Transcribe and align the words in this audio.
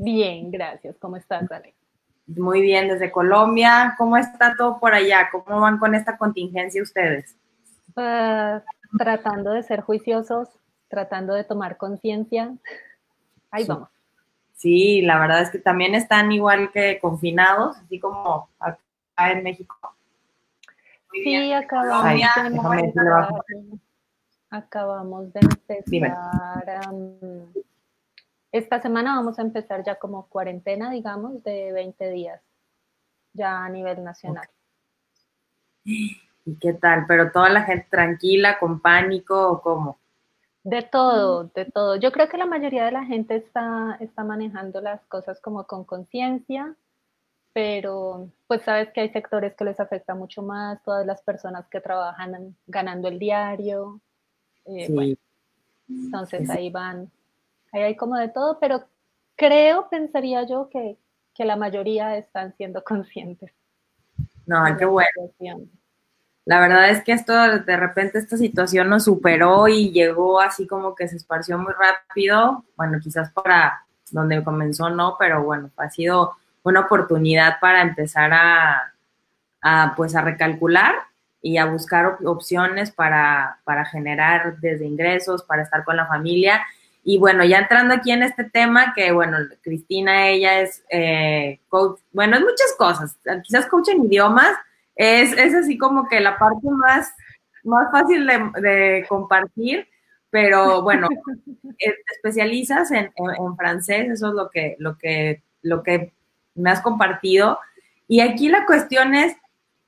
Bien, 0.00 0.48
gracias. 0.52 0.96
¿Cómo 1.00 1.16
estás, 1.16 1.50
Ale? 1.50 1.74
Muy 2.28 2.60
bien, 2.60 2.86
desde 2.86 3.10
Colombia. 3.10 3.96
¿Cómo 3.98 4.16
está 4.16 4.54
todo 4.56 4.78
por 4.78 4.94
allá? 4.94 5.28
¿Cómo 5.32 5.60
van 5.60 5.78
con 5.78 5.92
esta 5.96 6.16
contingencia 6.16 6.80
ustedes? 6.80 7.36
Pues, 7.94 8.62
tratando 8.96 9.50
de 9.50 9.64
ser 9.64 9.80
juiciosos, 9.80 10.48
tratando 10.86 11.34
de 11.34 11.42
tomar 11.42 11.76
conciencia. 11.76 12.54
Ahí 13.50 13.64
vamos. 13.66 13.88
Sí, 14.54 15.02
la 15.02 15.18
verdad 15.18 15.42
es 15.42 15.50
que 15.50 15.58
también 15.58 15.96
están 15.96 16.30
igual 16.30 16.70
que 16.70 17.00
confinados, 17.00 17.76
así 17.78 17.98
como 17.98 18.48
acá 18.60 18.78
en 19.32 19.42
México. 19.42 19.74
sí, 21.12 21.52
acabamos, 21.52 22.04
de 22.04 22.80
empezar, 22.80 23.28
acabamos 24.50 25.32
de 25.32 25.40
empezar. 25.40 26.14
Esta 28.52 28.80
semana 28.80 29.16
vamos 29.16 29.38
a 29.38 29.42
empezar 29.42 29.84
ya 29.84 29.96
como 29.96 30.28
cuarentena, 30.28 30.90
digamos, 30.90 31.42
de 31.44 31.72
20 31.72 32.10
días, 32.10 32.40
ya 33.32 33.64
a 33.64 33.68
nivel 33.68 34.02
nacional. 34.02 34.48
¿Y 35.84 36.16
qué 36.60 36.72
tal? 36.74 37.04
¿Pero 37.06 37.30
toda 37.30 37.50
la 37.50 37.62
gente 37.62 37.86
tranquila, 37.90 38.58
con 38.58 38.80
pánico 38.80 39.50
o 39.50 39.60
cómo? 39.60 39.98
De 40.64 40.82
todo, 40.82 41.44
de 41.44 41.64
todo. 41.66 41.96
Yo 41.96 42.10
creo 42.12 42.28
que 42.28 42.36
la 42.36 42.46
mayoría 42.46 42.84
de 42.84 42.92
la 42.92 43.04
gente 43.04 43.36
está, 43.36 43.96
está 44.00 44.24
manejando 44.24 44.80
las 44.80 45.04
cosas 45.06 45.40
como 45.40 45.64
con 45.66 45.84
conciencia, 45.84 46.74
pero 47.52 48.30
pues 48.46 48.62
sabes 48.62 48.90
que 48.92 49.00
hay 49.00 49.10
sectores 49.10 49.54
que 49.54 49.64
les 49.64 49.80
afecta 49.80 50.14
mucho 50.14 50.42
más, 50.42 50.82
todas 50.82 51.06
las 51.06 51.22
personas 51.22 51.66
que 51.68 51.80
trabajan 51.80 52.56
ganando 52.66 53.08
el 53.08 53.18
diario. 53.18 54.00
Eh, 54.64 55.16
entonces 55.88 56.50
ahí 56.50 56.70
van, 56.70 57.10
ahí 57.72 57.82
hay 57.82 57.96
como 57.96 58.16
de 58.16 58.28
todo, 58.28 58.58
pero 58.60 58.84
creo, 59.36 59.88
pensaría 59.88 60.46
yo, 60.46 60.68
que, 60.70 60.98
que 61.34 61.44
la 61.44 61.56
mayoría 61.56 62.16
están 62.16 62.54
siendo 62.56 62.82
conscientes. 62.84 63.52
No, 64.46 64.64
qué 64.76 64.84
bueno. 64.84 65.08
La 66.46 66.60
verdad 66.60 66.88
es 66.88 67.04
que 67.04 67.12
esto, 67.12 67.34
de 67.34 67.76
repente, 67.76 68.18
esta 68.18 68.38
situación 68.38 68.88
nos 68.88 69.04
superó 69.04 69.68
y 69.68 69.90
llegó 69.90 70.40
así 70.40 70.66
como 70.66 70.94
que 70.94 71.06
se 71.06 71.16
esparció 71.16 71.58
muy 71.58 71.74
rápido. 71.74 72.64
Bueno, 72.74 72.98
quizás 73.02 73.30
para 73.32 73.84
donde 74.10 74.42
comenzó 74.42 74.88
no, 74.88 75.16
pero 75.18 75.44
bueno, 75.44 75.70
ha 75.76 75.90
sido 75.90 76.36
una 76.62 76.80
oportunidad 76.80 77.60
para 77.60 77.82
empezar 77.82 78.30
a, 78.32 79.94
pues 79.94 80.16
a 80.16 80.22
recalcular 80.22 80.94
y 81.42 81.58
a 81.58 81.66
buscar 81.66 82.16
opciones 82.24 82.90
para, 82.90 83.58
para 83.64 83.84
generar 83.84 84.58
desde 84.58 84.86
ingresos, 84.86 85.42
para 85.42 85.62
estar 85.62 85.84
con 85.84 85.96
la 85.98 86.06
familia. 86.06 86.62
Y 87.10 87.16
bueno, 87.16 87.42
ya 87.42 87.60
entrando 87.60 87.94
aquí 87.94 88.12
en 88.12 88.22
este 88.22 88.44
tema, 88.44 88.92
que 88.94 89.12
bueno, 89.12 89.38
Cristina, 89.62 90.28
ella 90.28 90.60
es 90.60 90.84
eh, 90.90 91.58
coach, 91.70 92.00
bueno, 92.12 92.36
es 92.36 92.42
muchas 92.42 92.74
cosas, 92.76 93.16
quizás 93.44 93.64
coach 93.64 93.88
en 93.88 94.04
idiomas, 94.04 94.54
es, 94.94 95.32
así 95.54 95.78
como 95.78 96.06
que 96.06 96.20
la 96.20 96.38
parte 96.38 96.68
más, 96.68 97.10
más 97.64 97.90
fácil 97.90 98.26
de, 98.26 99.06
compartir, 99.08 99.88
pero 100.28 100.82
bueno, 100.82 101.08
eh, 101.78 101.94
te 101.94 102.14
especializas 102.14 102.90
en, 102.90 103.10
francés, 103.56 104.10
eso 104.10 104.28
es 104.28 104.34
lo 104.34 104.50
que, 104.50 104.76
lo, 104.78 104.98
que, 104.98 105.42
lo 105.62 105.82
que 105.82 106.12
me 106.56 106.70
has 106.70 106.82
compartido. 106.82 107.58
Y 108.06 108.20
aquí 108.20 108.50
la 108.50 108.66
cuestión 108.66 109.14
es, 109.14 109.34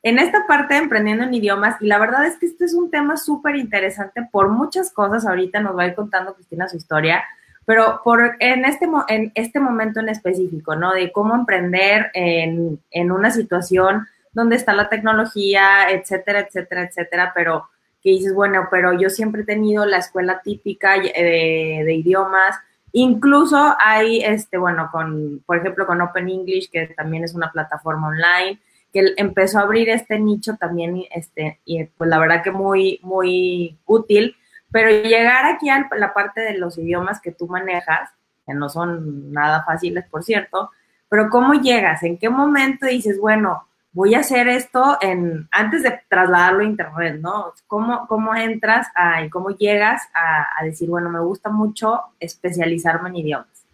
en 0.03 0.19
esta 0.19 0.47
parte 0.47 0.75
de 0.75 0.81
emprendiendo 0.81 1.25
en 1.25 1.34
idiomas, 1.34 1.81
y 1.81 1.87
la 1.87 1.99
verdad 1.99 2.27
es 2.27 2.37
que 2.37 2.47
este 2.47 2.65
es 2.65 2.75
un 2.75 2.91
tema 2.91 3.16
súper 3.16 3.56
interesante 3.56 4.27
por 4.31 4.49
muchas 4.49 4.91
cosas, 4.93 5.27
ahorita 5.27 5.61
nos 5.61 5.77
va 5.77 5.83
a 5.83 5.87
ir 5.88 5.94
contando 5.94 6.34
Cristina 6.34 6.69
su 6.69 6.77
historia, 6.77 7.22
pero 7.66 8.00
por, 8.03 8.37
en, 8.41 8.65
este, 8.65 8.88
en 9.09 9.31
este 9.34 9.61
momento 9.61 10.00
en 10.00 10.09
específico, 10.09 10.75
¿no? 10.75 10.93
De 10.93 11.12
cómo 11.12 11.34
emprender 11.34 12.11
en, 12.15 12.81
en 12.91 13.12
una 13.12 13.31
situación 13.31 14.06
dónde 14.33 14.56
está 14.56 14.72
la 14.72 14.88
tecnología, 14.88 15.91
etcétera, 15.91 16.41
etcétera, 16.41 16.82
etcétera, 16.82 17.32
pero 17.34 17.69
que 18.03 18.11
dices, 18.11 18.32
bueno, 18.34 18.69
pero 18.71 18.99
yo 18.99 19.11
siempre 19.11 19.43
he 19.43 19.44
tenido 19.44 19.84
la 19.84 19.99
escuela 19.99 20.41
típica 20.43 20.99
de, 20.99 21.82
de 21.84 21.94
idiomas, 21.94 22.56
incluso 22.93 23.77
hay, 23.78 24.22
este, 24.22 24.56
bueno, 24.56 24.88
con, 24.91 25.43
por 25.44 25.59
ejemplo, 25.59 25.87
con 25.87 26.00
Open 26.00 26.28
English, 26.28 26.71
que 26.71 26.87
también 26.88 27.25
es 27.25 27.34
una 27.34 27.53
plataforma 27.53 28.09
online, 28.09 28.59
que 28.93 29.15
empezó 29.17 29.59
a 29.59 29.62
abrir 29.62 29.89
este 29.89 30.19
nicho 30.19 30.56
también, 30.56 31.03
este, 31.15 31.61
y 31.65 31.84
pues 31.84 32.11
la 32.11 32.19
verdad 32.19 32.43
que 32.43 32.51
muy, 32.51 33.01
muy 33.03 33.78
útil, 33.87 34.37
pero 34.71 34.91
llegar 34.91 35.47
aquí 35.47 35.69
a 35.69 35.89
la 35.97 36.12
parte 36.12 36.41
de 36.41 36.59
los 36.59 36.78
idiomas 36.78 37.21
que 37.21 37.33
tú 37.33 37.47
manejas, 37.47 38.11
que 38.47 38.55
no 38.55 38.69
son 38.69 39.33
nada 39.33 39.65
fáciles, 39.65 40.05
por 40.09 40.23
cierto, 40.23 40.71
pero 41.09 41.29
¿cómo 41.29 41.55
llegas? 41.55 42.03
¿En 42.03 42.19
qué 42.19 42.29
momento 42.29 42.87
dices, 42.87 43.19
bueno, 43.19 43.67
voy 43.93 44.15
a 44.15 44.21
hacer 44.21 44.49
esto 44.49 44.99
en, 45.00 45.49
antes 45.50 45.83
de 45.83 46.00
trasladarlo 46.09 46.61
a 46.61 46.65
internet, 46.65 47.19
¿no? 47.21 47.53
¿Cómo, 47.67 48.06
cómo 48.06 48.34
entras 48.34 48.87
a, 48.95 49.25
y 49.25 49.31
cómo 49.31 49.50
llegas 49.50 50.09
a, 50.15 50.65
decir, 50.65 50.89
bueno, 50.89 51.11
me 51.11 51.21
gusta 51.21 51.50
mucho 51.50 52.00
especializarme 52.21 53.09
en 53.09 53.17
idiomas? 53.17 53.67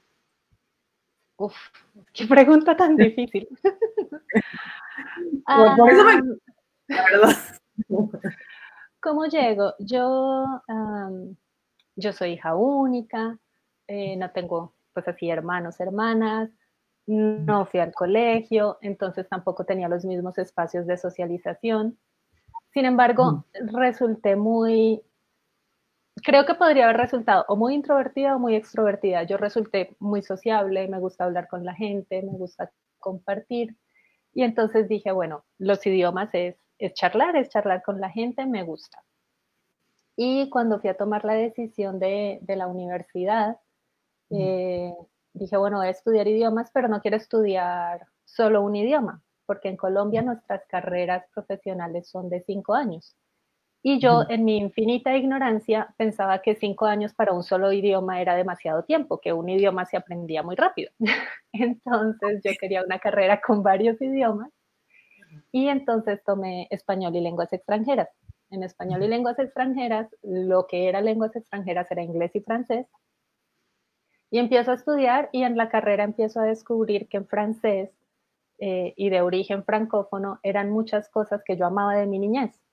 Uf, 1.37 1.55
qué 2.13 2.27
pregunta 2.27 2.77
tan 2.77 2.97
difícil. 2.97 3.49
por 5.77 5.91
eso 5.91 6.05
me... 6.05 6.23
La 6.89 7.05
verdad. 7.05 7.37
¿Cómo 9.01 9.27
llego? 9.27 9.75
Yo, 9.79 10.45
yo 11.97 12.13
soy 12.13 12.33
hija 12.33 12.55
única, 12.55 13.39
eh, 13.87 14.17
no 14.17 14.31
tengo 14.31 14.75
pues 14.93 15.07
así 15.09 15.29
hermanos, 15.29 15.79
hermanas, 15.79 16.51
no 17.07 17.67
fui 17.67 17.81
al 17.81 17.93
colegio, 17.93 18.79
entonces 18.81 19.29
tampoco 19.29 19.65
tenía 19.65 19.89
los 19.89 20.05
mismos 20.05 20.39
espacios 20.39 20.87
de 20.87 20.97
socialización. 20.97 21.99
Sin 22.73 22.85
embargo, 22.85 23.45
resulté 23.73 24.37
muy, 24.37 25.03
creo 26.17 26.45
que 26.47 26.55
podría 26.55 26.85
haber 26.85 26.97
resultado 26.97 27.45
o 27.49 27.57
muy 27.57 27.75
introvertida 27.75 28.37
o 28.37 28.39
muy 28.39 28.55
extrovertida. 28.55 29.23
Yo 29.23 29.37
resulté 29.37 29.97
muy 29.99 30.23
sociable, 30.23 30.89
me 30.89 30.99
gusta 30.99 31.25
hablar 31.25 31.47
con 31.49 31.65
la 31.65 31.75
gente, 31.75 32.23
me 32.23 32.33
gusta 32.33 32.71
compartir. 32.99 33.77
Y 34.37 34.43
entonces 34.43 34.87
dije, 34.87 35.13
bueno, 35.13 35.47
los 35.57 35.87
idiomas 35.87 36.29
es, 36.35 36.57
es 36.79 36.93
charlar, 36.93 37.37
es 37.37 37.49
charlar 37.49 37.83
con 37.83 38.03
la 38.03 38.11
gente, 38.11 38.45
me 38.45 38.65
gusta. 38.65 39.03
Y 40.15 40.51
cuando 40.51 40.79
fui 40.79 40.91
a 40.91 40.97
tomar 40.99 41.25
la 41.25 41.33
decisión 41.33 41.99
de, 41.99 42.39
de 42.43 42.57
la 42.57 42.67
universidad, 42.67 43.59
eh, 44.29 44.93
dije, 45.33 45.57
bueno, 45.57 45.79
voy 45.79 45.87
a 45.87 45.91
estudiar 45.91 46.29
idiomas, 46.29 46.71
pero 46.71 46.87
no 46.87 47.01
quiero 47.01 47.17
estudiar 47.17 48.09
solo 48.27 48.61
un 48.61 48.77
idioma, 48.77 49.23
porque 49.47 49.71
en 49.71 49.79
Colombia 49.79 50.21
nuestras 50.21 50.67
carreras 50.67 51.25
profesionales 51.33 52.07
son 52.07 52.29
de 52.29 52.43
cinco 52.43 52.75
años. 52.75 53.17
Y 53.89 54.01
yo, 54.01 54.25
en 54.29 54.45
mi 54.45 54.57
infinita 54.57 55.17
ignorancia, 55.17 55.95
pensaba 55.97 56.43
que 56.43 56.57
cinco 56.57 56.87
años 56.87 57.15
para 57.15 57.33
un 57.33 57.45
solo 57.45 57.71
idioma 57.71 58.21
era 58.21 58.35
demasiado 58.35 58.83
tiempo, 58.83 59.21
que 59.21 59.33
un 59.33 59.49
idioma 59.49 59.85
se 59.85 59.97
aprendía 59.97 60.43
muy 60.43 60.57
rápido. 60.57 60.91
entonces, 61.53 62.41
yo 62.45 62.51
quería 62.61 62.83
una 62.83 62.99
carrera 62.99 63.41
con 63.41 63.63
varios 63.63 64.03
idiomas. 64.03 64.51
Y 65.53 65.69
entonces 65.69 66.21
tomé 66.25 66.67
español 66.71 67.15
y 67.15 67.21
lenguas 67.21 67.53
extranjeras. 67.53 68.09
En 68.51 68.65
español 68.65 69.05
y 69.05 69.07
lenguas 69.07 69.39
extranjeras, 69.39 70.09
lo 70.21 70.67
que 70.67 70.89
era 70.89 71.01
lenguas 71.01 71.37
extranjeras 71.37 71.89
era 71.89 72.03
inglés 72.03 72.35
y 72.35 72.41
francés, 72.41 72.89
y 74.33 74.41
empiezo 74.41 74.73
a 74.73 74.75
estudiar 74.75 75.29
y 75.31 75.45
en 75.45 75.57
la 75.57 75.69
carrera 75.69 76.03
empiezo 76.03 76.41
a 76.41 76.45
descubrir 76.45 77.07
que 77.07 77.19
en 77.19 77.29
francés 77.29 77.91
eh, 78.59 78.95
y 78.97 79.11
de 79.11 79.21
origen 79.21 79.63
francófono 79.63 80.41
eran 80.43 80.73
muchas 80.73 81.09
cosas 81.09 81.45
que 81.45 81.57
yo 81.57 81.67
amaba 81.67 81.95
de 81.95 82.07
mi 82.07 82.19
niñez. 82.19 82.66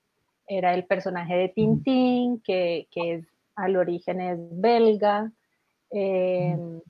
Era 0.46 0.74
el 0.74 0.84
personaje 0.84 1.34
de 1.34 1.48
Tintín, 1.48 2.40
que, 2.40 2.88
que 2.90 3.14
es, 3.14 3.26
al 3.54 3.76
origen 3.76 4.20
es 4.20 4.38
belga. 4.60 5.32
Em, 5.90 6.80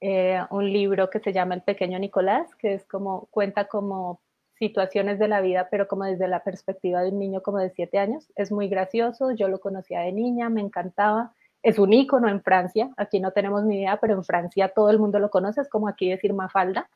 eh, 0.00 0.40
un 0.50 0.72
libro 0.72 1.10
que 1.10 1.20
se 1.20 1.32
llama 1.32 1.54
El 1.54 1.62
pequeño 1.62 1.98
Nicolás, 1.98 2.54
que 2.56 2.74
es 2.74 2.86
como, 2.86 3.26
cuenta 3.30 3.66
como 3.66 4.20
situaciones 4.58 5.18
de 5.18 5.28
la 5.28 5.40
vida, 5.40 5.68
pero 5.70 5.88
como 5.88 6.04
desde 6.04 6.28
la 6.28 6.42
perspectiva 6.42 7.02
de 7.02 7.10
un 7.10 7.18
niño 7.18 7.42
como 7.42 7.58
de 7.58 7.70
siete 7.70 7.98
años. 7.98 8.30
Es 8.36 8.52
muy 8.52 8.68
gracioso, 8.68 9.32
yo 9.32 9.48
lo 9.48 9.60
conocía 9.60 10.00
de 10.00 10.12
niña, 10.12 10.48
me 10.50 10.60
encantaba 10.60 11.32
es 11.62 11.78
un 11.78 11.92
ícono 11.92 12.28
en 12.28 12.42
Francia, 12.42 12.90
aquí 12.96 13.20
no 13.20 13.32
tenemos 13.32 13.64
ni 13.64 13.78
idea, 13.78 13.98
pero 14.00 14.14
en 14.14 14.24
Francia 14.24 14.68
todo 14.68 14.90
el 14.90 14.98
mundo 14.98 15.18
lo 15.18 15.30
conoce, 15.30 15.60
es 15.60 15.68
como 15.68 15.88
aquí 15.88 16.08
decir 16.08 16.32
Mafalda. 16.32 16.88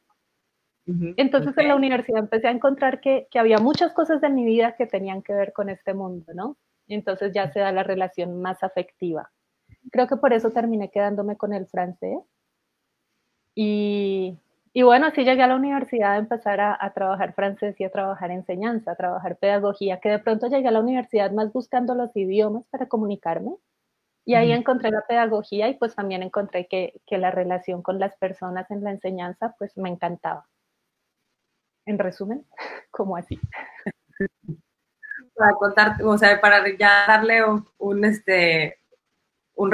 Entonces 0.86 1.56
en 1.58 1.68
la 1.68 1.76
universidad 1.76 2.18
empecé 2.18 2.48
a 2.48 2.50
encontrar 2.50 3.00
que, 3.00 3.28
había 3.34 3.58
muchas 3.58 3.92
cosas 3.92 4.20
de 4.20 4.30
mi 4.30 4.44
vida 4.44 4.74
que 4.76 4.86
tenían 4.86 5.22
que 5.22 5.32
ver 5.32 5.52
con 5.52 5.68
este 5.68 5.94
mundo, 5.94 6.32
¿no? 6.34 6.56
Entonces 6.88 7.32
ya 7.32 7.50
se 7.52 7.60
da 7.60 7.72
la 7.72 7.84
relación 7.84 8.40
más 8.42 8.62
afectiva. 8.62 9.30
Creo 9.90 10.08
que 10.08 10.16
por 10.16 10.32
eso 10.32 10.50
terminé 10.50 10.90
quedándome 10.90 11.36
con 11.36 11.52
el 11.52 11.66
francés. 11.66 12.18
Y, 13.54 14.38
bueno, 14.74 15.06
así 15.06 15.24
llegué 15.24 15.42
a 15.42 15.46
la 15.46 15.56
universidad 15.56 16.12
a 16.12 16.18
empezar 16.18 16.60
a, 16.60 16.76
a, 16.80 16.92
trabajar 16.92 17.34
francés 17.34 17.78
y 17.78 17.84
a 17.84 17.90
trabajar 17.90 18.30
enseñanza, 18.30 18.92
a 18.92 18.96
trabajar 18.96 19.36
pedagogía, 19.36 20.00
que 20.00 20.08
de 20.08 20.18
pronto 20.18 20.48
llegué 20.48 20.68
a 20.68 20.72
la 20.72 20.80
universidad 20.80 21.30
más 21.32 21.52
buscando 21.52 21.94
los 21.94 22.14
idiomas 22.16 22.64
para 22.70 22.88
comunicarme 22.88 23.52
Y 24.24 24.34
ahí 24.34 24.52
encontré 24.52 24.90
la 24.90 25.04
pedagogía 25.06 25.68
y 25.68 25.74
pues 25.74 25.94
también 25.94 26.22
encontré 26.22 26.66
que, 26.66 27.00
que, 27.06 27.18
la 27.18 27.30
relación 27.30 27.82
con 27.82 27.98
las 28.00 28.16
personas 28.16 28.70
en 28.70 28.82
la 28.84 28.92
enseñanza 28.92 29.54
pues 29.58 29.76
me 29.76 29.90
encantaba. 29.90 30.46
En 31.86 31.98
resumen, 31.98 32.44
como 32.90 33.16
así. 33.16 33.38
Para 35.34 35.52
contar, 35.54 36.02
o 36.04 36.16
sea, 36.18 36.40
para 36.40 36.64
ya 36.76 37.04
darle 37.06 37.40
un, 37.78 38.04
este, 38.04 38.78
un 39.54 39.70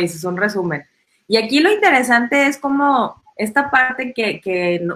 dices, 0.00 0.24
un 0.24 0.36
resumen. 0.36 0.84
Y 1.26 1.36
aquí 1.36 1.60
lo 1.60 1.70
interesante 1.70 2.46
es 2.46 2.58
como 2.58 3.22
esta 3.36 3.70
parte 3.70 4.12
que, 4.12 4.40
que 4.40 4.86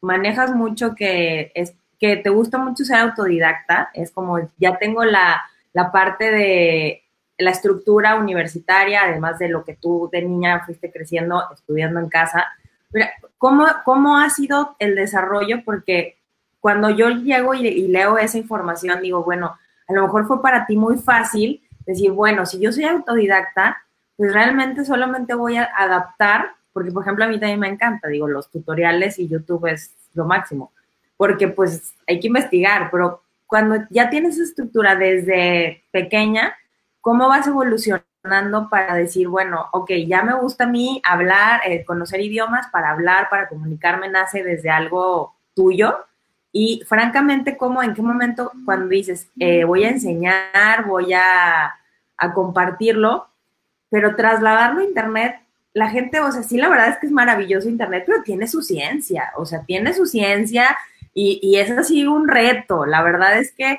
manejas 0.00 0.54
mucho, 0.54 0.94
que 0.94 1.52
es 1.54 1.74
que 1.98 2.16
te 2.16 2.30
gusta 2.30 2.58
mucho 2.58 2.84
ser 2.84 2.96
autodidacta, 2.96 3.90
es 3.92 4.10
como 4.10 4.38
ya 4.56 4.78
tengo 4.78 5.04
la, 5.04 5.42
la 5.72 5.92
parte 5.92 6.30
de 6.30 7.02
la 7.36 7.50
estructura 7.50 8.16
universitaria, 8.16 9.02
además 9.04 9.38
de 9.38 9.48
lo 9.48 9.64
que 9.64 9.74
tú 9.74 10.08
de 10.10 10.22
niña 10.22 10.64
fuiste 10.64 10.90
creciendo, 10.90 11.42
estudiando 11.52 12.00
en 12.00 12.08
casa. 12.08 12.46
Mira, 12.92 13.10
¿cómo, 13.38 13.66
¿Cómo 13.84 14.18
ha 14.18 14.28
sido 14.30 14.76
el 14.78 14.94
desarrollo? 14.94 15.62
Porque 15.64 16.18
cuando 16.60 16.90
yo 16.90 17.08
llego 17.08 17.54
y, 17.54 17.88
leo 17.88 18.18
esa 18.18 18.38
información, 18.38 19.00
digo, 19.00 19.24
bueno, 19.24 19.58
a 19.88 19.92
lo 19.92 20.02
mejor 20.02 20.26
fue 20.26 20.42
para 20.42 20.66
ti 20.66 20.76
muy 20.76 20.98
fácil 20.98 21.62
decir, 21.86 22.12
bueno, 22.12 22.46
si 22.46 22.60
yo 22.60 22.72
soy 22.72 22.84
autodidacta, 22.84 23.78
pues 24.16 24.32
realmente 24.32 24.84
solamente 24.84 25.34
voy 25.34 25.56
a 25.56 25.70
adaptar, 25.76 26.52
porque 26.72 26.92
por 26.92 27.02
ejemplo 27.02 27.24
a 27.24 27.28
mí 27.28 27.40
también 27.40 27.60
me 27.60 27.68
encanta, 27.68 28.08
digo, 28.08 28.28
los 28.28 28.50
tutoriales 28.50 29.18
y 29.18 29.28
YouTube 29.28 29.66
es 29.66 29.94
lo 30.14 30.24
máximo 30.24 30.72
porque 31.20 31.48
pues 31.48 31.92
hay 32.08 32.18
que 32.18 32.28
investigar, 32.28 32.88
pero 32.90 33.20
cuando 33.46 33.84
ya 33.90 34.08
tienes 34.08 34.38
estructura 34.38 34.96
desde 34.96 35.84
pequeña, 35.90 36.56
¿cómo 37.02 37.28
vas 37.28 37.46
evolucionando 37.46 38.06
para 38.70 38.94
decir, 38.94 39.28
bueno, 39.28 39.66
ok, 39.72 39.90
ya 40.06 40.22
me 40.22 40.34
gusta 40.34 40.64
a 40.64 40.68
mí 40.68 41.00
hablar, 41.04 41.60
eh, 41.64 41.84
conocer 41.84 42.20
idiomas 42.20 42.66
para 42.68 42.90
hablar, 42.90 43.28
para 43.30 43.48
comunicarme, 43.48 44.08
nace 44.08 44.42
desde 44.42 44.70
algo 44.70 45.34
tuyo? 45.54 45.98
Y 46.52 46.82
francamente, 46.86 47.56
¿cómo, 47.56 47.82
en 47.82 47.94
qué 47.94 48.02
momento 48.02 48.52
cuando 48.64 48.88
dices, 48.88 49.28
eh, 49.38 49.64
voy 49.64 49.84
a 49.84 49.90
enseñar, 49.90 50.84
voy 50.86 51.12
a, 51.12 51.74
a 52.16 52.34
compartirlo, 52.34 53.28
pero 53.88 54.16
trasladarlo 54.16 54.80
a 54.80 54.84
Internet 54.84 55.36
la 55.72 55.88
gente, 55.88 56.20
o 56.20 56.32
sea, 56.32 56.42
sí, 56.42 56.56
la 56.56 56.68
verdad 56.68 56.88
es 56.88 56.98
que 56.98 57.06
es 57.06 57.12
maravilloso 57.12 57.68
Internet, 57.68 58.04
pero 58.06 58.22
tiene 58.22 58.46
su 58.48 58.62
ciencia, 58.62 59.32
o 59.36 59.46
sea, 59.46 59.62
tiene 59.64 59.94
su 59.94 60.06
ciencia 60.06 60.76
y, 61.14 61.38
y 61.42 61.56
es 61.56 61.70
así 61.70 62.06
un 62.06 62.28
reto. 62.28 62.86
La 62.86 63.02
verdad 63.02 63.38
es 63.38 63.52
que 63.52 63.78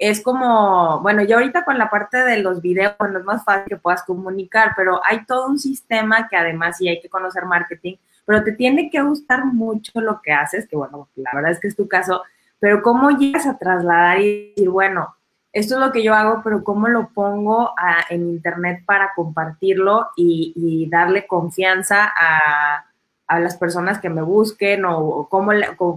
es 0.00 0.22
como, 0.22 0.98
bueno, 1.02 1.22
yo 1.22 1.36
ahorita 1.36 1.62
con 1.62 1.76
la 1.76 1.90
parte 1.90 2.24
de 2.24 2.38
los 2.38 2.62
videos 2.62 2.94
no 2.98 3.18
es 3.18 3.24
más 3.26 3.44
fácil 3.44 3.68
que 3.68 3.76
puedas 3.76 4.02
comunicar, 4.02 4.72
pero 4.74 4.98
hay 5.04 5.26
todo 5.26 5.46
un 5.46 5.58
sistema 5.58 6.26
que 6.26 6.38
además 6.38 6.78
sí 6.78 6.88
hay 6.88 7.02
que 7.02 7.10
conocer 7.10 7.44
marketing, 7.44 7.96
pero 8.24 8.42
te 8.42 8.52
tiene 8.52 8.88
que 8.88 9.02
gustar 9.02 9.44
mucho 9.44 10.00
lo 10.00 10.22
que 10.22 10.32
haces, 10.32 10.66
que 10.66 10.74
bueno, 10.74 11.10
la 11.16 11.32
verdad 11.34 11.50
es 11.50 11.60
que 11.60 11.68
es 11.68 11.76
tu 11.76 11.86
caso, 11.86 12.22
pero 12.58 12.80
cómo 12.80 13.10
llegas 13.10 13.46
a 13.46 13.58
trasladar 13.58 14.20
y 14.20 14.48
decir, 14.48 14.70
bueno, 14.70 15.14
esto 15.52 15.74
es 15.74 15.80
lo 15.80 15.92
que 15.92 16.02
yo 16.02 16.14
hago, 16.14 16.40
pero 16.42 16.64
cómo 16.64 16.88
lo 16.88 17.10
pongo 17.10 17.74
en 18.08 18.30
internet 18.30 18.82
para 18.86 19.12
compartirlo 19.14 20.08
y, 20.16 20.88
darle 20.90 21.26
confianza 21.26 22.10
a, 22.16 22.86
a 23.26 23.38
las 23.38 23.58
personas 23.58 23.98
que 24.00 24.08
me 24.08 24.22
busquen 24.22 24.86
o, 24.86 25.28
cómo, 25.28 25.52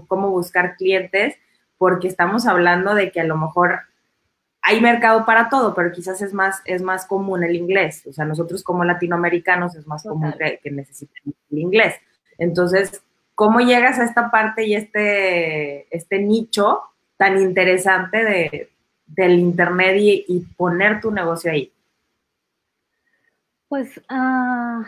cómo 0.08 0.30
buscar 0.30 0.76
clientes, 0.76 1.38
porque 1.78 2.10
estamos 2.10 2.48
hablando 2.48 2.96
de 2.96 3.10
que 3.10 3.22
a 3.22 3.26
lo 3.26 3.38
mejor 3.38 3.80
hay 4.64 4.82
mercado 4.82 5.26
para 5.26 5.50
todo, 5.50 5.74
pero 5.74 5.92
quizás 5.92 6.22
es 6.22 6.34
más, 6.34 6.62
es 6.66 6.82
más 6.82 7.06
común 7.06 7.44
el 7.44 7.56
inglés. 7.56 8.04
O 8.08 8.14
sea, 8.14 8.26
nosotros 8.26 8.64
como 8.64 8.84
latinoamericanos 8.84 9.76
es 9.76 9.86
más 9.86 10.04
común 10.04 10.34
que, 10.40 10.60
que 10.64 10.72
necesitemos 10.72 11.36
el 11.52 11.60
inglés. 11.60 11.96
Entonces, 12.38 13.04
¿cómo 13.36 13.60
llegas 13.60 14.00
a 14.00 14.06
esta 14.06 14.32
parte 14.32 14.66
y 14.66 14.76
este, 14.76 15.96
este 15.96 16.20
nicho 16.20 16.82
tan 17.18 17.40
interesante 17.40 18.24
de, 18.24 18.70
del 19.06 19.40
Internet 19.40 19.96
y, 19.98 20.40
poner 20.58 21.02
tu 21.02 21.12
negocio 21.12 21.52
ahí? 21.52 21.72
Pues, 23.68 24.00
uh, 24.10 24.84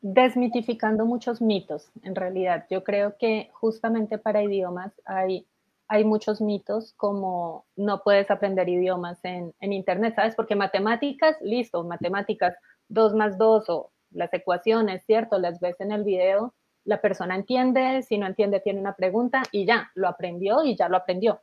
desmitificando 0.00 1.06
muchos 1.06 1.40
mitos, 1.40 1.90
en 2.02 2.14
realidad. 2.14 2.66
Yo 2.70 2.82
creo 2.82 3.16
que 3.18 3.50
justamente 3.52 4.18
para 4.18 4.42
idiomas 4.42 4.92
hay, 5.04 5.46
hay 5.92 6.04
muchos 6.06 6.40
mitos 6.40 6.94
como 6.96 7.66
no 7.76 8.02
puedes 8.02 8.30
aprender 8.30 8.66
idiomas 8.66 9.22
en, 9.24 9.52
en 9.60 9.74
Internet, 9.74 10.14
¿sabes? 10.16 10.34
Porque 10.34 10.56
matemáticas, 10.56 11.36
listo, 11.42 11.84
matemáticas 11.84 12.56
2 12.88 13.14
más 13.14 13.36
2 13.36 13.68
o 13.68 13.90
las 14.10 14.32
ecuaciones, 14.32 15.04
¿cierto? 15.04 15.38
Las 15.38 15.60
ves 15.60 15.78
en 15.80 15.92
el 15.92 16.02
video, 16.02 16.54
la 16.84 17.02
persona 17.02 17.36
entiende, 17.36 18.00
si 18.00 18.16
no 18.16 18.26
entiende 18.26 18.60
tiene 18.60 18.80
una 18.80 18.94
pregunta 18.94 19.42
y 19.52 19.66
ya, 19.66 19.90
lo 19.94 20.08
aprendió 20.08 20.64
y 20.64 20.76
ya 20.76 20.88
lo 20.88 20.96
aprendió. 20.96 21.42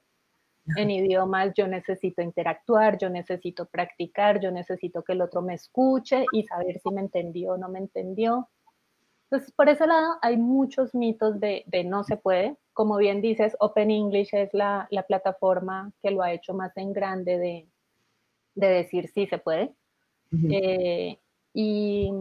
En 0.76 0.90
idiomas 0.90 1.54
yo 1.56 1.68
necesito 1.68 2.24
interactuar, 2.24 2.98
yo 2.98 3.12
necesito 3.12 3.68
practicar, 3.68 4.40
yo 4.40 4.50
necesito 4.50 5.04
que 5.04 5.14
el 5.14 5.22
otro 5.22 5.44
me 5.44 5.54
escuche 5.54 6.26
y 6.32 6.42
saber 6.44 6.80
si 6.80 6.90
me 6.92 7.02
entendió 7.02 7.54
o 7.54 7.58
no 7.58 7.70
me 7.70 7.78
entendió. 7.78 8.50
Entonces, 9.32 9.52
por 9.52 9.70
ese 9.70 9.86
lado 9.86 10.18
hay 10.22 10.38
muchos 10.38 10.96
mitos 10.96 11.40
de, 11.40 11.66
no 11.86 12.04
se 12.04 12.18
puede. 12.18 12.58
Como 12.74 12.98
bien 12.98 13.22
dices, 13.22 13.56
Open 13.60 13.92
English 13.92 14.34
es 14.34 14.54
la, 14.54 14.88
plataforma 15.08 15.92
que 16.02 16.12
lo 16.12 16.24
ha 16.24 16.34
hecho 16.34 16.54
más 16.54 16.76
en 16.78 16.94
grande 16.94 17.38
de, 17.38 17.68
decir 18.56 19.10
sí 19.14 19.28
se 19.28 19.38
puede. 19.38 19.74
Eh, 20.50 21.20
y, 21.54 22.12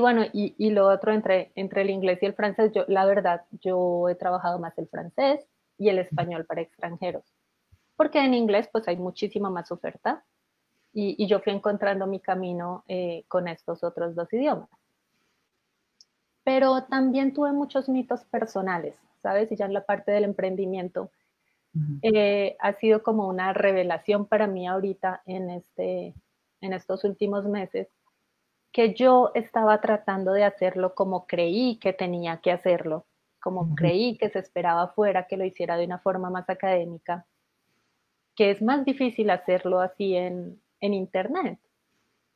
bueno, 0.00 0.24
y, 0.32 0.70
lo 0.70 0.88
otro 0.88 1.12
entre, 1.12 1.52
entre 1.54 1.82
el 1.82 1.90
inglés 1.90 2.18
y 2.22 2.26
el 2.26 2.34
francés, 2.34 2.72
yo, 2.74 2.84
la 2.88 3.04
verdad, 3.04 3.42
yo 3.60 4.08
he 4.08 4.14
trabajado 4.14 4.58
más 4.58 4.76
el 4.78 4.88
francés 4.88 5.46
y 5.78 5.88
el 5.88 5.98
español 5.98 6.44
para 6.46 6.60
extranjeros 6.60 7.24
porque 8.00 8.18
en 8.18 8.32
inglés 8.32 8.66
pues 8.72 8.88
hay 8.88 8.96
muchísima 8.96 9.50
más 9.50 9.70
oferta 9.70 10.24
y, 10.90 11.26
yo 11.26 11.40
fui 11.40 11.52
encontrando 11.52 12.06
mi 12.06 12.18
camino 12.18 12.82
eh, 12.88 13.24
con 13.28 13.46
estos 13.46 13.84
otros 13.84 14.14
dos 14.14 14.32
idiomas. 14.32 14.70
Pero 16.44 16.84
también 16.84 17.32
tuve 17.32 17.52
muchos 17.52 17.88
mitos 17.88 18.24
personales, 18.24 18.96
¿sabes? 19.22 19.50
Y 19.52 19.56
ya 19.56 19.66
en 19.66 19.74
la 19.74 19.84
parte 19.84 20.12
del 20.12 20.24
emprendimiento 20.24 21.10
eh, 22.02 22.56
ha 22.58 22.72
sido 22.72 23.02
como 23.02 23.28
una 23.28 23.52
revelación 23.52 24.26
para 24.26 24.46
mí 24.46 24.66
ahorita 24.66 25.22
en, 25.26 25.50
este, 25.50 26.14
en 26.60 26.72
estos 26.72 27.04
últimos 27.04 27.46
meses, 27.46 27.88
que 28.72 28.94
yo 28.94 29.30
estaba 29.34 29.80
tratando 29.80 30.32
de 30.32 30.44
hacerlo 30.44 30.94
como 30.94 31.26
creí 31.26 31.78
que 31.78 31.92
tenía 31.92 32.38
que 32.38 32.52
hacerlo, 32.52 33.06
como 33.40 33.74
creí 33.74 34.16
que 34.16 34.30
se 34.30 34.38
esperaba 34.38 34.88
fuera 34.88 35.26
que 35.26 35.36
lo 35.36 35.44
hiciera 35.44 35.76
de 35.76 35.84
una 35.84 35.98
forma 35.98 36.30
más 36.30 36.48
académica 36.48 37.26
que 38.40 38.50
es 38.50 38.62
más 38.62 38.86
difícil 38.86 39.28
hacerlo 39.28 39.80
así 39.80 40.16
en, 40.16 40.62
Internet. 40.80 41.58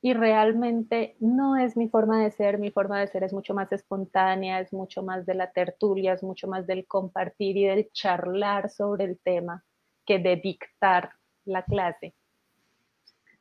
Y 0.05 0.13
realmente 0.13 1.17
no 1.19 1.57
es 1.57 1.79
mi 1.79 1.89
forma 1.89 2.23
de 2.23 2.31
ser, 2.31 2.59
mi 2.59 2.71
forma 2.71 3.01
de 3.01 3.07
ser 3.07 3.25
es 3.25 3.33
mucho 3.33 3.55
más 3.55 3.73
espontánea, 3.73 4.61
es 4.61 4.71
mucho 4.71 5.03
más 5.03 5.25
de 5.25 5.33
la 5.33 5.51
tertulia, 5.51 6.13
es 6.13 6.23
mucho 6.23 6.47
más 6.47 6.67
del 6.67 6.87
compartir 6.87 7.57
y 7.57 7.65
del 7.65 7.91
charlar 7.91 8.69
sobre 8.69 9.05
el 9.05 9.19
tema 9.19 9.65
que 10.05 10.19
de 10.19 10.37
dictar 10.37 11.13
la 11.47 11.63
clase. 11.63 12.13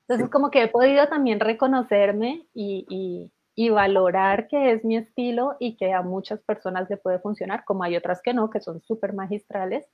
Entonces, 0.08 0.29
como 0.29 0.51
que 0.51 0.63
he 0.63 0.67
podido 0.70 1.05
también 1.10 1.41
reconocerme 1.41 2.48
y, 2.53 3.29
y, 3.58 3.70
valorar 3.70 4.48
que 4.48 4.72
es 4.72 4.86
mi 4.86 4.96
estilo 4.96 5.58
y 5.60 5.75
que 5.75 5.91
a 5.91 6.01
muchas 6.01 6.39
personas 6.43 6.89
le 6.89 6.96
puede 6.96 7.20
funcionar, 7.20 7.65
como 7.65 7.84
hay 7.84 7.98
otras 7.98 8.22
que 8.22 8.34
no, 8.34 8.50
que 8.50 8.62
son 8.62 8.79
súper 8.79 9.12
magistrales, 9.12 9.86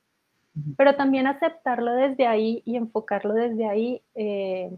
pero 0.77 0.95
también 0.95 1.25
aceptarlo 1.25 1.93
desde 1.93 2.27
ahí 2.27 2.61
y 2.63 2.75
enfocarlo 2.75 3.33
desde 3.33 3.67
ahí 3.67 4.03
eh, 4.13 4.69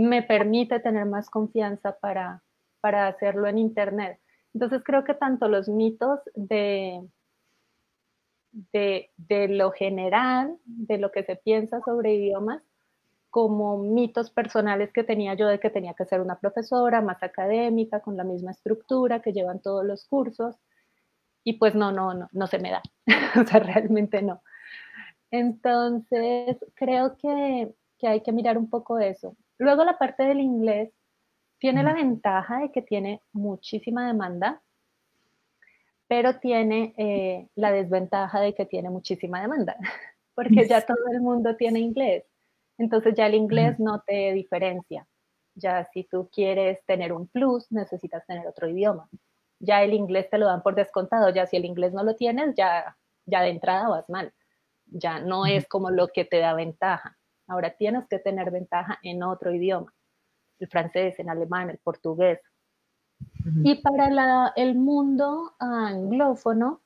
me 0.00 0.22
permite 0.22 0.80
tener 0.80 1.06
más 1.06 1.30
confianza 1.30 1.98
para, 1.98 2.42
para 2.80 3.08
hacerlo 3.08 3.46
en 3.46 3.58
Internet. 3.58 4.18
Entonces 4.54 4.82
creo 4.84 5.04
que 5.04 5.14
tanto 5.14 5.48
los 5.48 5.68
mitos 5.68 6.20
de, 6.34 7.06
de, 8.52 9.10
de, 9.16 9.48
lo 9.48 9.70
general, 9.72 10.56
de 10.64 10.98
lo 10.98 11.12
que 11.12 11.22
se 11.22 11.36
piensa 11.36 11.80
sobre 11.82 12.14
idiomas, 12.14 12.62
como 13.30 13.78
mitos 13.78 14.30
personales 14.30 14.92
que 14.92 15.04
tenía 15.04 15.34
yo 15.34 15.46
de 15.46 15.60
que 15.60 15.70
tenía 15.70 15.94
que 15.94 16.04
ser 16.04 16.20
una 16.20 16.40
profesora 16.40 17.00
más 17.00 17.22
académica, 17.22 18.00
con 18.00 18.16
la 18.16 18.24
misma 18.24 18.50
estructura 18.50 19.22
que 19.22 19.32
llevan 19.32 19.60
todos 19.60 19.84
los 19.84 20.04
cursos, 20.06 20.56
y 21.44 21.54
pues 21.54 21.74
no, 21.74 21.92
no, 21.92 22.12
no, 22.12 22.28
no 22.32 22.46
se 22.48 22.58
me 22.58 22.70
da, 22.72 22.82
o 23.40 23.46
sea, 23.46 23.60
realmente 23.60 24.20
no. 24.20 24.42
Entonces, 25.30 26.56
creo 26.74 27.16
que, 27.16 27.72
hay 28.02 28.22
que 28.22 28.32
mirar 28.32 28.58
un 28.58 28.68
poco 28.68 28.98
eso. 28.98 29.36
Luego 29.60 29.84
la 29.84 29.98
parte 29.98 30.22
del 30.22 30.40
inglés 30.40 30.90
tiene 31.58 31.82
la 31.82 31.92
ventaja 31.92 32.60
de 32.60 32.72
que 32.72 32.80
tiene 32.80 33.20
muchísima 33.32 34.06
demanda, 34.06 34.62
pero 36.08 36.40
tiene 36.40 36.94
eh, 36.96 37.46
la 37.56 37.70
desventaja 37.70 38.40
de 38.40 38.54
que 38.54 38.64
tiene 38.64 38.88
muchísima 38.88 39.42
demanda, 39.42 39.76
porque 40.34 40.66
ya 40.66 40.80
todo 40.80 40.96
el 41.12 41.20
mundo 41.20 41.56
tiene 41.56 41.78
inglés. 41.78 42.24
Entonces 42.78 43.12
ya 43.14 43.26
el 43.26 43.34
inglés 43.34 43.78
no 43.78 44.00
te 44.00 44.32
diferencia. 44.32 45.06
Ya 45.54 45.84
si 45.92 46.04
tú 46.04 46.30
quieres 46.32 46.82
tener 46.86 47.12
un 47.12 47.28
plus, 47.28 47.70
necesitas 47.70 48.26
tener 48.26 48.46
otro 48.46 48.66
idioma. 48.66 49.10
Ya 49.58 49.82
el 49.82 49.92
inglés 49.92 50.30
te 50.30 50.38
lo 50.38 50.46
dan 50.46 50.62
por 50.62 50.74
descontado, 50.74 51.28
ya 51.28 51.44
si 51.44 51.58
el 51.58 51.66
inglés 51.66 51.92
no 51.92 52.02
lo 52.02 52.16
tienes, 52.16 52.54
ya, 52.56 52.96
ya 53.26 53.42
de 53.42 53.50
entrada 53.50 53.90
vas 53.90 54.08
mal. 54.08 54.32
Ya 54.86 55.20
no 55.20 55.44
es 55.44 55.68
como 55.68 55.90
lo 55.90 56.08
que 56.08 56.24
te 56.24 56.38
da 56.38 56.54
ventaja. 56.54 57.19
Ahora 57.50 57.70
tienes 57.70 58.06
que 58.06 58.20
tener 58.20 58.52
ventaja 58.52 59.00
en 59.02 59.24
otro 59.24 59.52
idioma, 59.52 59.92
el 60.60 60.68
francés, 60.68 61.18
el 61.18 61.28
alemán, 61.28 61.68
el 61.68 61.78
portugués. 61.78 62.38
Y 63.64 63.82
para 63.82 64.52
el 64.54 64.76
mundo 64.76 65.54
anglófono, 65.58 66.80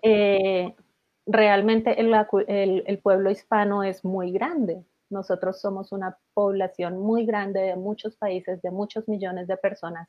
eh, 0.00 0.76
realmente 1.26 2.00
el, 2.00 2.98
pueblo 3.02 3.30
hispano 3.32 3.82
es 3.82 4.04
muy 4.04 4.30
grande. 4.30 4.84
Nosotros 5.10 5.60
somos 5.60 5.90
una 5.90 6.18
población 6.32 6.98
muy 6.98 7.26
grande 7.26 7.60
de 7.62 7.74
muchos 7.74 8.16
países, 8.16 8.62
de 8.62 8.70
muchos 8.70 9.08
millones 9.08 9.48
de 9.48 9.56
personas 9.56 10.08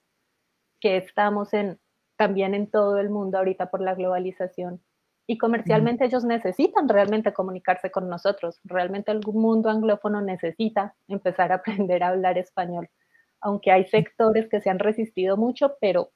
que 0.79 0.97
estamos 0.97 1.55
en, 1.55 1.79
también 2.17 2.53
en 2.53 2.67
todo 2.69 2.99
el 2.99 3.09
mundo 3.09 3.39
ahorita 3.39 3.71
por 3.71 3.81
la 3.81 3.95
globalización. 3.95 4.79
Y 5.29 5.37
comercialmente 5.37 6.05
ellos 6.05 6.23
necesitan 6.23 6.87
realmente 6.87 7.33
comunicarse 7.33 7.91
con 7.91 8.07
nosotros. 8.09 8.61
Realmente 8.63 9.11
el 9.11 9.19
mundo 9.25 9.69
anglófono 9.69 10.21
necesita 10.21 10.95
empezar 11.07 11.51
a 11.51 11.55
aprender 11.55 12.01
a 12.01 12.09
hablar 12.09 12.37
español. 12.37 12.89
Aunque 13.41 13.71
hay 13.71 13.85
sectores 13.85 14.47
que 14.49 14.61
se 14.61 14.69
han 14.69 14.79
resistido 14.79 15.35
mucho, 15.35 15.75
pero 15.81 16.11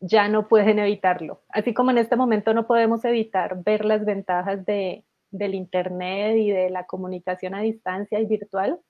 ya 0.00 0.28
no 0.28 0.48
pueden 0.48 0.78
evitarlo. 0.78 1.42
Así 1.48 1.72
como 1.72 1.90
en 1.90 1.98
este 1.98 2.14
momento 2.14 2.52
no 2.52 2.66
podemos 2.66 3.04
evitar 3.06 3.62
ver 3.64 3.86
las 3.86 4.04
ventajas 4.04 4.66
de, 4.66 5.04
del 5.30 5.54
Internet 5.54 6.36
y 6.36 6.50
de 6.50 6.68
la 6.68 6.84
comunicación 6.84 7.54
a 7.54 7.62
distancia 7.62 8.20
y 8.20 8.26
virtual, 8.26 8.80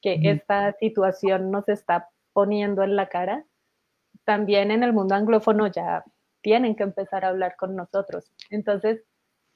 que 0.00 0.20
esta 0.22 0.72
situación 0.74 1.50
nos 1.50 1.68
está 1.68 2.08
poniendo 2.32 2.84
en 2.84 2.94
la 2.94 3.08
cara, 3.08 3.44
también 4.24 4.70
en 4.70 4.84
el 4.84 4.92
mundo 4.92 5.14
anglófono 5.14 5.66
ya 5.66 6.04
tienen 6.42 6.76
que 6.76 6.82
empezar 6.82 7.24
a 7.24 7.28
hablar 7.28 7.56
con 7.56 7.76
nosotros. 7.76 8.32
Entonces, 8.50 9.02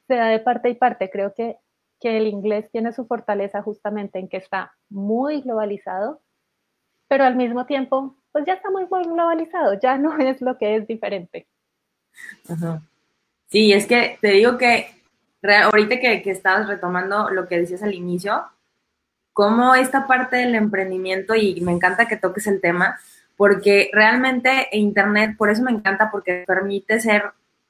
se 0.07 0.15
da 0.15 0.29
de 0.29 0.41
parte 0.41 0.69
y 0.69 0.75
parte. 0.75 1.11
Creo 1.11 1.35
que, 1.35 1.57
que 2.01 2.17
el 2.17 2.27
inglés 2.27 2.71
tiene 2.71 2.93
su 2.93 3.07
fortaleza 3.07 3.63
justamente 3.63 4.19
en 4.19 4.29
que 4.29 4.37
está 4.37 4.75
muy 4.89 5.41
globalizado, 5.41 6.21
pero 7.09 7.25
al 7.25 7.37
mismo 7.37 7.67
tiempo 7.67 8.17
pues 8.33 8.45
ya 8.47 8.55
está 8.55 8.69
muy 8.69 8.87
globalizado, 8.87 9.79
ya 9.81 9.97
no 9.97 10.19
es 10.19 10.43
lo 10.43 10.59
que 10.59 10.77
es 10.77 10.89
diferente. 10.89 11.47
Sí, 13.47 13.73
es 13.73 13.87
que 13.87 14.19
te 14.21 14.29
digo 14.29 14.59
que 14.59 14.89
ahorita 15.63 16.01
que, 16.01 16.21
que 16.23 16.31
estabas 16.31 16.67
retomando 16.67 17.31
lo 17.31 17.47
que 17.47 17.61
decías 17.61 17.85
al 17.85 17.95
inicio, 17.95 18.45
como 19.33 19.75
esta 19.75 20.07
parte 20.07 20.37
del 20.37 20.55
emprendimiento, 20.55 21.35
y 21.35 21.61
me 21.61 21.73
encanta 21.73 22.07
que 22.09 22.17
toques 22.17 22.47
el 22.49 22.61
tema, 22.61 22.99
porque 23.37 23.91
realmente 23.93 24.69
Internet, 24.73 25.37
por 25.37 25.51
eso 25.51 25.63
me 25.63 25.73
encanta, 25.73 26.11
porque 26.11 26.45
permite 26.47 27.01
ser, 27.01 27.25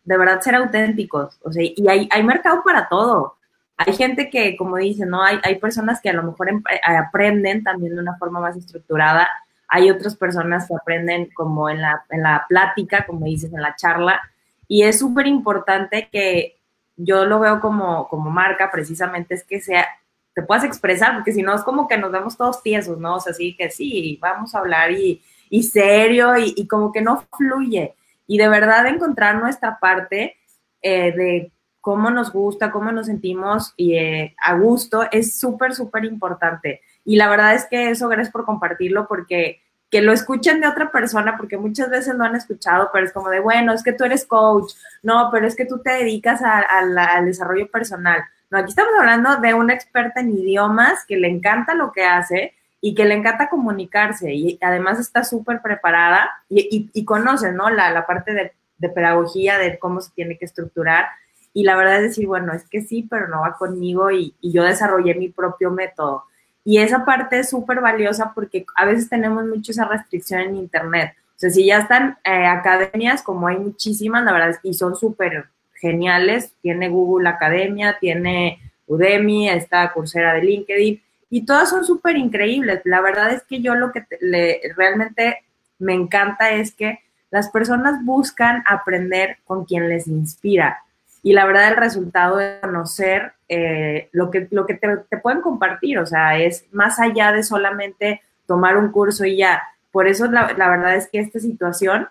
de 0.04 0.18
verdad, 0.18 0.40
ser 0.40 0.54
auténticos, 0.56 1.38
o 1.42 1.52
sea, 1.52 1.62
y 1.64 1.88
hay, 1.88 2.09
hay 2.11 2.23
mercado 2.23 2.62
para 2.64 2.88
todo. 2.88 3.37
Hay 3.76 3.92
gente 3.92 4.30
que, 4.30 4.56
como 4.56 4.76
dice, 4.76 5.04
¿no? 5.04 5.23
Hay, 5.23 5.40
hay 5.42 5.59
personas 5.59 6.00
que 6.00 6.11
a 6.11 6.12
lo 6.12 6.23
mejor 6.23 6.49
em, 6.49 6.62
eh, 6.71 6.80
aprenden 6.85 7.64
también 7.64 7.94
de 7.94 8.00
una 8.00 8.16
forma 8.16 8.40
más 8.40 8.56
estructurada 8.56 9.28
hay 9.68 9.90
otras 9.90 10.14
personas 10.14 10.68
que 10.68 10.75
aprenden 10.75 11.30
como 11.35 11.68
en 11.68 11.80
la, 11.80 12.04
en 12.11 12.23
la 12.23 12.47
plática, 12.49 13.04
como 13.06 13.26
dices, 13.26 13.52
en 13.52 13.61
la 13.61 13.75
charla, 13.76 14.21
y 14.68 14.83
es 14.83 15.00
súper 15.00 15.26
importante 15.26 16.09
que 16.12 16.59
yo 16.97 17.25
lo 17.25 17.40
veo 17.40 17.61
como, 17.61 18.09
como 18.09 18.30
marca 18.30 18.71
precisamente, 18.71 19.35
es 19.35 19.44
que 19.44 19.61
sea, 19.61 19.85
te 20.33 20.42
puedas 20.42 20.62
expresar, 20.62 21.14
porque 21.14 21.33
si 21.33 21.42
no 21.42 21.54
es 21.54 21.62
como 21.62 21.88
que 21.88 21.99
nos 21.99 22.12
vemos 22.12 22.37
todos 22.37 22.62
tiesos, 22.62 22.99
¿no? 22.99 23.16
O 23.16 23.21
sea, 23.21 23.33
sí 23.33 23.56
que 23.56 23.68
sí, 23.71 24.16
vamos 24.23 24.54
a 24.54 24.61
hablar 24.61 24.92
y, 24.92 25.23
y 25.54 25.62
serio 25.62 26.37
y, 26.37 26.66
como 26.66 26.90
que 26.90 27.00
no 27.00 27.28
fluye. 27.37 27.94
Y 28.26 28.38
de 28.38 28.49
verdad 28.49 28.88
encontrar 28.88 29.37
nuestra 29.37 29.78
parte 29.78 30.37
eh, 30.82 31.12
de 31.12 31.52
cómo 31.80 32.11
nos 32.11 32.32
gusta, 32.32 32.73
cómo 32.73 32.90
nos 32.90 33.06
sentimos 33.06 33.73
y, 33.76 33.94
eh, 33.94 34.34
a 34.42 34.54
gusto 34.54 35.04
es 35.12 35.38
súper, 35.38 35.73
súper 35.73 36.06
importante. 36.06 36.80
Y 37.04 37.14
la 37.14 37.28
verdad 37.28 37.54
es 37.54 37.66
que 37.66 37.90
eso, 37.90 38.08
gracias 38.08 38.32
por 38.32 38.44
compartirlo, 38.44 39.06
porque 39.06 39.61
que 39.92 40.02
lo 40.02 40.12
escuchen 40.12 40.61
de 40.61 40.66
otra 40.66 40.90
persona, 40.90 41.37
porque 41.37 41.56
muchas 41.56 41.88
veces 41.88 42.16
lo 42.16 42.25
han 42.25 42.34
escuchado, 42.34 42.90
pero 42.92 43.06
es 43.06 43.12
como 43.12 43.30
de, 43.30 43.38
bueno, 43.38 43.73
es 43.73 43.84
que 43.84 43.92
tú 43.92 44.02
eres 44.02 44.26
coach, 44.26 44.73
no, 45.04 45.28
pero 45.30 45.46
es 45.46 45.54
que 45.54 45.66
tú 45.66 45.78
te 45.78 45.90
dedicas 45.90 46.42
al 46.42 47.26
desarrollo 47.26 47.70
personal. 47.70 48.25
No, 48.50 48.58
aquí 48.58 48.70
estamos 48.70 48.92
hablando 48.99 49.37
de 49.37 49.54
una 49.54 49.73
experta 49.73 50.18
en 50.18 50.37
idiomas 50.37 51.04
que 51.06 51.16
le 51.16 51.28
encanta 51.28 51.76
lo 51.76 51.92
que 51.92 52.02
hace 52.02 52.54
y 52.87 52.95
que 52.95 53.07
le 53.07 53.14
encanta 53.14 53.49
comunicarse 53.49 54.31
y 54.35 54.59
además 54.61 55.00
está 55.00 55.25
súper 55.25 55.62
preparada 55.62 56.29
y, 56.50 57.03
conoce, 57.07 57.50
¿no? 57.50 57.71
La, 57.71 58.07
parte 58.07 58.35
de, 58.35 58.88
pedagogía, 58.91 59.57
de 59.57 59.79
cómo 59.79 60.03
se 60.03 60.12
tiene 60.12 60.37
que 60.37 60.45
estructurar. 60.45 61.07
Y 61.55 61.62
la 61.62 61.76
verdad 61.76 61.97
es 61.97 62.11
decir, 62.11 62.26
bueno, 62.26 62.53
es 62.53 62.69
que 62.69 62.83
sí, 62.83 63.07
pero 63.09 63.26
no 63.29 63.41
va 63.41 63.57
conmigo 63.57 64.11
y 64.11 64.35
yo 64.43 64.64
desarrollé 64.64 65.14
mi 65.14 65.31
propio 65.31 65.71
método. 65.71 66.25
Y 66.62 66.76
esa 66.76 67.07
parte 67.07 67.38
es 67.38 67.49
súper 67.49 67.81
valiosa 67.81 68.33
porque 68.35 68.67
a 68.76 68.85
veces 68.85 69.09
tenemos 69.09 69.47
mucho 69.47 69.73
esa 69.73 69.87
restricción 69.87 70.41
en 70.41 70.57
Internet. 70.57 71.14
O 71.37 71.38
sea, 71.38 71.49
si 71.49 71.64
ya 71.64 71.79
están 71.79 72.19
eh, 72.23 72.45
academias, 72.45 73.23
como 73.23 73.49
hay 73.49 73.57
muchísimas, 73.57 74.25
la 74.25 74.33
verdad, 74.33 74.61
y 74.62 74.75
son 74.75 74.95
súper 74.95 75.47
geniales, 75.75 76.53
tiene 76.61 76.91
Google 76.91 77.31
Academia, 77.31 77.97
tiene 77.99 78.61
Udemy, 78.87 79.49
está 79.49 79.91
Coursera 79.91 80.35
de 80.35 80.43
LinkedIn, 80.43 81.03
y 81.31 81.45
todas 81.47 81.71
son 81.71 81.85
súper 81.85 82.16
increíbles. 82.16 82.81
La 82.85 83.00
verdad 83.00 83.33
es 83.33 83.43
que 83.43 83.61
yo 83.61 83.75
lo 83.75 83.93
que 83.93 84.07
le, 84.21 84.61
realmente 84.76 85.45
me 85.78 85.95
encanta 85.95 86.50
es 86.50 86.75
que 86.75 87.00
las 87.31 87.50
personas 87.50 88.04
buscan 88.04 88.62
aprender 88.66 89.38
con 89.45 89.64
quien 89.64 89.88
les 89.88 90.07
inspira 90.07 90.85
y 91.25 91.33
la 91.33 91.47
verdad 91.47 91.69
el 91.69 91.76
resultado 91.76 92.37
de 92.37 92.61
conocer 92.61 93.33
eh, 93.49 94.11
lo 94.12 94.31
que, 94.31 94.47
lo 94.50 94.66
que 94.66 94.75
te, 94.75 95.16
pueden 95.16 95.40
compartir, 95.40 95.99
o 95.99 96.04
sea, 96.04 96.38
es 96.38 96.66
más 96.71 97.00
allá 97.00 97.33
de 97.33 97.43
solamente 97.43 98.21
tomar 98.47 98.76
un 98.76 98.93
curso 98.93 99.25
y 99.25 99.38
ya. 99.38 99.62
Por 99.90 100.07
eso 100.07 100.26
la, 100.31 100.45
verdad 100.45 100.95
es 100.97 101.09
que 101.09 101.21
esta 101.21 101.40
situación, 101.40 102.09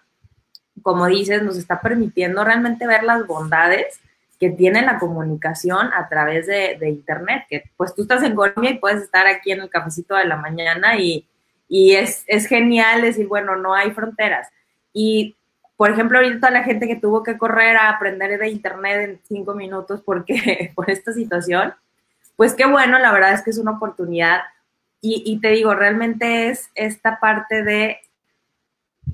como 0.82 1.06
dices, 1.06 1.44
nos 1.44 1.58
está 1.58 1.80
permitiendo 1.80 2.44
realmente 2.44 2.88
ver 2.88 3.04
las 3.04 3.28
bondades 3.28 4.00
que 4.44 4.50
tiene 4.50 4.82
la 4.82 5.00
comunicación 5.00 5.90
a 5.94 6.10
través 6.10 6.48
de, 6.48 6.78
Internet, 6.90 7.46
que 7.50 7.64
pues 7.78 7.96
tú 7.96 8.02
estás 8.02 8.22
en 8.24 8.36
Colombia 8.36 8.72
y 8.72 8.78
puedes 8.78 9.02
estar 9.02 9.26
aquí 9.26 9.54
en 9.54 9.62
el 9.62 9.70
cafecito 9.70 10.16
de 10.16 10.26
la 10.26 10.36
mañana 10.36 10.98
y, 10.98 11.26
y 11.70 11.94
es, 11.94 12.26
es 12.28 12.46
genial 12.46 13.04
decir, 13.04 13.26
bueno, 13.28 13.56
no 13.56 13.74
hay 13.74 13.92
fronteras. 13.92 14.50
Y 14.92 15.38
por 15.78 15.92
ejemplo, 15.92 16.18
ahorita 16.18 16.40
toda 16.42 16.52
la 16.52 16.64
gente 16.64 16.88
que 16.88 16.98
tuvo 16.98 17.24
que 17.24 17.38
correr 17.38 17.78
a 17.78 17.88
aprender 17.88 18.38
de 18.38 18.50
internet 18.50 19.10
en 19.10 19.22
cinco 19.26 19.54
minutos 19.54 20.02
porque 20.04 20.72
por 20.76 20.90
esta 20.90 21.14
situación, 21.14 21.74
pues 22.36 22.54
qué 22.54 22.66
bueno, 22.66 23.00
la 23.00 23.14
verdad 23.14 23.32
es 23.32 23.44
que 23.44 23.52
es 23.52 23.58
una 23.58 23.72
oportunidad. 23.72 24.42
Y, 25.06 25.40
te 25.42 25.50
digo, 25.50 25.74
realmente 25.74 26.48
es 26.50 26.70
esta 26.76 27.20
parte 27.20 27.64
de 27.64 27.98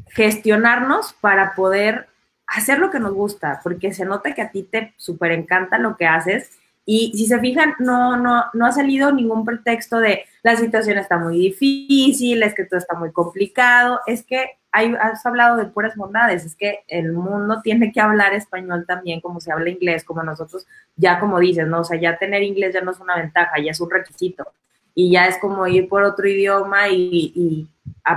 gestionarnos 0.07 1.13
para 1.13 1.53
poder 1.53 2.07
hacer 2.55 2.79
lo 2.79 2.89
que 2.89 2.99
nos 2.99 3.13
gusta, 3.13 3.59
porque 3.63 3.93
se 3.93 4.05
nota 4.05 4.33
que 4.33 4.41
a 4.41 4.51
ti 4.51 4.63
te 4.63 4.93
súper 4.97 5.31
encanta 5.31 5.77
lo 5.77 5.97
que 5.97 6.05
haces. 6.05 6.51
Y 6.85 7.11
si 7.15 7.27
se 7.27 7.39
fijan, 7.39 7.75
no, 7.79 8.17
no, 8.17 8.45
no 8.53 8.65
ha 8.65 8.71
salido 8.71 9.11
ningún 9.11 9.45
pretexto 9.45 9.99
de 9.99 10.25
la 10.41 10.55
situación 10.55 10.97
está 10.97 11.17
muy 11.17 11.37
difícil, 11.37 12.41
es 12.43 12.55
que 12.55 12.65
todo 12.65 12.79
está 12.79 12.95
muy 12.95 13.11
complicado. 13.11 13.99
Es 14.07 14.23
que 14.23 14.57
has 14.71 15.25
hablado 15.25 15.57
de 15.57 15.65
puras 15.65 15.95
bondades, 15.95 16.45
es 16.45 16.55
que 16.55 16.79
el 16.87 17.11
mundo 17.13 17.61
tiene 17.63 17.91
que 17.91 17.99
hablar 17.99 18.33
español 18.33 18.85
también 18.87 19.19
como 19.19 19.39
se 19.39 19.51
habla 19.51 19.69
inglés, 19.69 20.03
como 20.03 20.23
nosotros, 20.23 20.65
ya 20.95 21.19
como 21.19 21.39
dices, 21.39 21.67
¿no? 21.67 21.81
O 21.81 21.83
sea, 21.83 21.99
ya 21.99 22.17
tener 22.17 22.43
inglés 22.43 22.73
ya 22.73 22.81
no 22.81 22.91
es 22.91 22.99
una 22.99 23.17
ventaja, 23.17 23.59
ya 23.59 23.71
es 23.71 23.81
un 23.81 23.89
requisito. 23.89 24.47
Y 24.95 25.11
ya 25.11 25.27
es 25.27 25.37
como 25.37 25.65
ir 25.67 25.87
por 25.87 26.03
otro 26.03 26.27
idioma 26.27 26.89
y, 26.89 27.67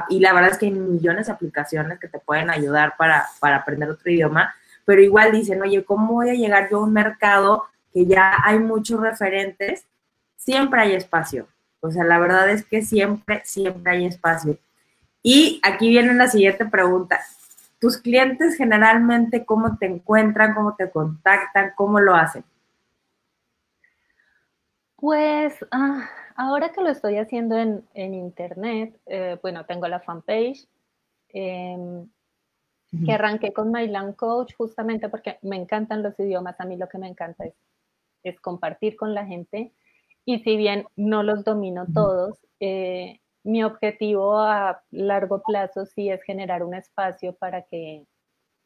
y 0.09 0.21
la 0.21 0.33
verdad 0.33 0.51
es 0.53 0.59
que 0.59 0.67
hay 0.67 0.73
millones 0.73 1.27
de 1.27 1.33
aplicaciones 1.33 1.99
que 1.99 2.09
te 2.09 2.19
pueden 2.19 2.51
ayudar 2.51 2.95
para, 2.97 3.27
para 3.41 3.57
aprender 3.57 3.91
otro 3.91 4.11
idioma, 4.11 4.55
pero 4.85 5.03
igual 5.03 5.33
dicen, 5.33 5.61
oye, 5.63 5.85
¿cómo 5.85 6.15
voy 6.15 6.31
a 6.31 6.35
llegar 6.35 6.69
yo 6.71 6.79
a 6.79 6.85
un 6.85 6.93
mercado 6.93 7.65
que 7.93 8.07
ya 8.07 8.37
hay 8.45 8.59
muchos 8.59 9.01
referentes? 9.01 9.87
Siempre 10.37 10.81
hay 10.81 10.95
espacio. 10.95 11.47
O 11.81 11.91
sea, 11.91 12.05
la 12.05 12.19
verdad 12.19 12.49
es 12.51 12.65
que 12.65 12.83
siempre, 12.83 13.43
siempre 13.45 13.93
hay 13.93 14.07
espacio. 14.07 14.57
Y 15.23 15.61
aquí 15.63 15.89
viene 15.89 16.15
la 16.15 16.29
siguiente 16.29 16.65
pregunta. 16.67 17.21
¿Tus 17.81 17.99
clientes 17.99 18.57
generalmente 18.57 19.45
cómo 19.45 19.77
te 19.77 19.87
encuentran, 19.87 20.55
cómo 20.55 20.75
te 20.77 20.91
contactan, 20.91 21.73
cómo 21.75 22.01
lo 22.01 22.15
hacen? 22.15 22.45
Pues 24.97 25.55
ah, 25.73 26.09
ahora 26.43 26.73
que 26.73 26.81
lo 26.81 26.91
estoy 26.91 27.17
haciendo 27.19 27.57
en, 27.57 28.15
internet, 28.15 28.99
eh, 29.07 29.39
bueno, 29.43 29.65
tengo 29.65 29.87
la 29.89 30.01
fanpage, 30.01 30.67
em, 31.29 32.09
que 33.07 33.13
arranqué 33.13 33.53
con 33.55 33.73
Myland 33.73 34.17
Coach 34.17 34.53
justamente 34.55 35.09
porque 35.09 35.39
me 35.41 35.57
encantan 35.57 36.03
los 36.03 36.19
idiomas, 36.21 36.61
a 36.61 36.67
mí 36.67 36.77
lo 36.77 36.89
que 36.89 36.99
me 36.99 37.09
encanta 37.09 37.45
es, 37.45 37.55
es 38.23 38.39
compartir 38.41 38.97
con 38.97 39.15
la 39.15 39.25
gente. 39.25 39.73
Y 40.27 40.41
si 40.41 40.57
bien 40.57 40.87
no 40.95 41.23
los 41.23 41.43
domino 41.43 41.87
todos, 41.95 42.39
eh, 42.61 43.21
mi 43.45 43.65
objetivo 43.65 44.39
a 44.39 44.83
largo 44.91 45.43
plazo 45.43 45.87
sí 45.87 46.11
es 46.11 46.23
generar 46.23 46.63
un 46.63 46.75
espacio 46.75 47.35
para 47.35 47.63
que 47.63 48.05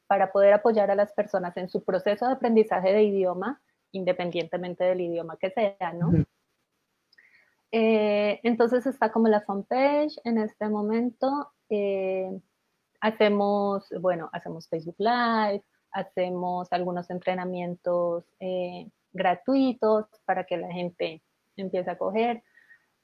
para 0.09 0.33
poder 0.33 0.53
apoyar 0.53 0.91
a 0.91 0.95
las 0.95 1.13
personas 1.13 1.57
en 1.57 1.69
su 1.69 1.83
proceso 1.83 2.27
de 2.27 2.33
aprendizaje 2.33 2.93
de 2.93 3.03
idioma, 3.05 3.61
independientemente 3.93 4.85
del 4.85 5.01
idioma 5.01 5.37
que 5.37 5.51
sea, 5.51 5.93
¿no? 5.93 6.13
Eh, 7.73 8.41
entonces 8.43 8.87
está 8.87 9.13
como 9.13 9.29
la 9.29 9.43
fanpage 9.43 10.19
en 10.25 10.39
este 10.39 10.69
momento. 10.69 11.53
Eh, 11.69 12.31
hacemos, 13.01 13.89
bueno, 14.01 14.29
hacemos 14.33 14.69
Facebook 14.69 14.97
Live, 14.99 15.65
hacemos 15.93 16.73
algunos 16.73 17.11
entrenamientos 17.11 18.25
eh, 18.41 18.89
gratuitos 19.13 20.07
para 20.25 20.45
que 20.45 20.57
la 20.57 20.71
gente 20.73 21.23
empiece 21.57 21.91
a 21.91 21.99
coger. 21.99 22.43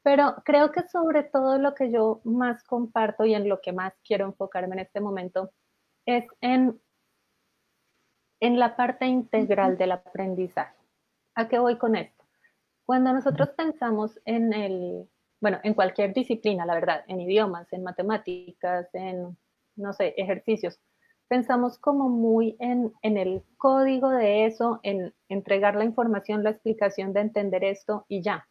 Pero 0.02 0.36
creo 0.44 0.72
que 0.72 0.82
sobre 0.88 1.22
todo 1.22 1.58
lo 1.58 1.74
que 1.74 1.90
yo 1.90 2.20
más 2.24 2.64
comparto 2.64 3.24
y 3.24 3.34
en 3.34 3.48
lo 3.48 3.60
que 3.60 3.72
más 3.72 3.94
quiero 4.04 4.26
enfocarme 4.26 4.74
en 4.74 4.80
este 4.80 5.00
momento 5.00 5.52
es 6.06 6.24
en, 6.40 6.80
en 8.40 8.58
la 8.58 8.74
parte 8.74 9.06
integral 9.06 9.78
del 9.78 9.92
aprendizaje. 9.92 10.76
¿A 11.34 11.48
qué 11.48 11.58
voy 11.58 11.78
con 11.78 11.94
esto? 11.94 12.21
Cuando 12.84 13.12
nosotros 13.12 13.50
pensamos 13.50 14.20
en 14.24 14.52
el, 14.52 15.08
bueno, 15.40 15.58
en 15.62 15.74
cualquier 15.74 16.12
disciplina, 16.12 16.66
la 16.66 16.74
verdad, 16.74 17.04
en 17.08 17.20
idiomas, 17.20 17.72
en 17.72 17.82
matemáticas, 17.82 18.88
en, 18.94 19.36
no 19.76 19.92
sé, 19.92 20.14
ejercicios, 20.16 20.80
pensamos 21.28 21.78
como 21.78 22.08
muy 22.08 22.56
en, 22.60 22.92
en 23.02 23.16
el 23.16 23.42
código 23.56 24.10
de 24.10 24.46
eso, 24.46 24.80
en 24.82 25.14
entregar 25.28 25.76
la 25.76 25.84
información, 25.84 26.42
la 26.44 26.50
explicación 26.50 27.12
de 27.12 27.20
entender 27.20 27.64
esto 27.64 28.04
y 28.08 28.22
ya. 28.22 28.46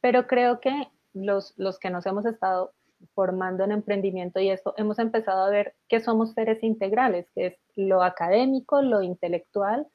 Pero 0.00 0.26
creo 0.26 0.60
que 0.60 0.88
los, 1.12 1.54
los 1.58 1.78
que 1.78 1.90
nos 1.90 2.06
hemos 2.06 2.24
estado 2.24 2.72
formando 3.14 3.64
en 3.64 3.72
emprendimiento 3.72 4.40
y 4.40 4.50
esto, 4.50 4.74
hemos 4.76 4.98
empezado 4.98 5.44
a 5.44 5.50
ver 5.50 5.74
que 5.88 6.00
somos 6.00 6.32
seres 6.32 6.62
integrales, 6.62 7.30
que 7.34 7.46
es 7.46 7.58
lo 7.76 8.02
académico, 8.02 8.82
lo 8.82 9.02
intelectual, 9.02 9.86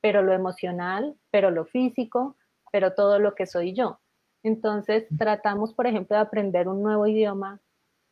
pero 0.00 0.22
lo 0.22 0.32
emocional, 0.32 1.16
pero 1.30 1.50
lo 1.50 1.66
físico, 1.66 2.36
pero 2.72 2.94
todo 2.94 3.18
lo 3.18 3.34
que 3.34 3.46
soy 3.46 3.74
yo. 3.74 4.00
Entonces, 4.42 5.06
tratamos, 5.18 5.74
por 5.74 5.86
ejemplo, 5.86 6.16
de 6.16 6.22
aprender 6.22 6.68
un 6.68 6.82
nuevo 6.82 7.06
idioma 7.06 7.60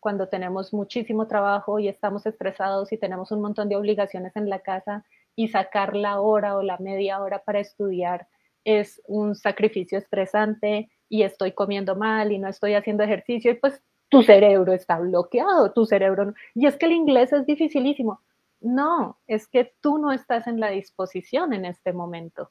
cuando 0.01 0.29
tenemos 0.29 0.73
muchísimo 0.73 1.27
trabajo 1.27 1.79
y 1.79 1.89
estamos 1.89 2.27
estresados 2.27 2.93
y 2.93 2.99
tenemos 2.99 3.33
un 3.33 3.41
montón 3.41 3.69
de 3.69 3.77
obligaciones 3.77 4.37
en 4.37 4.49
la 4.49 4.61
casa 4.61 5.05
y 5.35 5.49
sacar 5.49 5.97
la 5.97 6.21
hora 6.21 6.57
o 6.57 6.63
la 6.63 6.79
media 6.79 7.21
hora 7.21 7.43
para 7.43 7.61
estudiar 7.61 8.29
es 8.67 9.01
un 9.07 9.37
sacrificio 9.37 9.97
estresante 9.97 10.91
y 11.09 11.23
estoy 11.23 11.53
comiendo 11.53 11.95
mal 11.95 12.33
y 12.33 12.39
no 12.39 12.49
estoy 12.49 12.75
haciendo 12.75 13.05
ejercicio 13.05 13.53
y 13.53 13.55
pues 13.55 13.81
tu 14.09 14.23
cerebro 14.23 14.73
está 14.73 14.99
bloqueado, 14.99 15.73
tu 15.73 15.87
cerebro 15.87 16.27
no. 16.27 16.35
Y 16.55 16.67
es 16.67 16.77
que 16.77 16.87
el 16.87 16.93
inglés 16.93 17.33
es 17.33 17.47
dificilísimo. 17.47 18.21
No, 18.61 19.21
es 19.29 19.47
que 19.47 19.73
tú 19.81 19.99
no 19.99 20.11
estás 20.11 20.49
en 20.49 20.59
la 20.59 20.71
disposición 20.71 21.53
en 21.53 21.65
este 21.65 21.93
momento. 21.93 22.51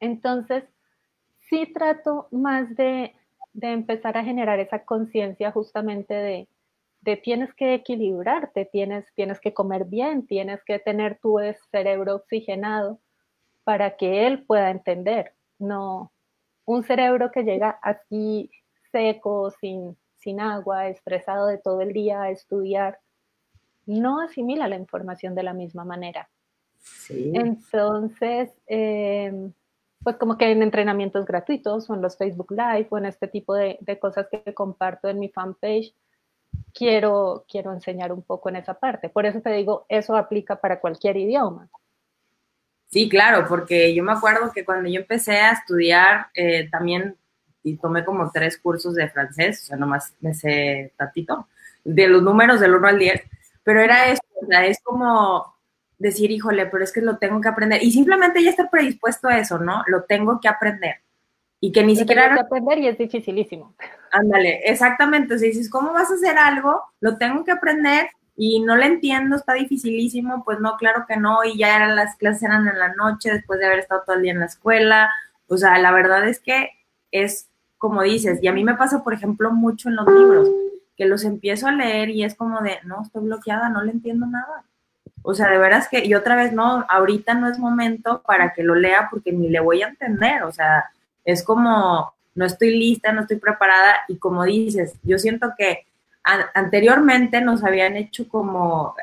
Entonces, 0.00 0.64
sí 1.48 1.70
trato 1.72 2.28
más 2.30 2.74
de, 2.74 3.14
empezar 3.60 4.16
a 4.16 4.24
generar 4.24 4.58
esa 4.60 4.84
conciencia 4.84 5.52
justamente 5.52 6.14
de, 6.14 6.48
de, 7.02 7.16
tienes 7.16 7.52
que 7.54 7.74
equilibrarte, 7.74 8.64
tienes, 8.64 9.06
tienes 9.14 9.40
que 9.40 9.52
comer 9.52 9.84
bien, 9.84 10.26
tienes 10.26 10.62
que 10.64 10.78
tener 10.78 11.18
tu 11.18 11.38
cerebro 11.70 12.16
oxigenado 12.16 13.00
para 13.64 13.96
que 13.96 14.26
él 14.26 14.44
pueda 14.44 14.70
entender. 14.70 15.34
No, 15.58 16.12
un 16.64 16.82
cerebro 16.84 17.30
que 17.30 17.42
llega 17.42 17.70
así 17.82 18.50
seco, 18.92 19.50
sin, 19.50 19.96
sin 20.16 20.40
agua, 20.40 20.88
estresado 20.88 21.46
de 21.46 21.58
todo 21.58 21.80
el 21.80 21.92
día 21.92 22.22
a 22.22 22.30
estudiar, 22.30 22.98
no 23.86 24.20
asimila 24.20 24.68
la 24.68 24.76
información 24.76 25.34
de 25.34 25.42
la 25.42 25.52
misma 25.52 25.84
manera. 25.84 26.28
Entonces, 27.08 28.50
em, 28.66 29.52
pues 30.02 30.16
como 30.16 30.38
que 30.38 30.50
en 30.50 30.62
entrenamientos 30.62 31.26
gratuitos 31.26 31.88
o 31.90 31.94
en 31.94 32.02
los 32.02 32.16
Facebook 32.16 32.50
Live 32.52 32.88
o 32.90 32.98
en 32.98 33.06
este 33.06 33.28
tipo 33.28 33.54
de, 33.54 33.78
cosas 34.00 34.26
que 34.30 34.54
comparto 34.54 35.08
en 35.08 35.18
mi 35.18 35.28
fanpage, 35.28 35.94
quiero, 36.72 37.44
quiero 37.48 37.72
enseñar 37.72 38.12
un 38.12 38.22
poco 38.22 38.48
en 38.48 38.56
esa 38.56 38.74
parte. 38.74 39.08
Por 39.08 39.26
eso 39.26 39.40
te 39.40 39.50
digo, 39.50 39.84
eso 39.88 40.16
aplica 40.16 40.56
para 40.56 40.80
cualquier 40.80 41.16
idioma. 41.16 41.68
Sí, 42.88 43.08
claro, 43.08 43.46
porque 43.48 43.94
yo 43.94 44.02
me 44.02 44.12
acuerdo 44.12 44.50
que 44.52 44.64
cuando 44.64 44.88
yo 44.88 45.00
empecé 45.00 45.36
a 45.36 45.52
estudiar 45.52 46.26
eh, 46.34 46.68
también 46.70 47.16
y 47.62 47.76
tomé 47.76 48.04
como 48.04 48.30
tres 48.32 48.58
cursos 48.58 48.94
de 48.94 49.08
francés, 49.08 49.62
o 49.62 49.66
sea, 49.66 49.76
nomás 49.76 50.14
me 50.20 50.34
sé 50.34 50.92
tatito, 50.96 51.46
de 51.84 52.08
los 52.08 52.22
números 52.22 52.58
del 52.58 52.74
1 52.74 52.88
al 52.88 52.98
10, 52.98 53.22
pero 53.62 53.80
era 53.80 54.08
eso, 54.08 54.22
o 54.42 54.46
sea, 54.46 54.66
es 54.66 54.80
como 54.82 55.54
decir, 56.00 56.30
híjole, 56.30 56.66
pero 56.66 56.82
es 56.82 56.92
que 56.92 57.02
lo 57.02 57.18
tengo 57.18 57.40
que 57.40 57.48
aprender. 57.48 57.82
Y 57.84 57.92
simplemente 57.92 58.42
ya 58.42 58.50
estar 58.50 58.70
predispuesto 58.70 59.28
a 59.28 59.38
eso, 59.38 59.58
¿no? 59.58 59.84
Lo 59.86 60.04
tengo 60.04 60.40
que 60.40 60.48
aprender. 60.48 60.96
Y 61.60 61.72
que 61.72 61.84
ni 61.84 61.94
siquiera... 61.94 62.24
Tengo 62.24 62.36
que 62.36 62.46
aprender 62.46 62.78
y 62.78 62.88
es 62.88 62.98
dificilísimo. 62.98 63.74
Ándale, 64.10 64.62
exactamente. 64.64 65.34
O 65.34 65.38
sea, 65.38 65.46
dices, 65.46 65.68
¿cómo 65.68 65.92
vas 65.92 66.10
a 66.10 66.14
hacer 66.14 66.38
algo? 66.38 66.82
Lo 67.00 67.18
tengo 67.18 67.44
que 67.44 67.52
aprender 67.52 68.08
y 68.34 68.60
no 68.60 68.76
lo 68.76 68.82
entiendo, 68.82 69.36
está 69.36 69.52
dificilísimo. 69.52 70.42
Pues 70.42 70.58
no, 70.58 70.76
claro 70.78 71.04
que 71.06 71.18
no. 71.18 71.44
Y 71.44 71.58
ya 71.58 71.76
eran 71.76 71.94
las 71.94 72.16
clases 72.16 72.44
eran 72.44 72.66
en 72.66 72.78
la 72.78 72.94
noche 72.94 73.30
después 73.30 73.60
de 73.60 73.66
haber 73.66 73.80
estado 73.80 74.02
todo 74.06 74.16
el 74.16 74.22
día 74.22 74.32
en 74.32 74.40
la 74.40 74.46
escuela. 74.46 75.10
O 75.48 75.58
sea, 75.58 75.78
la 75.78 75.92
verdad 75.92 76.26
es 76.26 76.40
que 76.40 76.70
es 77.12 77.50
como 77.76 78.02
dices. 78.02 78.42
Y 78.42 78.48
a 78.48 78.54
mí 78.54 78.64
me 78.64 78.74
pasa, 78.74 79.04
por 79.04 79.12
ejemplo, 79.12 79.52
mucho 79.52 79.90
en 79.90 79.96
los 79.96 80.06
libros, 80.06 80.48
que 80.96 81.04
los 81.04 81.24
empiezo 81.24 81.66
a 81.66 81.72
leer 81.72 82.08
y 82.08 82.24
es 82.24 82.34
como 82.34 82.62
de, 82.62 82.78
no, 82.84 83.02
estoy 83.02 83.24
bloqueada, 83.24 83.68
no 83.68 83.82
le 83.82 83.92
entiendo 83.92 84.26
nada 84.26 84.64
o 85.22 85.34
sea, 85.34 85.50
de 85.50 85.58
veras 85.58 85.88
que, 85.88 86.04
y 86.04 86.14
otra 86.14 86.36
vez, 86.36 86.52
no, 86.52 86.84
ahorita 86.88 87.34
no 87.34 87.48
es 87.48 87.58
momento 87.58 88.22
para 88.26 88.52
que 88.52 88.62
lo 88.62 88.74
lea 88.74 89.08
porque 89.10 89.32
ni 89.32 89.48
le 89.48 89.60
voy 89.60 89.82
a 89.82 89.88
entender, 89.88 90.42
o 90.44 90.52
sea, 90.52 90.90
es 91.24 91.42
como, 91.44 92.12
no 92.34 92.44
estoy 92.46 92.76
lista, 92.76 93.12
no 93.12 93.22
estoy 93.22 93.38
preparada 93.38 93.96
y 94.08 94.16
como 94.16 94.44
dices, 94.44 94.94
yo 95.02 95.18
siento 95.18 95.52
que 95.56 95.86
anteriormente 96.54 97.40
nos 97.40 97.64
habían 97.64 97.96
hecho 97.96 98.28
como, 98.28 98.94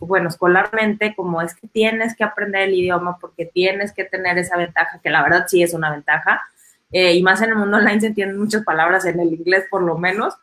bueno, 0.00 0.28
escolarmente, 0.28 1.14
como 1.14 1.42
es 1.42 1.54
que 1.54 1.66
tienes 1.68 2.16
que 2.16 2.24
aprender 2.24 2.62
el 2.62 2.74
idioma 2.74 3.18
porque 3.20 3.44
tienes 3.46 3.92
que 3.92 4.04
tener 4.04 4.38
esa 4.38 4.56
ventaja, 4.56 5.00
que 5.02 5.10
la 5.10 5.22
verdad 5.22 5.46
sí 5.48 5.62
es 5.62 5.74
una 5.74 5.90
ventaja, 5.90 6.40
eh, 6.92 7.14
y 7.14 7.22
más 7.22 7.42
en 7.42 7.50
el 7.50 7.56
mundo 7.56 7.76
online 7.76 8.00
se 8.00 8.06
entienden 8.08 8.38
muchas 8.38 8.64
palabras 8.64 9.04
en 9.04 9.20
el 9.20 9.32
inglés 9.32 9.64
por 9.70 9.82
lo 9.82 9.98
menos, 9.98 10.34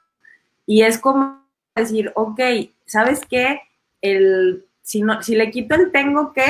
y 0.65 0.83
es 0.83 0.97
como 0.97 1.41
decir, 1.75 2.11
ok, 2.15 2.39
¿sabes 2.85 3.21
qué? 3.29 3.61
El 4.01 4.66
si, 4.87 5.01
no, 5.01 5.21
si 5.21 5.35
le 5.35 5.51
quito 5.51 5.75
el 5.75 5.91
tengo 5.91 6.31
que, 6.31 6.45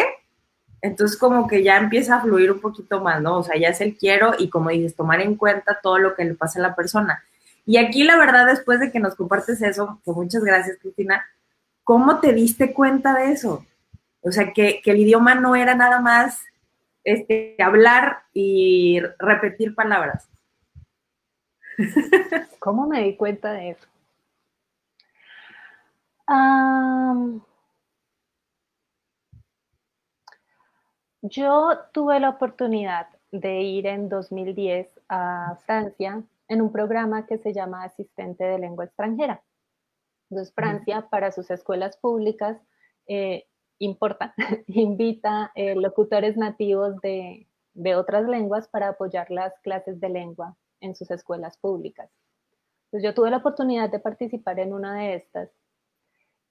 entonces 0.82 1.18
como 1.18 1.48
que 1.48 1.64
ya 1.64 1.78
empieza 1.78 2.18
a 2.18 2.22
fluir 2.22 2.52
un 2.52 2.62
poquito 2.62 3.02
más, 3.02 3.20
¿no? 3.20 3.40
O 3.40 3.44
sea, 3.44 3.60
ya 3.60 3.70
es 3.70 3.82
el 3.82 3.98
quiero 3.98 4.34
y 4.38 4.52
como 4.52 4.70
dices, 4.70 4.96
tomar 4.96 5.22
en 5.22 5.34
cuenta 5.34 5.80
todo 5.82 5.98
lo 5.98 6.14
que 6.14 6.24
le 6.24 6.36
pasa 6.36 6.60
a 6.60 6.62
la 6.62 6.76
persona. 6.76 7.24
Y 7.66 7.78
aquí 7.78 8.04
la 8.04 8.16
verdad, 8.16 8.46
después 8.46 8.80
de 8.80 8.92
que 8.92 9.00
nos 9.00 9.16
compartes 9.16 9.60
eso, 9.64 10.00
que 10.06 10.12
muchas 10.12 10.44
gracias, 10.44 10.78
Cristina, 10.80 11.26
¿cómo 11.84 12.20
te 12.20 12.32
diste 12.32 12.74
cuenta 12.74 13.16
de 13.16 13.32
eso? 13.32 13.66
O 14.22 14.32
sea, 14.32 14.54
que, 14.54 14.82
que 14.84 14.92
el 14.92 15.00
idioma 15.00 15.34
no 15.34 15.56
era 15.56 15.74
nada 15.74 16.00
más 16.00 16.40
este, 17.04 17.56
hablar 17.58 18.20
y 18.36 19.00
repetir 19.18 19.74
palabras. 19.74 20.30
¿Cómo 22.60 22.86
me 22.86 23.02
di 23.02 23.16
cuenta 23.16 23.52
de 23.54 23.72
eso? 23.72 23.88
Yo 31.30 31.78
tuve 31.92 32.20
la 32.22 32.30
oportunidad 32.30 33.08
de 33.32 33.62
ir 33.62 33.86
en 33.88 34.08
2010 34.08 34.88
a 35.10 35.58
Francia 35.66 36.24
en 36.48 36.62
un 36.62 36.72
programa 36.72 37.26
que 37.26 37.38
se 37.38 37.54
llama 37.54 37.84
Asistente 37.84 38.46
de 38.46 38.58
Lengua 38.60 38.86
Extranjera. 38.86 39.44
Entonces, 40.30 40.54
Francia, 40.54 41.08
para 41.10 41.32
sus 41.32 41.50
escuelas 41.52 41.98
públicas, 41.98 42.58
eh, 43.08 43.46
importa, 43.80 44.34
invita 44.68 45.52
eh, 45.56 45.76
locutores 45.76 46.38
nativos 46.38 46.96
de, 47.02 47.48
otras 47.96 48.28
lenguas 48.28 48.68
para 48.70 48.90
apoyar 48.90 49.30
las 49.30 49.60
clases 49.60 50.00
de 50.00 50.10
lengua 50.10 50.56
en 50.80 50.96
sus 50.96 51.12
escuelas 51.12 51.58
públicas. 51.58 52.10
Entonces, 52.86 53.04
yo 53.04 53.14
tuve 53.14 53.32
la 53.32 53.38
oportunidad 53.38 53.90
de 53.90 54.00
participar 54.00 54.60
en 54.60 54.74
una 54.74 54.96
de 54.96 55.16
estas 55.16 55.50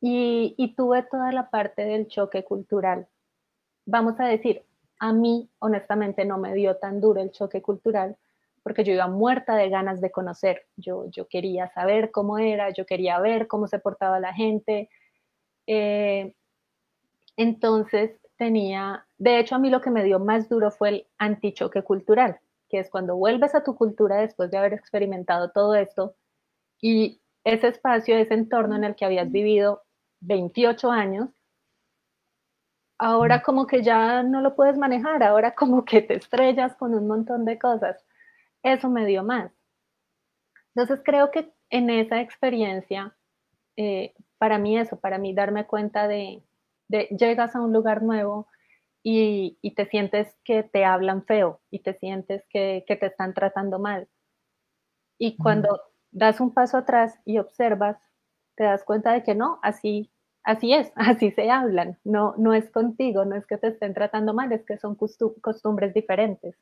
y 0.00 0.74
tuve 0.76 1.02
toda 1.02 1.32
la 1.32 1.50
parte 1.50 1.84
del 1.84 2.06
choque 2.06 2.44
cultural 2.44 3.08
vamos 3.86 4.18
a 4.20 4.26
decir, 4.26 4.65
a 4.98 5.12
mí 5.12 5.50
honestamente 5.58 6.24
no 6.24 6.38
me 6.38 6.54
dio 6.54 6.76
tan 6.76 7.00
duro 7.00 7.20
el 7.20 7.30
choque 7.32 7.62
cultural 7.62 8.16
porque 8.62 8.82
yo 8.82 8.92
iba 8.92 9.06
muerta 9.06 9.54
de 9.54 9.68
ganas 9.70 10.00
de 10.00 10.10
conocer, 10.10 10.66
yo, 10.76 11.04
yo 11.10 11.28
quería 11.28 11.68
saber 11.68 12.10
cómo 12.10 12.38
era, 12.38 12.70
yo 12.70 12.84
quería 12.84 13.20
ver 13.20 13.46
cómo 13.46 13.68
se 13.68 13.78
portaba 13.78 14.18
la 14.18 14.34
gente. 14.34 14.90
Eh, 15.66 16.34
entonces 17.36 18.18
tenía, 18.36 19.06
de 19.18 19.38
hecho 19.38 19.54
a 19.54 19.58
mí 19.58 19.70
lo 19.70 19.80
que 19.80 19.90
me 19.90 20.04
dio 20.04 20.18
más 20.18 20.48
duro 20.48 20.70
fue 20.70 20.88
el 20.90 21.06
antichoque 21.18 21.82
cultural, 21.82 22.38
que 22.68 22.78
es 22.78 22.90
cuando 22.90 23.16
vuelves 23.16 23.54
a 23.54 23.62
tu 23.64 23.76
cultura 23.76 24.16
después 24.16 24.50
de 24.50 24.58
haber 24.58 24.72
experimentado 24.74 25.50
todo 25.50 25.74
esto 25.74 26.14
Y 26.80 27.20
ese 27.44 27.68
espacio, 27.68 28.16
ese 28.16 28.34
entorno 28.34 28.76
en 28.76 28.84
el 28.84 28.96
que 28.96 29.06
habías 29.06 29.30
vivido 29.32 29.84
28 30.20 30.90
años, 30.92 31.30
ahora 32.98 33.42
como 33.42 33.66
que 33.66 33.82
ya 33.82 34.22
no 34.22 34.40
lo 34.40 34.54
puedes 34.54 34.76
manejar, 34.78 35.22
ahora 35.22 35.54
como 35.54 35.84
que 35.84 36.02
te 36.02 36.14
estrellas 36.14 36.74
con 36.76 36.94
un 36.94 37.06
montón 37.06 37.44
de 37.44 37.58
cosas. 37.58 38.04
Eso 38.62 38.90
me 38.90 39.06
dio 39.06 39.22
más. 39.22 39.52
Entonces 40.74 41.02
creo 41.04 41.30
que 41.30 41.52
en 41.70 41.90
esa 41.90 42.20
experiencia, 42.20 43.16
eh, 43.76 44.14
para 44.38 44.58
mí 44.58 44.78
eso, 44.78 44.98
para 44.98 45.18
mí 45.18 45.34
darme 45.34 45.66
cuenta 45.66 46.08
de, 46.08 46.42
llegas 46.88 47.56
a 47.56 47.60
un 47.60 47.72
lugar 47.72 48.02
nuevo 48.02 48.46
y, 49.02 49.58
te 49.76 49.86
sientes 49.86 50.36
que 50.44 50.62
te 50.62 50.84
hablan 50.84 51.24
feo 51.24 51.60
y 51.70 51.80
te 51.80 51.94
sientes 51.94 52.44
que, 52.48 52.84
te 52.86 53.06
están 53.06 53.34
tratando 53.34 53.78
mal. 53.78 54.08
Y 55.18 55.36
cuando 55.36 55.80
das 56.10 56.40
un 56.40 56.52
paso 56.52 56.78
atrás 56.78 57.18
y 57.24 57.38
observas, 57.38 57.96
te 58.56 58.64
das 58.64 58.84
cuenta 58.84 59.12
de 59.12 59.22
que 59.22 59.34
no, 59.34 59.58
así, 59.62 60.10
así 60.46 60.72
es, 60.72 60.90
así 60.94 61.32
se 61.32 61.50
hablan, 61.50 61.98
no, 62.04 62.34
no 62.38 62.54
es 62.54 62.70
contigo, 62.70 63.26
no 63.26 63.34
es 63.36 63.46
que 63.46 63.58
te 63.58 63.68
estén 63.68 63.92
tratando 63.92 64.32
mal, 64.32 64.50
es 64.52 64.64
que 64.64 64.78
son 64.78 64.96
costumbres 64.96 65.92
diferentes. 65.92 66.56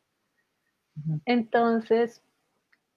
Entonces, 1.27 2.23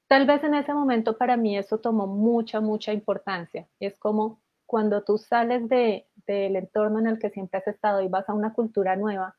tal 0.08 0.26
vez 0.26 0.44
en 0.44 0.56
ese 0.56 0.74
momento 0.74 1.18
para 1.18 1.36
mí 1.36 1.58
eso 1.58 1.80
tomó 1.80 2.08
mucha, 2.08 2.62
mucha 2.62 2.94
importancia. 2.94 3.68
Es 3.80 3.98
como 4.00 4.40
cuando 4.66 5.04
tú 5.04 5.18
sales 5.18 5.68
del 5.68 6.56
entorno 6.56 7.00
en 7.00 7.08
el 7.08 7.20
que 7.20 7.32
siempre 7.32 7.60
has 7.60 7.68
estado 7.68 8.02
y 8.02 8.08
vas 8.08 8.30
a 8.30 8.34
una 8.34 8.54
cultura 8.54 8.96
nueva, 8.96 9.36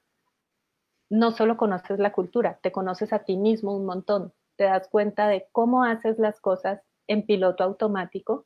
no 1.08 1.30
solo 1.30 1.56
conoces 1.56 1.98
la 1.98 2.12
cultura, 2.12 2.58
te 2.62 2.72
conoces 2.72 3.12
a 3.12 3.20
ti 3.20 3.36
mismo 3.36 3.74
un 3.74 3.86
montón, 3.86 4.32
te 4.56 4.64
das 4.64 4.88
cuenta 4.88 5.28
de 5.28 5.46
cómo 5.52 5.84
haces 5.84 6.18
las 6.18 6.40
cosas 6.40 6.82
en 7.06 7.24
piloto 7.24 7.64
automático 7.64 8.44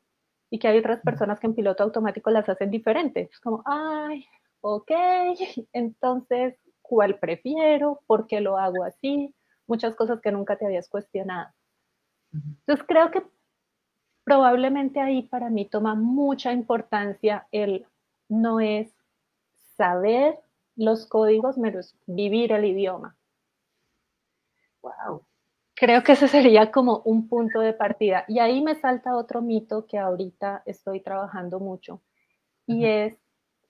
y 0.53 0.59
que 0.59 0.67
hay 0.67 0.77
otras 0.77 1.01
personas 1.01 1.39
que 1.39 1.47
en 1.47 1.55
piloto 1.55 1.81
automático 1.81 2.29
las 2.29 2.47
hacen 2.47 2.69
diferentes. 2.69 3.27
Es 3.31 3.39
como, 3.39 3.63
ay, 3.65 4.23
ok, 4.61 4.91
entonces, 5.73 6.59
¿cuál 6.83 7.17
prefiero? 7.17 8.01
¿Por 8.05 8.27
qué 8.27 8.39
lo 8.39 8.59
hago 8.59 8.83
así? 8.83 9.33
Muchas 9.65 9.95
cosas 9.95 10.21
que 10.21 10.31
nunca 10.31 10.55
te 10.55 10.67
habías 10.67 10.87
cuestionado. 10.89 11.49
Entonces, 12.31 12.85
creo 12.87 13.09
que 13.09 13.23
probablemente 14.23 14.99
ahí 14.99 15.23
para 15.23 15.49
mí 15.49 15.65
toma 15.65 15.95
mucha 15.95 16.53
importancia 16.53 17.47
el 17.51 17.87
no 18.29 18.59
es 18.59 18.93
saber 19.75 20.37
los 20.75 21.07
códigos, 21.07 21.55
pero 21.59 21.79
es 21.79 21.97
vivir 22.05 22.51
el 22.51 22.65
idioma. 22.65 23.17
Wow. 24.83 25.25
Creo 25.83 26.01
que 26.01 26.13
ese 26.13 26.29
sería 26.29 26.71
como 26.71 27.01
un 27.03 27.27
punto 27.27 27.59
de 27.59 27.73
partida. 27.73 28.23
Y 28.29 28.39
ahí 28.39 28.61
me 28.61 28.73
salta 28.73 29.17
otro 29.17 29.41
mito 29.41 29.85
que 29.85 29.97
ahorita 29.97 30.63
estoy 30.65 31.01
trabajando 31.01 31.59
mucho. 31.59 32.01
Y 32.65 32.85
es 32.85 33.19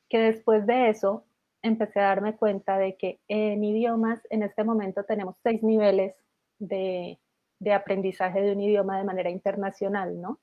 que 0.10 0.20
después 0.20 0.68
de 0.68 0.90
eso 0.90 1.26
empecé 1.64 2.02
a 2.02 2.10
darme 2.10 2.36
cuenta 2.36 2.78
de 2.78 2.98
que 2.98 3.20
en 3.28 3.64
idiomas 3.64 4.22
en 4.30 4.44
este 4.44 4.64
momento 4.64 5.04
tenemos 5.06 5.38
seis 5.42 5.64
niveles 5.64 6.16
de, 6.60 7.20
de 7.58 7.74
aprendizaje 7.74 8.42
de 8.42 8.52
un 8.52 8.62
idioma 8.62 9.00
de 9.00 9.06
manera 9.06 9.32
internacional, 9.32 10.22
¿no? 10.22 10.40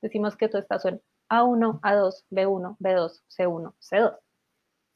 Decimos 0.00 0.34
que 0.34 0.48
tú 0.48 0.58
estás 0.58 0.84
en 0.86 1.00
A1, 1.28 1.82
A2, 1.82 2.24
B1, 2.32 2.76
B2, 2.80 3.22
C1, 3.28 3.74
C2. 3.78 4.18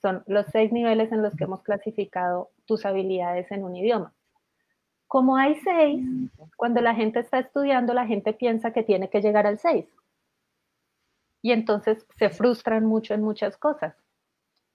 Son 0.02 0.24
los 0.26 0.46
seis 0.46 0.72
niveles 0.72 1.12
en 1.12 1.22
los 1.22 1.36
que 1.36 1.44
hemos 1.44 1.62
clasificado 1.62 2.50
tus 2.64 2.84
habilidades 2.84 3.48
en 3.52 3.62
un 3.62 3.76
idioma. 3.76 4.12
Como 5.08 5.36
hay 5.36 5.54
seis, 5.60 6.04
cuando 6.56 6.80
la 6.80 6.94
gente 6.94 7.20
está 7.20 7.38
estudiando, 7.38 7.94
la 7.94 8.06
gente 8.06 8.32
piensa 8.32 8.72
que 8.72 8.82
tiene 8.82 9.08
que 9.08 9.20
llegar 9.20 9.46
al 9.46 9.58
seis. 9.58 9.86
Y 11.42 11.52
entonces 11.52 12.06
se 12.16 12.28
frustran 12.30 12.84
mucho 12.84 13.14
en 13.14 13.22
muchas 13.22 13.56
cosas. 13.56 13.94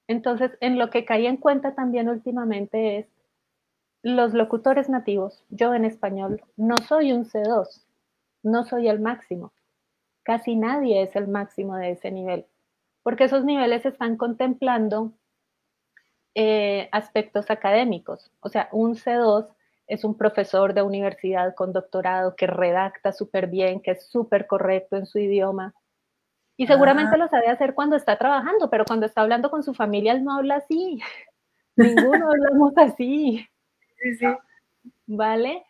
Entonces, 0.07 0.57
en 0.61 0.77
lo 0.77 0.89
que 0.89 1.05
caí 1.05 1.25
en 1.25 1.37
cuenta 1.37 1.75
también 1.75 2.09
últimamente 2.09 2.99
es 2.99 3.07
los 4.03 4.33
locutores 4.33 4.89
nativos, 4.89 5.43
yo 5.49 5.73
en 5.73 5.85
español, 5.85 6.41
no 6.57 6.75
soy 6.87 7.11
un 7.11 7.25
C2, 7.25 7.85
no 8.41 8.63
soy 8.63 8.87
el 8.87 8.99
máximo. 8.99 9.53
Casi 10.23 10.55
nadie 10.55 11.03
es 11.03 11.15
el 11.15 11.27
máximo 11.27 11.75
de 11.75 11.91
ese 11.91 12.11
nivel, 12.11 12.45
porque 13.03 13.25
esos 13.25 13.45
niveles 13.45 13.85
están 13.85 14.17
contemplando 14.17 15.11
eh, 16.33 16.89
aspectos 16.91 17.51
académicos. 17.51 18.31
O 18.39 18.49
sea, 18.49 18.69
un 18.71 18.95
C2 18.95 19.53
es 19.91 20.05
un 20.05 20.17
profesor 20.17 20.73
de 20.73 20.83
universidad 20.83 21.53
con 21.53 21.73
doctorado 21.73 22.33
que 22.37 22.47
redacta 22.47 23.11
súper 23.11 23.47
bien, 23.47 23.81
que 23.81 23.91
es 23.91 24.07
súper 24.07 24.47
correcto 24.47 24.95
en 24.95 25.05
su 25.05 25.19
idioma. 25.19 25.73
Y 26.55 26.65
seguramente 26.65 27.15
ah. 27.15 27.17
lo 27.17 27.27
sabe 27.27 27.47
hacer 27.47 27.73
cuando 27.73 27.97
está 27.97 28.17
trabajando, 28.17 28.69
pero 28.69 28.85
cuando 28.85 29.05
está 29.05 29.19
hablando 29.19 29.51
con 29.51 29.63
su 29.63 29.73
familia, 29.73 30.13
él 30.13 30.23
no 30.23 30.37
habla 30.37 30.55
así. 30.55 31.01
Ninguno 31.75 32.29
hablamos 32.31 32.71
así. 32.77 33.45
¿Vale? 35.07 35.65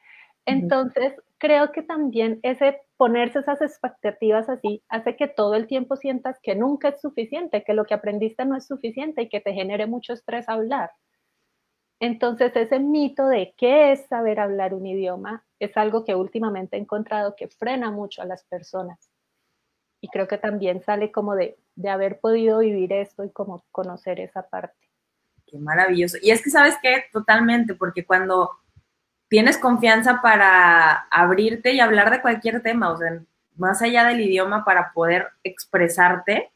Entonces, 0.45 1.15
creo 1.39 1.71
que 1.71 1.81
también 1.81 2.39
ese 2.43 2.79
ponerse 2.97 3.39
esas 3.39 3.59
expectativas 3.63 4.49
así 4.49 4.83
hace 4.87 5.15
que 5.15 5.29
todo 5.29 5.55
el 5.55 5.65
tiempo 5.65 5.95
sientas 5.95 6.37
que 6.43 6.53
nunca 6.53 6.89
es 6.89 7.01
suficiente, 7.01 7.63
que 7.63 7.73
lo 7.73 7.85
que 7.85 7.95
aprendiste 7.95 8.45
no 8.45 8.55
es 8.55 8.67
suficiente 8.67 9.23
y 9.23 9.29
que 9.29 9.41
te 9.41 9.53
genere 9.53 9.87
mucho 9.87 10.13
estrés 10.13 10.47
hablar. 10.47 10.91
Entonces, 12.01 12.51
ese 12.55 12.79
mito 12.79 13.27
de 13.27 13.53
qué 13.57 13.91
es 13.91 14.07
saber 14.07 14.39
hablar 14.39 14.73
un 14.73 14.87
idioma 14.87 15.45
es 15.59 15.77
algo 15.77 16.03
que 16.03 16.15
últimamente 16.15 16.75
he 16.75 16.79
encontrado 16.79 17.35
que 17.35 17.47
frena 17.47 17.91
mucho 17.91 18.23
a 18.23 18.25
las 18.25 18.43
personas. 18.45 19.11
Y 20.01 20.07
creo 20.07 20.27
que 20.27 20.39
también 20.39 20.81
sale 20.81 21.11
como 21.11 21.35
de, 21.35 21.59
de 21.75 21.89
haber 21.89 22.19
podido 22.19 22.57
vivir 22.57 22.91
esto 22.91 23.23
y 23.23 23.29
como 23.29 23.63
conocer 23.71 24.19
esa 24.19 24.49
parte. 24.49 24.89
Qué 25.45 25.59
maravilloso. 25.59 26.17
Y 26.23 26.31
es 26.31 26.41
que 26.41 26.49
sabes 26.49 26.75
qué, 26.81 27.03
totalmente, 27.13 27.75
porque 27.75 28.03
cuando 28.03 28.49
tienes 29.29 29.59
confianza 29.59 30.23
para 30.23 31.07
abrirte 31.11 31.71
y 31.71 31.81
hablar 31.81 32.09
de 32.09 32.23
cualquier 32.23 32.63
tema, 32.63 32.89
o 32.89 32.97
sea, 32.97 33.21
más 33.57 33.79
allá 33.83 34.05
del 34.05 34.21
idioma 34.21 34.65
para 34.65 34.91
poder 34.91 35.27
expresarte, 35.43 36.51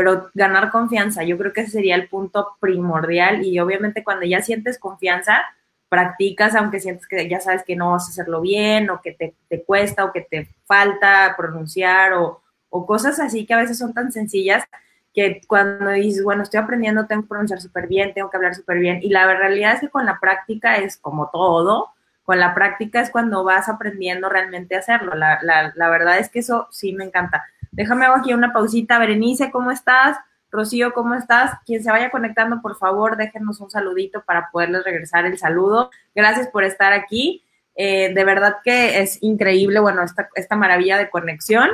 pero 0.00 0.30
ganar 0.32 0.70
confianza, 0.70 1.24
yo 1.24 1.36
creo 1.36 1.52
que 1.52 1.60
ese 1.60 1.72
sería 1.72 1.94
el 1.94 2.08
punto 2.08 2.56
primordial 2.58 3.44
y 3.44 3.58
obviamente 3.58 4.02
cuando 4.02 4.24
ya 4.24 4.40
sientes 4.40 4.78
confianza, 4.78 5.42
practicas 5.90 6.54
aunque 6.54 6.80
sientes 6.80 7.06
que 7.06 7.28
ya 7.28 7.38
sabes 7.38 7.64
que 7.64 7.76
no 7.76 7.90
vas 7.90 8.06
a 8.06 8.10
hacerlo 8.10 8.40
bien 8.40 8.88
o 8.88 9.02
que 9.02 9.12
te, 9.12 9.34
te 9.48 9.62
cuesta 9.62 10.06
o 10.06 10.12
que 10.12 10.22
te 10.22 10.48
falta 10.64 11.34
pronunciar 11.36 12.14
o, 12.14 12.40
o 12.70 12.86
cosas 12.86 13.20
así 13.20 13.44
que 13.44 13.52
a 13.52 13.58
veces 13.58 13.76
son 13.76 13.92
tan 13.92 14.10
sencillas 14.10 14.64
que 15.12 15.42
cuando 15.46 15.90
dices, 15.90 16.24
bueno, 16.24 16.44
estoy 16.44 16.60
aprendiendo, 16.60 17.06
tengo 17.06 17.22
que 17.22 17.28
pronunciar 17.28 17.60
súper 17.60 17.86
bien, 17.86 18.14
tengo 18.14 18.30
que 18.30 18.38
hablar 18.38 18.54
súper 18.54 18.78
bien. 18.78 19.00
Y 19.02 19.10
la 19.10 19.26
realidad 19.26 19.74
es 19.74 19.80
que 19.80 19.90
con 19.90 20.06
la 20.06 20.18
práctica 20.18 20.78
es 20.78 20.96
como 20.96 21.28
todo, 21.30 21.90
con 22.22 22.38
la 22.38 22.54
práctica 22.54 23.00
es 23.00 23.10
cuando 23.10 23.44
vas 23.44 23.68
aprendiendo 23.68 24.28
realmente 24.28 24.76
a 24.76 24.78
hacerlo. 24.78 25.14
La, 25.14 25.40
la, 25.42 25.90
verdad 25.90 26.18
es 26.18 26.28
que 26.28 26.38
eso 26.38 26.68
sí 26.70 26.92
me 26.92 27.04
encanta. 27.04 27.44
Déjame 27.72 28.06
hago 28.06 28.16
aquí 28.16 28.34
una 28.34 28.52
pausita. 28.52 28.98
Berenice, 28.98 29.50
¿cómo 29.50 29.70
estás? 29.70 30.18
Rocío, 30.50 30.92
¿cómo 30.92 31.14
estás? 31.14 31.58
Quien 31.64 31.82
se 31.82 31.90
vaya 31.90 32.10
conectando, 32.10 32.60
por 32.60 32.76
favor, 32.76 33.16
déjenos 33.16 33.60
un 33.60 33.70
saludito 33.70 34.24
para 34.24 34.50
poderles 34.50 34.84
regresar 34.84 35.24
el 35.26 35.38
saludo. 35.38 35.90
Gracias 36.14 36.48
por 36.48 36.64
estar 36.64 36.92
aquí. 36.92 37.44
Eh, 37.76 38.12
de 38.12 38.24
verdad 38.24 38.56
que 38.64 39.00
es 39.00 39.22
increíble, 39.22 39.80
bueno, 39.80 40.02
esta, 40.02 40.28
esta 40.34 40.56
maravilla 40.56 40.98
de 40.98 41.08
conexión. 41.08 41.70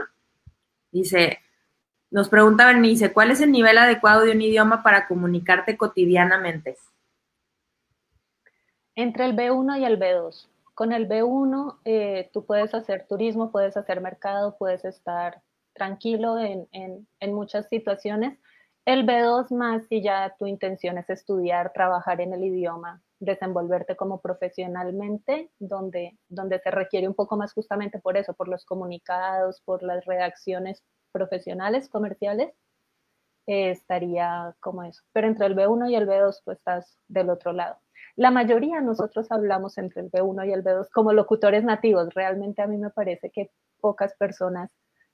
Dice, 0.93 1.41
nos 2.11 2.29
pregunta 2.29 2.67
Bernice, 2.67 3.13
¿cuál 3.13 3.31
es 3.31 3.41
el 3.41 3.51
nivel 3.51 3.79
adecuado 3.79 4.23
de 4.23 4.33
un 4.33 4.41
idioma 4.41 4.83
para 4.83 5.09
comunicarte 5.09 5.77
cotidianamente? 5.77 6.77
Entre 8.95 9.25
el 9.25 9.35
B1 9.35 9.81
y 9.81 9.85
el 9.85 9.99
B2. 9.99 10.49
Con 10.75 10.93
el 10.93 11.09
B1 11.09 11.79
eh, 11.85 12.31
tú 12.33 12.45
puedes 12.45 12.75
hacer 12.75 13.07
turismo, 13.09 13.51
puedes 13.51 13.77
hacer 13.77 14.01
mercado, 14.01 14.57
puedes 14.59 14.85
estar 14.85 15.43
tranquilo 15.77 16.39
en, 16.39 16.67
en, 16.73 17.35
muchas 17.35 17.69
situaciones. 17.69 18.39
El 18.85 19.07
B2 19.07 19.51
más 19.51 19.87
si 19.89 20.03
ya 20.03 20.35
tu 20.39 20.47
intención 20.47 20.99
es 20.99 21.11
estudiar, 21.11 21.73
trabajar 21.73 22.21
en 22.21 22.33
el 22.33 22.45
idioma, 22.45 23.03
desenvolverte 23.19 23.97
como 23.97 24.21
profesionalmente, 24.21 25.51
donde, 25.59 26.19
donde 26.29 26.61
se 26.61 26.71
requiere 26.71 27.09
un 27.09 27.15
poco 27.15 27.37
más 27.37 27.53
justamente 27.53 27.99
por 27.99 28.17
eso, 28.17 28.35
por 28.35 28.49
los 28.49 28.65
comunicados, 28.65 29.61
por 29.65 29.83
las 29.83 30.05
redacciones 30.05 30.83
profesionales, 31.13 31.89
comerciales, 31.89 32.53
eh, 33.47 33.71
estaría 33.71 34.55
como 34.61 34.83
eso. 34.83 35.03
Pero 35.13 35.29
entre 35.29 35.47
el 35.47 35.57
B1 35.57 35.91
y 35.91 35.95
el 35.95 36.07
B2, 36.09 36.43
pues 36.45 36.59
estás 36.59 36.99
del 37.09 37.31
otro 37.31 37.53
lado. 37.53 37.79
La 38.17 38.31
mayoría 38.31 38.81
nosotros 38.81 39.31
hablamos 39.31 39.79
entre 39.79 40.03
el 40.03 40.11
B1 40.11 40.49
y 40.49 40.53
el 40.53 40.65
B2 40.65 40.89
como 40.93 41.13
locutores 41.13 41.65
nativos. 41.65 42.15
Realmente 42.15 42.63
a 42.63 42.67
mí 42.67 42.79
me 42.79 42.91
parece 42.91 43.31
que 43.31 43.51
pocas 43.81 44.15
personas 44.15 44.71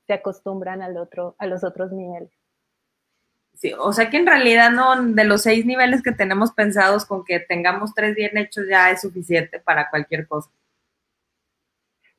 se 0.07 0.13
acostumbran 0.13 0.83
al 0.83 0.97
otro, 0.97 1.35
a 1.39 1.47
los 1.47 1.65
otros 1.65 1.93
niveles. 1.93 2.31
Sí, 3.55 3.73
o 3.79 3.93
sea 3.93 4.11
que 4.11 4.17
en 4.17 4.27
realidad 4.27 4.71
no, 4.71 5.01
de 5.03 5.25
los 5.25 5.43
seis 5.43 5.65
niveles 5.65 6.03
que 6.03 6.13
tenemos 6.13 6.53
pensados, 6.53 7.05
con 7.05 7.25
que 7.25 7.39
tengamos 7.39 7.95
tres 7.95 8.15
bien 8.15 8.37
hechos 8.37 8.65
ya 8.69 8.91
es 8.91 9.03
suficiente 9.03 9.61
para 9.61 9.89
cualquier 9.91 10.27
cosa. 10.27 10.51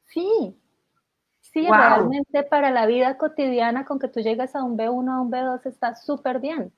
Sí, 0.05 0.55
Sí, 1.53 1.67
realmente 1.69 2.41
para 2.41 2.71
la 2.71 2.87
vida 2.87 3.15
cotidiana, 3.19 3.85
con 3.85 3.99
que 3.99 4.07
tú 4.07 4.21
llegues 4.21 4.55
a 4.55 4.63
un 4.63 4.75
B1, 4.75 5.11
a 5.11 5.21
un 5.21 5.31
B2, 5.31 5.67
está 5.67 5.93
súper 5.93 6.39
bien. 6.39 6.73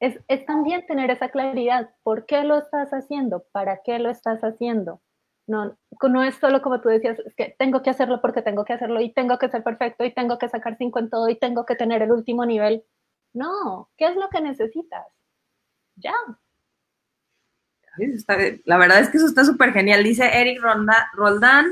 Es, 0.00 0.20
es, 0.28 0.44
también 0.44 0.84
tener 0.84 1.10
esa 1.10 1.30
claridad. 1.30 1.90
¿Por 2.02 2.26
qué 2.26 2.44
lo 2.44 2.58
estás 2.58 2.90
haciendo? 2.90 3.44
¿Para 3.52 3.80
qué 3.82 3.98
lo 3.98 4.10
estás 4.10 4.42
haciendo? 4.42 5.00
No, 5.52 5.76
no 6.08 6.24
es 6.24 6.36
solo 6.36 6.62
como 6.62 6.80
tú 6.80 6.88
decías, 6.88 7.18
es 7.18 7.34
que 7.34 7.54
tengo 7.58 7.82
que 7.82 7.90
hacerlo 7.90 8.22
porque 8.22 8.40
tengo 8.40 8.64
que 8.64 8.72
hacerlo 8.72 9.02
y 9.02 9.12
tengo 9.12 9.38
que 9.38 9.50
ser 9.50 9.62
perfecto 9.62 10.02
y 10.02 10.14
tengo 10.14 10.38
que 10.38 10.48
sacar 10.48 10.78
cinco 10.78 10.98
en 10.98 11.10
todo 11.10 11.28
y 11.28 11.38
tengo 11.38 11.66
que 11.66 11.76
tener 11.76 12.00
el 12.00 12.10
último 12.10 12.46
nivel. 12.46 12.84
No, 13.34 13.90
¿qué 13.98 14.06
es 14.06 14.16
lo 14.16 14.30
que 14.30 14.40
necesitas? 14.40 15.06
Ya. 15.96 16.14
La 18.64 18.78
verdad 18.78 19.00
es 19.00 19.10
que 19.10 19.18
eso 19.18 19.26
está 19.26 19.44
súper 19.44 19.74
genial. 19.74 20.02
Dice 20.02 20.24
Eric 20.40 20.62
Roldán, 21.12 21.66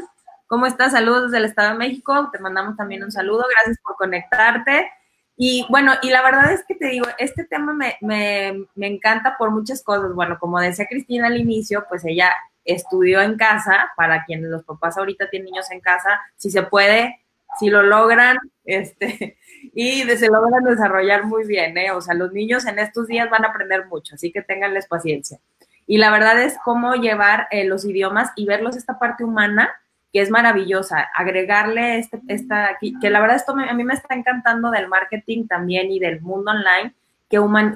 ¿cómo 0.47 0.67
estás? 0.67 0.93
Saludos 0.93 1.31
desde 1.31 1.39
el 1.39 1.47
Estado 1.47 1.73
de 1.73 1.79
México. 1.79 2.29
Te 2.31 2.39
mandamos 2.39 2.77
también 2.77 3.03
un 3.03 3.11
saludo. 3.11 3.47
Gracias 3.49 3.79
por 3.83 3.97
conectarte. 3.97 4.91
Y 5.39 5.65
bueno, 5.71 5.95
y 6.03 6.11
la 6.11 6.21
verdad 6.21 6.53
es 6.53 6.67
que 6.67 6.75
te 6.75 6.89
digo, 6.89 7.07
este 7.17 7.45
tema 7.45 7.73
me, 7.73 7.97
me, 8.03 8.67
me 8.75 8.89
encanta 8.89 9.39
por 9.39 9.51
muchas 9.51 9.83
cosas. 9.83 10.13
Bueno, 10.13 10.37
como 10.39 10.61
decía 10.61 10.87
Cristina 10.87 11.29
al 11.29 11.39
inicio, 11.39 11.87
pues 11.89 12.05
ella 12.05 12.31
estudió 12.73 13.21
en 13.21 13.37
casa, 13.37 13.93
para 13.97 14.25
quienes 14.25 14.51
los 14.51 14.65
papás 14.65 14.99
ahorita 14.99 15.29
tienen 15.31 15.47
niños 15.47 15.71
en 15.71 15.81
casa, 15.81 16.21
si 16.37 16.51
se 16.51 16.63
puede, 16.63 17.21
si 17.59 17.71
lo 17.71 17.83
logran, 17.83 18.39
este, 18.65 19.39
y 19.75 20.03
se 20.03 20.27
logran 20.29 20.65
desarrollar 20.65 21.25
muy 21.25 21.47
bien, 21.47 21.77
¿eh? 21.79 21.91
O 21.93 22.01
sea, 22.01 22.15
los 22.15 22.33
niños 22.33 22.67
en 22.67 22.79
estos 22.79 23.07
días 23.07 23.29
van 23.31 23.45
a 23.45 23.49
aprender 23.49 23.87
mucho, 23.87 24.15
así 24.15 24.33
que 24.33 24.43
tenganles 24.43 24.87
paciencia. 24.87 25.39
Y 25.87 25.99
la 25.99 26.11
verdad 26.11 26.41
es 26.41 26.57
cómo 26.65 26.95
llevar 26.95 27.49
eh, 27.51 27.65
los 27.65 27.85
idiomas 27.85 28.31
y 28.37 28.47
verlos 28.47 28.77
esta 28.77 28.99
parte 28.99 29.25
humana, 29.25 29.71
que 30.13 30.21
es 30.21 30.31
maravillosa, 30.31 31.09
agregarle 31.15 31.99
este, 31.99 32.21
esta, 32.29 32.79
que, 32.81 33.11
la 33.11 33.21
verdad 33.21 33.37
esto 33.37 33.53
a 33.53 33.75
mí 33.75 33.85
me 33.85 33.95
está 33.95 34.15
encantando 34.15 34.71
del 34.71 34.89
marketing 34.89 35.47
también 35.47 35.91
y 35.91 35.99
del 35.99 36.21
mundo 36.21 36.51
online, 36.53 36.95
que 37.29 37.39
human, 37.39 37.75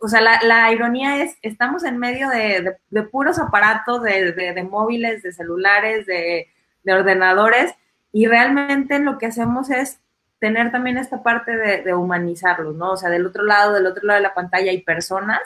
o 0.00 0.08
sea, 0.08 0.20
la, 0.20 0.72
ironía 0.72 1.22
es, 1.22 1.36
estamos 1.42 1.84
en 1.84 1.98
medio 1.98 2.28
de, 2.28 2.76
puros 3.10 3.38
aparatos, 3.38 4.02
de, 4.02 4.66
móviles, 4.68 5.22
de 5.22 5.32
celulares, 5.32 6.06
de, 6.06 6.48
ordenadores, 6.86 7.74
y 8.12 8.26
realmente 8.26 8.98
lo 8.98 9.18
que 9.18 9.26
hacemos 9.26 9.70
es 9.70 10.00
tener 10.38 10.70
también 10.70 10.98
esta 10.98 11.22
parte 11.22 11.56
de, 11.56 11.94
humanizarlos, 11.94 12.74
¿no? 12.74 12.92
O 12.92 12.96
sea, 12.96 13.10
del 13.10 13.26
otro 13.26 13.44
lado, 13.44 13.72
del 13.72 13.86
otro 13.86 14.04
lado 14.06 14.18
de 14.18 14.28
la 14.28 14.34
pantalla 14.34 14.70
hay 14.70 14.82
personas 14.82 15.40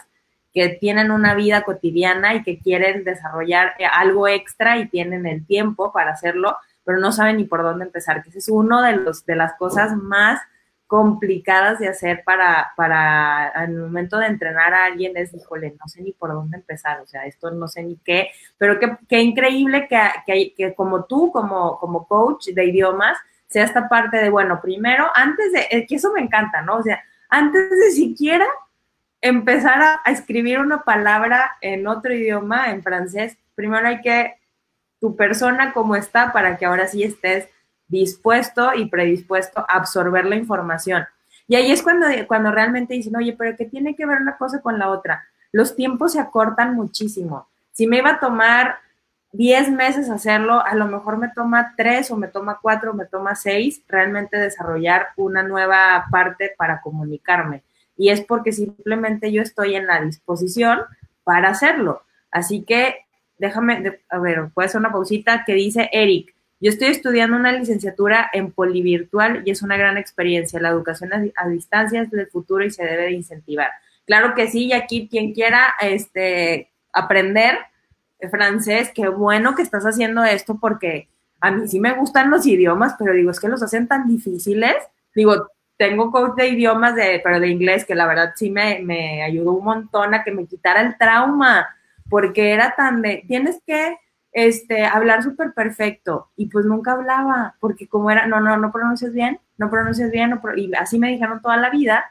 que 0.53 0.69
tienen 0.71 1.11
una 1.11 1.35
vida 1.35 1.63
cotidiana 1.63 2.35
y 2.35 2.43
que 2.43 2.59
quieren 2.59 3.05
desarrollar 3.05 3.75
algo 3.93 4.27
extra 4.27 4.79
y 4.79 4.89
tienen 4.89 5.27
el 5.27 5.47
tiempo 5.47 5.93
para 5.93 6.13
hacerlo, 6.13 6.57
pero 6.85 6.99
no 6.99 7.13
saben 7.13 7.37
ni 7.37 7.45
por 7.45 7.63
dónde 7.63 7.85
empezar, 7.85 8.23
que 8.23 8.37
es 8.37 8.49
uno 8.49 8.83
de 8.83 8.97
los 8.97 9.25
de 9.27 9.37
las 9.37 9.55
cosas 9.55 9.95
más 9.95 10.41
complicadas 10.89 11.79
de 11.79 11.87
hacer 11.87 12.25
para, 12.25 12.73
para 12.75 13.53
el 13.65 13.75
momento 13.75 14.19
de 14.19 14.27
entrenar 14.27 14.73
a 14.73 14.87
alguien 14.87 15.17
es, 15.17 15.33
híjole, 15.35 15.77
no 15.79 15.87
sé 15.87 16.03
ni 16.03 16.13
por 16.13 16.33
dónde 16.33 16.57
empezar, 16.57 17.01
o 17.01 17.07
sea, 17.07 17.27
esto 17.27 17.51
no 17.51 17.69
sé 17.69 17.85
ni 17.85 17.97
qué, 17.99 18.31
pero 18.57 18.81
qué, 18.81 18.97
qué 19.07 19.21
increíble 19.21 19.87
que, 19.87 20.01
que, 20.27 20.55
que, 20.57 20.75
como 20.75 21.05
tú, 21.05 21.31
como, 21.31 21.79
como 21.79 22.09
coach 22.09 22.49
de 22.49 22.65
idiomas, 22.65 23.19
sea 23.47 23.65
esta 23.65 23.89
parte 23.89 24.17
de, 24.17 24.31
bueno, 24.31 24.61
primero, 24.63 25.07
antes 25.15 25.53
de, 25.53 25.87
que 25.87 25.95
eso 25.95 26.11
me 26.13 26.23
encanta, 26.23 26.63
¿no? 26.63 26.77
O 26.77 26.83
sea, 26.83 27.01
antes 27.29 27.71
de 27.71 27.91
siquiera 27.91 28.47
empezar 29.21 29.83
a, 29.83 30.01
a 30.03 30.11
escribir 30.11 30.59
una 30.59 30.85
palabra 30.85 31.59
en 31.61 31.87
otro 31.87 32.15
idioma, 32.15 32.71
en 32.71 32.83
francés, 32.83 33.37
primero 33.55 33.87
hay 33.87 34.01
que, 34.01 34.39
tu 35.01 35.17
persona 35.17 35.73
como 35.73 35.97
está 35.97 36.33
para 36.33 36.57
que 36.57 36.67
ahora 36.67 36.87
sí 36.87 37.03
estés 37.03 37.49
dispuesto 37.89 38.75
y 38.75 38.87
predispuesto 38.87 39.61
a 39.61 39.77
absorber 39.77 40.27
la 40.27 40.37
información. 40.37 41.07
Y 41.47 41.57
ahí 41.57 41.73
es 41.73 41.83
cuando, 41.83 42.07
cuando 42.27 42.51
realmente 42.53 42.95
dicen, 42.95 43.17
oye, 43.17 43.35
pero 43.37 43.57
¿qué 43.57 43.65
tiene 43.65 43.97
que 43.97 44.07
ver 44.07 44.21
una 44.21 44.37
cosa 44.37 44.61
con 44.61 44.79
la 44.79 44.91
otra? 44.91 45.25
Los 45.51 45.75
tiempos 45.75 46.13
se 46.13 46.21
acortan 46.21 46.75
muchísimo. 46.75 47.49
Si 47.73 47.87
me 47.87 47.99
iba 47.99 48.11
a 48.11 48.21
tomar 48.21 48.77
10 49.33 49.71
meses 49.71 50.11
hacerlo, 50.11 50.65
a 50.65 50.75
lo 50.75 50.87
mejor 50.87 51.17
me 51.17 51.29
toma 51.29 51.75
3 51.77 52.11
o 52.11 52.17
me 52.17 52.29
toma 52.29 52.59
4 52.61 52.91
o 52.91 52.95
me 52.95 53.07
toma 53.07 53.35
6 53.35 53.83
realmente 53.89 54.39
desarrollar 54.39 55.09
una 55.17 55.43
nueva 55.43 56.07
parte 56.11 56.53
para 56.57 56.81
comunicarme. 56.81 57.63
Y 57.97 58.11
es 58.11 58.21
porque 58.21 58.53
simplemente 58.53 59.33
yo 59.33 59.43
estoy 59.43 59.75
en 59.75 59.87
la 59.87 60.01
disposición 60.01 60.81
para 61.25 61.51
hacerlo. 61.51 62.03
Así 62.31 62.63
que 62.63 63.07
déjame, 63.39 64.01
a 64.09 64.19
ver, 64.19 64.51
puede 64.53 64.69
ser 64.69 64.81
una 64.81 64.93
pausita 64.93 65.45
que 65.45 65.55
dice 65.55 65.89
Eric, 65.93 66.35
yo 66.61 66.71
estoy 66.71 66.89
estudiando 66.89 67.37
una 67.37 67.53
licenciatura 67.53 68.29
en 68.33 68.51
polivirtual 68.51 69.43
y 69.45 69.51
es 69.51 69.63
una 69.63 69.77
gran 69.77 69.97
experiencia. 69.97 70.61
La 70.61 70.71
educación 70.71 71.11
a, 71.13 71.49
distancia 71.49 72.03
es 72.03 72.11
del 72.11 72.27
futuro 72.27 72.65
y 72.65 72.71
se 72.71 72.85
debe 72.85 73.05
de 73.05 73.13
incentivar. 73.13 73.71
Claro 74.07 74.35
que 74.35 74.49
sí, 74.49 74.67
y 74.67 74.73
aquí 74.73 75.09
quien 75.09 75.33
quiera 75.33 75.75
este, 75.81 76.71
aprender 76.93 77.59
francés, 78.31 78.91
qué 78.93 79.09
bueno 79.09 79.55
que 79.55 79.63
estás 79.63 79.85
haciendo 79.85 80.25
esto 80.25 80.59
porque 80.61 81.09
a 81.41 81.53
mí 81.53 81.69
sí 81.69 81.79
me 81.79 81.93
gustan 81.93 82.31
los 82.31 82.45
idiomas, 82.47 82.97
pero 82.99 83.13
digo, 83.13 83.31
es 83.31 83.39
que 83.39 83.49
los 83.49 83.63
hacen 83.63 83.87
tan 83.87 84.09
difíciles. 84.09 84.75
Digo, 85.15 85.49
tengo 85.77 86.11
coach 86.11 86.35
de 86.37 86.49
idiomas, 86.49 86.97
de, 86.97 87.21
pero 87.23 87.39
de 87.39 87.49
inglés, 87.49 87.85
que 87.85 87.95
la 87.95 88.07
verdad 88.07 88.33
sí 88.35 88.51
me, 88.51 88.81
me 88.81 89.23
ayudó 89.23 89.53
un 89.53 89.65
montón 89.65 90.15
a 90.15 90.25
que 90.25 90.33
me 90.33 90.47
quitara 90.47 90.81
el 90.81 90.99
trauma, 90.99 91.69
porque 92.11 92.51
era 92.53 92.75
tan 92.77 93.01
de, 93.03 93.25
tienes 93.29 93.61
que 93.65 93.97
este, 94.33 94.85
hablar 94.85 95.23
súper 95.23 95.53
perfecto 95.53 96.29
y 96.37 96.47
pues 96.47 96.65
nunca 96.65 96.93
hablaba 96.93 97.57
porque 97.61 97.89
como 97.89 98.11
era, 98.11 98.27
no, 98.27 98.41
no, 98.41 98.57
no 98.57 98.73
pronuncias 98.73 99.13
bien, 99.13 99.41
no 99.57 99.71
pronuncias 99.71 100.11
bien, 100.11 100.39
y 100.57 100.75
así 100.75 100.99
me 100.99 101.09
dijeron 101.09 101.41
toda 101.43 101.57
la 101.57 101.71
vida, 101.71 102.05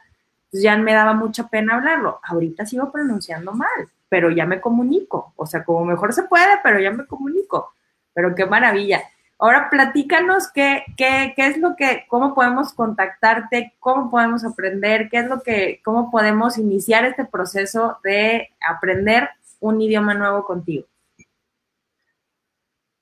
pues 0.51 0.63
ya 0.63 0.75
me 0.77 0.93
daba 0.93 1.13
mucha 1.13 1.47
pena 1.47 1.75
hablarlo. 1.75 2.19
Ahorita 2.23 2.65
sigo 2.65 2.91
pronunciando 2.91 3.53
mal, 3.53 3.89
pero 4.10 4.30
ya 4.32 4.45
me 4.45 4.62
comunico, 4.62 5.34
o 5.36 5.45
sea, 5.45 5.63
como 5.63 5.86
mejor 5.86 6.13
se 6.13 6.23
puede, 6.23 6.60
pero 6.63 6.80
ya 6.80 6.91
me 6.91 7.06
comunico. 7.06 7.73
Pero 8.13 8.34
qué 8.36 8.45
maravilla. 8.45 9.01
Ahora 9.39 9.69
platícanos 9.69 10.51
qué, 10.51 10.84
qué, 10.97 11.34
qué 11.36 11.47
es 11.47 11.58
lo 11.58 11.75
que, 11.75 12.06
cómo 12.10 12.34
podemos 12.34 12.73
contactarte, 12.73 13.75
cómo 13.80 14.10
podemos 14.10 14.43
aprender, 14.43 15.10
qué 15.10 15.19
es 15.19 15.27
lo 15.27 15.43
que, 15.43 15.80
cómo 15.86 16.10
podemos 16.10 16.58
iniciar 16.58 17.06
este 17.06 17.23
proceso 17.25 17.99
de 18.03 18.49
aprender 18.67 19.30
un 19.60 19.80
idioma 19.80 20.15
nuevo 20.15 20.43
contigo. 20.43 20.88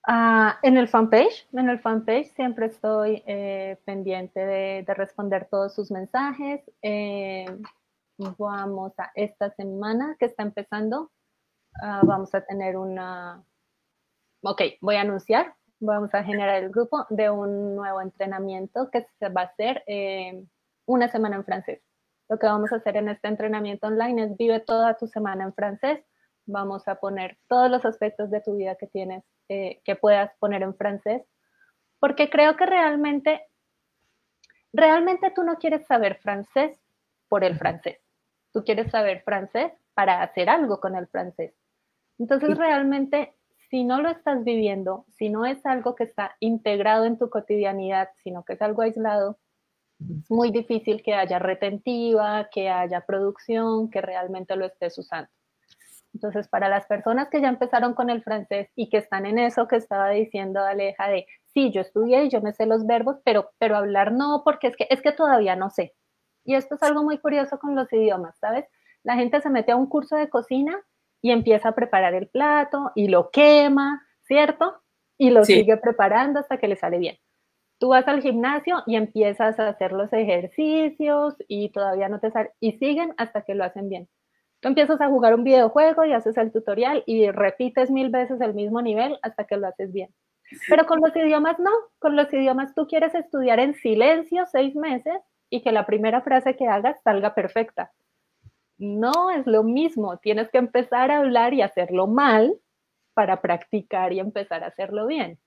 Ah, 0.08 0.60
en 0.62 0.78
el 0.78 0.88
fanpage, 0.88 1.48
en 1.54 1.68
el 1.68 1.80
fanpage 1.80 2.28
siempre 2.36 2.68
estoy 2.68 3.24
eh, 3.26 3.80
pendiente 3.86 4.40
de, 4.40 4.86
responder 4.94 5.48
todos 5.50 5.74
sus 5.74 5.90
mensajes. 5.90 6.62
Eh, 6.84 7.48
vamos 8.38 8.94
a 9.00 9.12
esta 9.16 9.50
semana 9.56 10.16
que 10.20 10.26
está 10.26 10.44
empezando, 10.44 11.12
ah, 11.82 12.02
vamos 12.04 12.36
a 12.36 12.42
tener 12.42 12.78
una, 12.78 13.44
ok, 14.44 14.62
voy 14.82 14.96
a 14.98 15.02
anunciar, 15.02 15.56
vamos 15.80 16.14
a 16.14 16.24
generar 16.24 16.64
el 16.64 16.70
grupo 16.70 17.08
de 17.10 17.32
un 17.32 17.76
nuevo 17.76 18.00
entrenamiento 18.00 18.92
que 18.92 19.08
se 19.20 19.30
va 19.30 19.42
a 19.42 19.46
hacer 19.46 19.84
eh, 19.88 20.46
una 20.86 21.08
semana 21.10 21.38
en 21.38 21.46
francés. 21.46 21.82
Lo 22.30 22.38
que 22.38 22.46
vamos 22.48 22.72
a 22.72 22.78
hacer 22.78 22.98
en 22.98 23.10
este 23.10 23.28
entrenamiento 23.28 23.88
online 23.88 24.26
es 24.26 24.38
vive 24.38 24.60
toda 24.60 24.98
tu 24.98 25.08
semana 25.08 25.46
en 25.46 25.54
francés. 25.54 26.06
Vamos 26.46 26.88
a 26.88 26.96
poner 26.96 27.40
todos 27.48 27.72
los 27.72 27.86
aspectos 27.86 28.30
de 28.30 28.42
tu 28.42 28.56
vida 28.56 28.76
que 28.76 28.88
tienes 28.88 29.24
eh, 29.50 29.82
que 29.84 29.96
puedas 29.96 30.32
poner 30.40 30.64
en 30.64 30.76
francés, 30.76 31.24
porque 32.00 32.30
creo 32.30 32.56
que 32.56 32.66
realmente, 32.66 33.42
realmente 34.74 35.32
tú 35.32 35.44
no 35.44 35.58
quieres 35.58 35.86
saber 35.86 36.18
francés 36.18 36.80
por 37.28 37.44
el 37.44 37.58
francés, 37.58 38.00
tú 38.52 38.64
quieres 38.64 38.92
saber 38.92 39.24
francés 39.24 39.72
para 39.94 40.22
hacer 40.22 40.50
algo 40.50 40.80
con 40.80 40.96
el 40.96 41.08
francés. 41.08 41.54
Entonces 42.18 42.58
realmente, 42.58 43.36
si 43.70 43.84
no 43.84 44.02
lo 44.02 44.10
estás 44.10 44.44
viviendo, 44.44 45.06
si 45.10 45.30
no 45.30 45.46
es 45.46 45.66
algo 45.66 45.96
que 45.96 46.06
está 46.06 46.36
integrado 46.40 47.06
en 47.06 47.18
tu 47.18 47.30
cotidianidad, 47.30 48.10
sino 48.24 48.44
que 48.44 48.54
es 48.54 48.62
algo 48.62 48.82
aislado, 48.82 49.40
es 50.00 50.30
muy 50.30 50.52
difícil 50.52 51.02
que 51.02 51.14
haya 51.14 51.40
retentiva, 51.40 52.50
que 52.52 52.70
haya 52.70 53.02
producción, 53.02 53.90
que 53.90 54.02
realmente 54.02 54.56
lo 54.56 54.66
estés 54.66 54.98
usando. 54.98 55.30
Entonces, 56.16 56.48
para 56.48 56.70
las 56.70 56.86
personas 56.86 57.28
que 57.30 57.42
ya 57.42 57.50
empezaron 57.50 57.94
con 57.94 58.10
el 58.10 58.24
francés 58.24 58.70
y 58.74 58.88
que 58.88 58.98
están 58.98 59.26
en 59.26 59.38
eso 59.38 59.68
que 59.68 59.76
estaba 59.76 60.12
diciendo 60.12 60.62
Aleja 60.62 61.10
de, 61.10 61.28
sí, 61.54 61.72
yo 61.74 61.82
estudié 61.82 62.24
y 62.24 62.30
yo 62.30 62.40
me 62.40 62.54
sé 62.54 62.66
los 62.66 62.88
verbos, 62.88 63.18
pero, 63.26 63.52
pero 63.60 63.76
hablar 63.76 64.14
no, 64.14 64.42
porque 64.46 64.68
es 64.68 64.78
que, 64.78 64.88
es 64.90 65.02
que 65.02 65.12
todavía 65.12 65.58
no 65.58 65.70
sé. 65.70 65.94
Y 66.46 66.56
esto 66.56 66.76
es 66.76 66.84
algo 66.84 67.04
muy 67.04 67.18
curioso 67.18 67.60
con 67.60 67.76
los 67.76 67.92
idiomas, 67.92 68.38
¿sabes? 68.40 68.64
La 69.04 69.16
gente 69.16 69.42
se 69.42 69.50
mete 69.50 69.74
a 69.74 69.76
un 69.76 69.88
curso 69.88 70.16
de 70.16 70.30
cocina 70.30 70.82
y 71.22 71.32
empieza 71.32 71.70
a 71.70 71.76
preparar 71.76 72.14
el 72.14 72.30
plato 72.30 72.94
y 72.96 73.10
lo 73.10 73.30
quema, 73.30 74.02
¿cierto? 74.24 74.74
Y 75.18 75.32
lo 75.32 75.44
sigue 75.44 75.76
preparando 75.76 76.40
hasta 76.40 76.58
que 76.58 76.70
le 76.70 76.78
sale 76.78 76.98
bien. 76.98 77.18
Tú 77.78 77.90
vas 77.90 78.08
al 78.08 78.22
gimnasio 78.22 78.84
y 78.86 78.96
empiezas 78.96 79.60
a 79.60 79.68
hacer 79.68 79.92
los 79.92 80.14
ejercicios 80.14 81.36
y 81.50 81.74
todavía 81.74 82.08
no 82.08 82.22
te 82.22 82.32
sale, 82.32 82.52
y 82.62 82.78
siguen 82.78 83.14
hasta 83.18 83.42
que 83.42 83.54
lo 83.54 83.66
hacen 83.66 83.90
bien. 83.90 84.08
Tú 84.66 84.70
empiezas 84.70 85.00
a 85.00 85.10
jugar 85.10 85.36
un 85.36 85.44
videojuego 85.44 86.06
y 86.06 86.14
haces 86.14 86.36
el 86.38 86.52
tutorial 86.52 87.04
y 87.06 87.30
repites 87.30 87.92
mil 87.92 88.10
veces 88.10 88.42
el 88.42 88.56
mismo 88.56 88.82
nivel 88.82 89.20
hasta 89.22 89.44
que 89.44 89.58
lo 89.58 89.68
haces 89.68 89.94
bien. 89.94 90.10
Pero 90.68 90.88
con 90.88 91.02
los 91.02 91.16
idiomas 91.16 91.60
no, 91.60 91.70
con 92.00 92.16
los 92.16 92.34
idiomas 92.34 92.74
tú 92.74 92.88
quieres 92.88 93.14
estudiar 93.14 93.60
en 93.60 93.76
silencio 93.76 94.44
seis 94.52 94.76
meses 94.76 95.22
y 95.52 95.62
que 95.62 95.72
la 95.72 95.86
primera 95.86 96.22
frase 96.22 96.56
que 96.56 96.68
hagas 96.68 97.00
salga 97.04 97.36
perfecta. 97.36 97.92
No 98.80 99.30
es 99.30 99.46
lo 99.46 99.62
mismo, 99.62 100.18
tienes 100.18 100.50
que 100.50 100.58
empezar 100.58 101.12
a 101.12 101.20
hablar 101.20 101.54
y 101.54 101.62
hacerlo 101.62 102.08
mal 102.08 102.60
para 103.14 103.42
practicar 103.42 104.14
y 104.14 104.20
empezar 104.20 104.64
a 104.64 104.70
hacerlo 104.70 105.06
bien. 105.06 105.38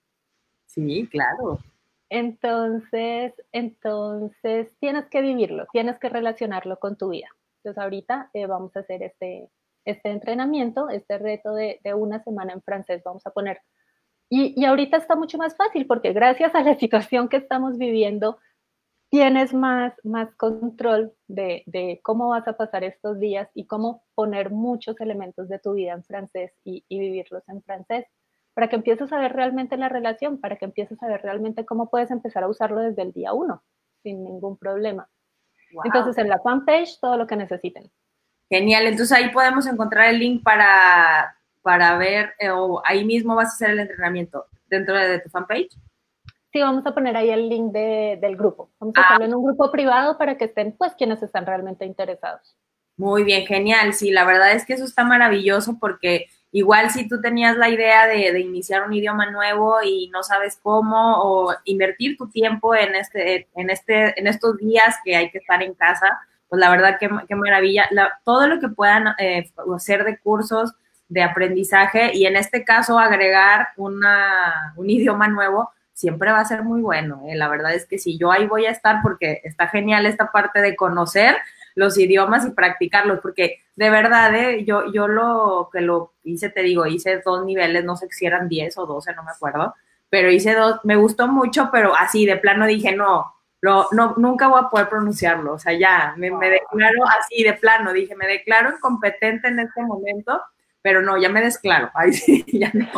Sí, 0.65 1.09
claro. 1.11 1.59
Entonces, 2.07 3.33
entonces 3.51 4.73
tienes 4.79 5.07
que 5.07 5.21
vivirlo, 5.21 5.67
tienes 5.73 5.99
que 5.99 6.07
relacionarlo 6.07 6.79
con 6.79 6.95
tu 6.95 7.09
vida. 7.09 7.27
Entonces 7.59 7.83
ahorita 7.83 8.29
eh, 8.33 8.45
vamos 8.47 8.75
a 8.75 8.79
hacer 8.79 9.03
este, 9.03 9.49
este 9.85 10.09
entrenamiento, 10.09 10.89
este 10.89 11.17
reto 11.17 11.53
de, 11.53 11.79
de, 11.83 11.93
una 11.93 12.23
semana 12.23 12.53
en 12.53 12.61
francés, 12.61 13.01
vamos 13.03 13.25
a 13.25 13.31
poner. 13.31 13.59
Y, 14.29 14.53
y 14.59 14.65
ahorita 14.65 14.97
está 14.97 15.15
mucho 15.15 15.37
más 15.37 15.55
fácil 15.55 15.87
porque 15.87 16.13
gracias 16.13 16.55
a 16.55 16.61
la 16.61 16.75
situación 16.79 17.27
que 17.29 17.37
estamos 17.37 17.77
viviendo, 17.77 18.39
tienes 19.09 19.53
más, 19.53 19.93
más 20.03 20.33
control 20.35 21.13
de, 21.27 21.63
de, 21.65 21.99
cómo 22.03 22.29
vas 22.29 22.47
a 22.47 22.57
pasar 22.57 22.83
estos 22.83 23.19
días 23.19 23.49
y 23.53 23.65
cómo 23.65 24.03
poner 24.15 24.51
muchos 24.51 24.99
elementos 25.01 25.49
de 25.49 25.59
tu 25.59 25.73
vida 25.73 25.93
en 25.93 26.03
francés 26.03 26.53
y, 26.63 26.85
y, 26.87 26.99
vivirlos 26.99 27.43
en 27.49 27.63
francés, 27.63 28.05
para 28.53 28.69
que 28.69 28.75
empieces 28.75 29.11
a 29.11 29.19
ver 29.19 29.33
realmente 29.33 29.77
la 29.77 29.89
relación, 29.89 30.39
para 30.39 30.57
que 30.57 30.65
empieces 30.65 31.01
a 31.01 31.07
ver 31.07 31.21
realmente 31.23 31.65
cómo 31.65 31.89
puedes 31.89 32.11
empezar 32.11 32.43
a 32.43 32.49
usarlo 32.49 32.81
desde 32.81 33.01
el 33.01 33.11
día 33.11 33.33
uno, 33.33 33.63
sin 34.03 34.23
ningún 34.23 34.57
problema. 34.57 35.09
Wow. 35.71 35.83
Entonces, 35.85 36.17
en 36.17 36.29
la 36.29 36.39
fanpage, 36.39 36.99
todo 36.99 37.17
lo 37.17 37.27
que 37.27 37.35
necesiten. 37.35 37.91
Genial, 38.49 38.87
entonces 38.87 39.15
ahí 39.15 39.29
podemos 39.29 39.67
encontrar 39.67 40.09
el 40.09 40.19
link 40.19 40.43
para, 40.43 41.35
para 41.61 41.97
ver, 41.97 42.33
eh, 42.39 42.49
o 42.49 42.81
ahí 42.83 43.05
mismo 43.05 43.35
vas 43.35 43.49
a 43.49 43.53
hacer 43.53 43.69
el 43.71 43.79
entrenamiento 43.79 44.45
dentro 44.67 44.95
de, 44.95 45.07
de 45.07 45.19
tu 45.19 45.29
fanpage. 45.29 45.69
Sí, 46.51 46.61
vamos 46.61 46.83
a 46.85 46.93
poner 46.93 47.15
ahí 47.15 47.29
el 47.29 47.47
link 47.47 47.71
de, 47.71 48.17
del 48.19 48.35
grupo. 48.35 48.71
Vamos 48.79 48.95
a 48.97 49.01
ah. 49.01 49.05
ponerlo 49.13 49.25
en 49.25 49.35
un 49.35 49.45
grupo 49.45 49.71
privado 49.71 50.17
para 50.17 50.37
que 50.37 50.45
estén, 50.45 50.75
pues, 50.75 50.95
quienes 50.95 51.21
están 51.21 51.45
realmente 51.45 51.85
interesados. 51.85 52.57
Muy 52.97 53.23
bien, 53.23 53.45
genial. 53.45 53.93
Sí, 53.93 54.09
la 54.11 54.25
verdad 54.25 54.51
es 54.53 54.65
que 54.65 54.73
eso 54.73 54.83
está 54.83 55.03
maravilloso 55.03 55.77
porque 55.79 56.25
igual 56.51 56.89
si 56.89 57.07
tú 57.07 57.21
tenías 57.21 57.57
la 57.57 57.69
idea 57.69 58.07
de, 58.07 58.31
de 58.31 58.39
iniciar 58.39 58.83
un 58.83 58.93
idioma 58.93 59.29
nuevo 59.29 59.81
y 59.83 60.09
no 60.09 60.23
sabes 60.23 60.59
cómo 60.61 61.21
o 61.21 61.55
invertir 61.65 62.17
tu 62.17 62.29
tiempo 62.29 62.75
en 62.75 62.95
este, 62.95 63.47
en 63.55 63.69
este, 63.69 64.19
en 64.19 64.27
estos 64.27 64.57
días 64.57 64.95
que 65.03 65.15
hay 65.15 65.29
que 65.29 65.37
estar 65.37 65.61
en 65.61 65.73
casa, 65.73 66.19
pues 66.47 66.59
la 66.59 66.71
verdad 66.71 66.97
que, 66.99 67.09
que 67.27 67.35
maravilla. 67.35 67.87
La, 67.91 68.19
todo 68.23 68.47
lo 68.47 68.59
que 68.59 68.69
puedan 68.69 69.15
eh, 69.19 69.51
hacer 69.75 70.03
de 70.03 70.17
cursos 70.17 70.73
de 71.07 71.23
aprendizaje 71.23 72.15
y 72.15 72.25
en 72.25 72.35
este 72.35 72.63
caso 72.63 72.99
agregar 72.99 73.69
una, 73.77 74.73
un 74.75 74.89
idioma 74.89 75.27
nuevo, 75.27 75.69
siempre 75.93 76.31
va 76.31 76.39
a 76.39 76.45
ser 76.45 76.63
muy 76.63 76.81
bueno. 76.81 77.23
¿eh? 77.27 77.35
La 77.35 77.47
verdad 77.49 77.73
es 77.73 77.85
que 77.85 77.99
sí, 77.99 78.17
yo 78.17 78.31
ahí 78.31 78.47
voy 78.47 78.65
a 78.65 78.71
estar 78.71 79.01
porque 79.03 79.41
está 79.43 79.67
genial 79.67 80.05
esta 80.05 80.31
parte 80.31 80.61
de 80.61 80.75
conocer 80.75 81.35
los 81.79 81.97
idiomas 81.97 82.45
y 82.45 82.51
practicarlos, 82.51 83.21
porque 83.21 83.61
de 83.77 83.89
verdad, 83.89 84.35
¿eh? 84.35 84.65
yo, 84.65 84.91
yo 84.91 85.07
lo 85.07 85.69
que 85.71 85.79
lo 85.79 86.11
hice, 86.25 86.49
te 86.49 86.61
digo, 86.61 86.85
hice 86.85 87.21
dos 87.23 87.45
niveles, 87.45 87.85
no 87.85 87.95
sé 87.95 88.09
si 88.11 88.25
eran 88.25 88.49
10 88.49 88.77
o 88.79 88.85
12, 88.85 89.15
no 89.15 89.23
me 89.23 89.31
acuerdo, 89.31 89.73
pero 90.09 90.29
hice 90.29 90.53
dos, 90.55 90.81
me 90.83 90.97
gustó 90.97 91.29
mucho, 91.29 91.69
pero 91.71 91.95
así 91.95 92.25
de 92.25 92.35
plano 92.35 92.67
dije, 92.67 92.93
no, 92.93 93.33
lo, 93.61 93.87
no, 93.91 94.13
nunca 94.17 94.49
voy 94.49 94.59
a 94.61 94.69
poder 94.69 94.89
pronunciarlo, 94.89 95.53
o 95.53 95.59
sea, 95.59 95.71
ya, 95.71 96.13
me, 96.17 96.29
me 96.31 96.49
declaro 96.49 97.05
así 97.17 97.43
de 97.43 97.53
plano, 97.53 97.93
dije, 97.93 98.13
me 98.13 98.27
declaro 98.27 98.75
incompetente 98.75 99.47
en 99.47 99.59
este 99.59 99.81
momento, 99.81 100.41
pero 100.81 101.01
no, 101.01 101.17
ya 101.17 101.29
me 101.29 101.41
desclaro, 101.41 101.89
ahí 101.95 102.11
sí, 102.11 102.43
ya 102.51 102.71
no. 102.73 102.91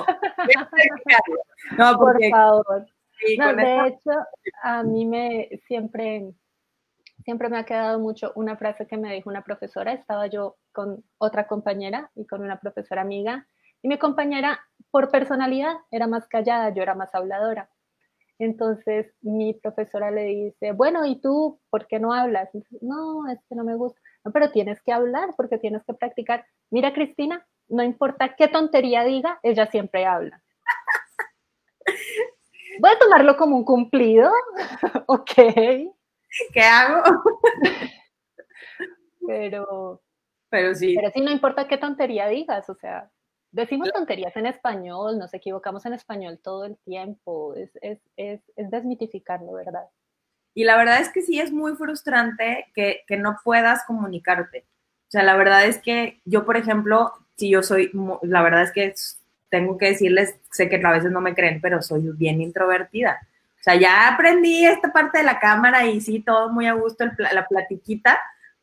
no 1.78 2.00
porque, 2.00 2.32
Por 2.32 2.40
favor. 2.40 2.86
Sí, 3.20 3.38
no, 3.38 3.54
de 3.54 3.62
esta... 3.62 3.88
hecho, 3.88 4.12
a 4.64 4.82
mí 4.82 5.06
me 5.06 5.50
siempre, 5.68 6.34
siempre 7.24 7.50
me 7.50 7.58
ha 7.58 7.66
quedado 7.66 8.00
mucho 8.00 8.32
una 8.36 8.58
frase 8.58 8.88
que 8.88 8.98
me 8.98 9.14
dijo 9.14 9.30
una 9.30 9.44
profesora, 9.44 9.94
estaba 9.94 10.28
yo 10.28 10.58
con 10.72 11.04
otra 11.18 11.48
compañera 11.48 12.12
y 12.16 12.26
con 12.26 12.42
una 12.42 12.60
profesora 12.60 13.02
amiga, 13.02 13.48
y 13.84 13.88
mi 13.88 13.98
compañera, 13.98 14.60
por 14.92 15.10
personalidad, 15.10 15.76
era 15.90 16.08
más 16.08 16.28
callada, 16.28 16.74
yo 16.74 16.84
era 16.84 16.94
más 16.94 17.14
habladora. 17.16 17.70
Entonces 18.38 19.14
mi 19.22 19.54
profesora 19.54 20.12
le 20.12 20.24
dice, 20.26 20.72
bueno, 20.72 21.06
¿y 21.06 21.20
tú 21.20 21.60
por 21.70 21.88
qué 21.88 22.00
no 22.00 22.14
hablas? 22.14 22.50
no, 22.82 23.30
es 23.30 23.40
que 23.48 23.56
no 23.56 23.64
me 23.64 23.76
gusta. 23.76 24.00
Pero 24.34 24.52
tienes 24.52 24.82
que 24.82 24.92
hablar 24.92 25.30
porque 25.38 25.58
tienes 25.58 25.84
que 25.84 25.94
practicar. 25.94 26.46
Mira, 26.70 26.94
Cristina, 26.94 27.46
no 27.70 27.84
importa 27.84 28.36
qué 28.36 28.48
tontería 28.48 29.04
diga, 29.04 29.40
ella 29.44 29.68
siempre 29.68 30.06
habla. 30.06 30.42
Voy 32.80 32.90
a 32.90 33.00
tomarlo 33.00 33.38
como 33.38 33.58
un 33.58 33.66
cumplido, 33.66 34.32
ok. 35.08 35.92
¿Qué 36.54 36.62
hago? 36.62 37.04
pero, 39.28 40.02
pero 40.50 40.76
sí. 40.76 40.96
Pero 40.96 41.12
sí, 41.12 41.22
no 41.22 41.32
importa 41.32 41.68
qué 41.68 41.78
tontería 41.78 42.28
digas, 42.28 42.70
o 42.70 42.76
sea, 42.76 43.12
decimos 43.52 43.92
tonterías 43.94 44.36
en 44.38 44.46
español, 44.46 45.18
nos 45.18 45.34
equivocamos 45.34 45.86
en 45.86 45.94
español 45.94 46.40
todo 46.42 46.66
el 46.66 46.78
tiempo, 46.78 47.54
es, 47.56 47.72
es, 47.82 48.00
es, 48.16 48.42
es 48.56 48.72
desmitificarlo, 48.72 49.54
¿verdad? 49.54 49.88
Y 50.54 50.66
la 50.66 50.78
verdad 50.78 51.00
es 51.00 51.10
que 51.10 51.22
sí 51.22 51.40
es 51.40 51.52
muy 51.52 51.76
frustrante 51.76 52.68
que, 52.74 53.04
que 53.08 53.18
no 53.18 53.38
puedas 53.44 53.86
comunicarte. 53.86 54.66
O 55.08 55.12
sea, 55.12 55.24
la 55.24 55.36
verdad 55.36 55.66
es 55.66 55.78
que 55.78 56.22
yo, 56.26 56.46
por 56.46 56.58
ejemplo, 56.58 57.14
si 57.38 57.50
yo 57.50 57.64
soy, 57.64 57.92
la 58.22 58.42
verdad 58.42 58.64
es 58.64 58.72
que 58.72 58.94
tengo 59.50 59.78
que 59.78 59.88
decirles, 59.88 60.38
sé 60.52 60.70
que 60.70 60.82
a 60.84 60.92
veces 60.92 61.12
no 61.12 61.22
me 61.22 61.36
creen, 61.36 61.60
pero 61.62 61.82
soy 61.82 62.10
bien 62.14 62.42
introvertida. 62.42 63.20
O 63.62 63.64
sea, 63.64 63.76
ya 63.76 64.08
aprendí 64.08 64.66
esta 64.66 64.92
parte 64.92 65.20
de 65.20 65.24
la 65.24 65.40
cámara 65.40 65.86
y 65.86 66.02
sí, 66.02 66.20
todo 66.20 66.50
muy 66.50 66.66
a 66.66 66.74
gusto, 66.74 67.04
el, 67.04 67.12
la 67.32 67.46
platiquita, 67.48 68.20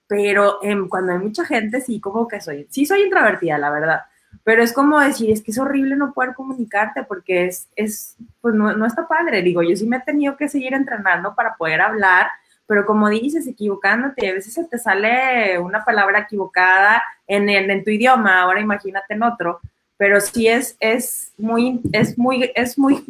pero 0.08 0.58
eh, 0.60 0.76
cuando 0.88 1.12
hay 1.12 1.18
mucha 1.18 1.44
gente, 1.44 1.80
sí, 1.80 2.00
como 2.00 2.26
que 2.26 2.40
soy, 2.40 2.66
sí 2.68 2.84
soy 2.84 3.02
introvertida, 3.02 3.58
la 3.58 3.70
verdad. 3.70 4.00
Pero 4.42 4.60
es 4.60 4.72
como 4.72 4.98
decir, 4.98 5.30
es 5.30 5.40
que 5.40 5.52
es 5.52 5.58
horrible 5.58 5.94
no 5.94 6.12
poder 6.12 6.34
comunicarte 6.34 7.04
porque 7.04 7.46
es, 7.46 7.68
es 7.76 8.16
pues 8.40 8.56
no, 8.56 8.72
no 8.72 8.86
está 8.86 9.06
padre. 9.06 9.40
Digo, 9.42 9.62
yo 9.62 9.76
sí 9.76 9.86
me 9.86 9.98
he 9.98 10.00
tenido 10.00 10.36
que 10.36 10.48
seguir 10.48 10.74
entrenando 10.74 11.32
para 11.36 11.54
poder 11.54 11.80
hablar, 11.80 12.26
pero 12.66 12.84
como 12.84 13.08
dices, 13.08 13.46
equivocándote, 13.46 14.28
a 14.28 14.34
veces 14.34 14.52
se 14.54 14.64
te 14.64 14.78
sale 14.78 15.60
una 15.60 15.84
palabra 15.84 16.20
equivocada 16.20 17.02
en, 17.28 17.48
en, 17.48 17.70
en, 17.70 17.84
tu 17.84 17.90
idioma, 17.90 18.40
ahora 18.40 18.60
imagínate 18.60 19.14
en 19.14 19.22
otro, 19.22 19.60
pero 19.96 20.20
sí 20.20 20.48
es, 20.48 20.76
es, 20.80 21.32
muy, 21.38 21.80
es, 21.92 22.18
muy, 22.18 22.50
es 22.54 22.76
muy 22.76 23.04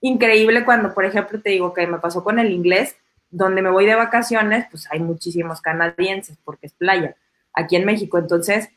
increíble 0.00 0.64
cuando, 0.64 0.94
por 0.94 1.04
ejemplo, 1.04 1.40
te 1.40 1.50
digo 1.50 1.72
que 1.72 1.86
me 1.86 1.98
pasó 1.98 2.24
con 2.24 2.38
el 2.38 2.50
inglés, 2.50 2.96
donde 3.30 3.62
me 3.62 3.70
voy 3.70 3.86
de 3.86 3.94
vacaciones, 3.94 4.66
pues 4.70 4.86
hay 4.90 5.00
muchísimos 5.00 5.60
canadienses 5.60 6.38
porque 6.44 6.66
es 6.66 6.72
playa, 6.72 7.16
aquí 7.52 7.76
en 7.76 7.84
México, 7.84 8.18
entonces 8.18 8.70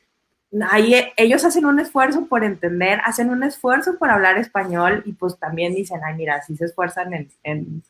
ahí 0.70 0.94
ellos 1.16 1.46
hacen 1.46 1.66
un 1.66 1.80
esfuerzo 1.80 2.26
por 2.26 2.44
entender, 2.44 3.00
hacen 3.06 3.30
un 3.30 3.44
esfuerzo 3.44 3.98
por 3.98 4.10
hablar 4.10 4.38
español 4.38 5.04
y 5.06 5.14
pues 5.14 5.38
también 5.40 5.74
dicen, 5.74 6.02
ay, 6.06 6.16
mira, 6.16 6.42
sí 6.42 6.58
se 6.58 6.66
esfuerzan 6.66 7.14
en, 7.14 7.30
en 7.44 7.84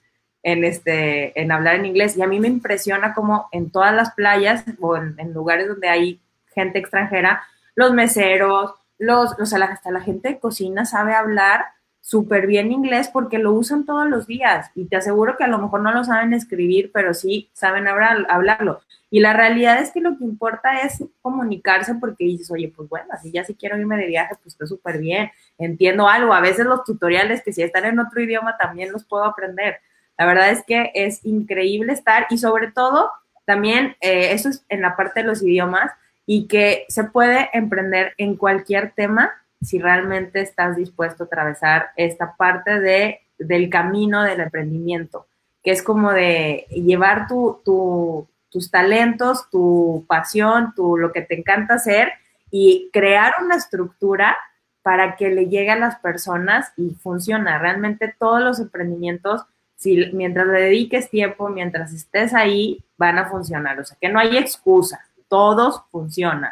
en, 0.43 0.63
este, 0.63 1.39
en 1.39 1.51
hablar 1.51 1.75
en 1.75 1.85
inglés. 1.85 2.17
Y 2.17 2.21
a 2.21 2.27
mí 2.27 2.39
me 2.39 2.47
impresiona 2.47 3.13
como 3.13 3.47
en 3.51 3.69
todas 3.69 3.93
las 3.93 4.11
playas 4.13 4.63
o 4.79 4.95
en, 4.95 5.15
en 5.17 5.33
lugares 5.33 5.67
donde 5.67 5.89
hay 5.89 6.21
gente 6.53 6.79
extranjera, 6.79 7.43
los 7.75 7.93
meseros, 7.93 8.73
los, 8.97 9.39
o 9.39 9.45
sea, 9.45 9.63
hasta 9.65 9.91
la 9.91 10.01
gente 10.01 10.29
de 10.29 10.39
cocina 10.39 10.85
sabe 10.85 11.13
hablar 11.13 11.65
súper 12.01 12.47
bien 12.47 12.71
inglés 12.71 13.09
porque 13.13 13.37
lo 13.37 13.53
usan 13.53 13.85
todos 13.85 14.09
los 14.09 14.27
días 14.27 14.71
y 14.75 14.85
te 14.85 14.97
aseguro 14.97 15.37
que 15.37 15.43
a 15.43 15.47
lo 15.47 15.59
mejor 15.59 15.81
no 15.81 15.93
lo 15.93 16.03
saben 16.03 16.33
escribir, 16.33 16.91
pero 16.91 17.13
sí 17.13 17.49
saben 17.53 17.87
hablar, 17.87 18.25
hablarlo. 18.29 18.81
Y 19.09 19.19
la 19.19 19.33
realidad 19.33 19.79
es 19.79 19.91
que 19.91 20.01
lo 20.01 20.17
que 20.17 20.23
importa 20.23 20.79
es 20.81 21.03
comunicarse 21.21 21.95
porque 21.95 22.23
dices, 22.23 22.49
oye, 22.49 22.73
pues 22.75 22.89
bueno, 22.89 23.07
así 23.11 23.31
ya 23.31 23.43
si 23.43 23.55
quiero 23.55 23.77
irme 23.77 23.97
de 23.97 24.07
viaje, 24.07 24.35
pues 24.41 24.53
está 24.53 24.65
súper 24.65 24.99
bien, 24.99 25.31
entiendo 25.57 26.07
algo. 26.07 26.33
A 26.33 26.41
veces 26.41 26.65
los 26.65 26.83
tutoriales 26.83 27.43
que 27.43 27.53
si 27.53 27.61
están 27.61 27.85
en 27.85 27.99
otro 27.99 28.21
idioma 28.21 28.57
también 28.57 28.91
los 28.91 29.03
puedo 29.03 29.25
aprender. 29.25 29.77
La 30.17 30.25
verdad 30.25 30.49
es 30.49 30.63
que 30.65 30.91
es 30.95 31.25
increíble 31.25 31.93
estar 31.93 32.25
y 32.29 32.37
sobre 32.37 32.71
todo 32.71 33.11
también 33.45 33.95
eh, 34.01 34.31
eso 34.31 34.49
es 34.49 34.65
en 34.69 34.81
la 34.81 34.95
parte 34.95 35.21
de 35.21 35.27
los 35.27 35.43
idiomas 35.43 35.91
y 36.25 36.47
que 36.47 36.85
se 36.87 37.03
puede 37.03 37.49
emprender 37.53 38.13
en 38.17 38.37
cualquier 38.37 38.91
tema 38.91 39.33
si 39.61 39.79
realmente 39.79 40.41
estás 40.41 40.75
dispuesto 40.75 41.23
a 41.23 41.25
atravesar 41.27 41.91
esta 41.95 42.35
parte 42.35 42.79
de, 42.79 43.19
del 43.37 43.69
camino 43.69 44.23
del 44.23 44.41
emprendimiento, 44.41 45.27
que 45.63 45.71
es 45.71 45.83
como 45.83 46.11
de 46.11 46.65
llevar 46.69 47.27
tu, 47.27 47.61
tu, 47.63 48.27
tus 48.49 48.71
talentos, 48.71 49.49
tu 49.49 50.05
pasión, 50.07 50.73
tu, 50.75 50.97
lo 50.97 51.11
que 51.11 51.21
te 51.21 51.37
encanta 51.37 51.75
hacer 51.75 52.13
y 52.49 52.89
crear 52.91 53.33
una 53.43 53.55
estructura 53.55 54.37
para 54.81 55.15
que 55.15 55.29
le 55.29 55.47
llegue 55.47 55.71
a 55.71 55.79
las 55.79 55.97
personas 55.97 56.73
y 56.75 56.95
funciona. 56.95 57.59
Realmente 57.59 58.13
todos 58.17 58.41
los 58.41 58.59
emprendimientos 58.59 59.45
si 59.81 59.97
mientras 60.13 60.45
le 60.45 60.61
dediques 60.61 61.09
tiempo, 61.09 61.49
mientras 61.49 61.91
estés 61.91 62.35
ahí, 62.35 62.83
van 62.97 63.17
a 63.17 63.27
funcionar. 63.31 63.79
O 63.79 63.83
sea, 63.83 63.97
que 63.99 64.09
no 64.09 64.19
hay 64.19 64.37
excusa, 64.37 64.99
todos 65.27 65.81
funcionan. 65.89 66.51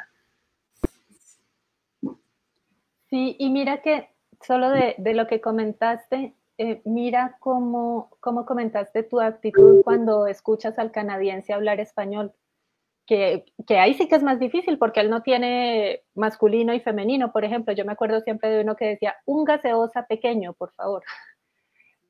Sí, 3.10 3.36
y 3.40 3.50
mira 3.50 3.82
que 3.82 4.10
solo 4.42 4.70
de, 4.70 4.96
lo 5.14 5.28
que 5.28 5.42
comentaste, 5.42 6.36
eh, 6.58 6.82
mira 6.86 7.38
cómo, 7.40 8.12
cómo 8.20 8.46
comentaste 8.46 9.04
tu 9.04 9.20
actitud 9.20 9.82
cuando 9.84 10.28
escuchas 10.28 10.78
al 10.78 10.92
canadiense 10.92 11.54
hablar 11.54 11.80
español. 11.80 12.34
Que, 13.08 13.46
que, 13.66 13.80
ahí 13.80 13.96
sí 13.96 14.08
que 14.08 14.16
es 14.16 14.24
más 14.24 14.40
difícil 14.40 14.78
porque 14.78 15.00
él 15.00 15.10
no 15.10 15.24
tiene 15.24 16.04
masculino 16.14 16.76
y 16.76 16.80
femenino, 16.80 17.32
por 17.32 17.44
ejemplo. 17.44 17.74
Yo 17.74 17.84
me 17.84 17.94
acuerdo 17.94 18.22
siempre 18.22 18.50
de 18.50 18.62
uno 18.62 18.76
que 18.76 18.86
decía, 18.86 19.16
un 19.26 19.46
gaseosa 19.46 20.06
pequeño, 20.06 20.54
por 20.54 20.72
favor. 20.74 21.04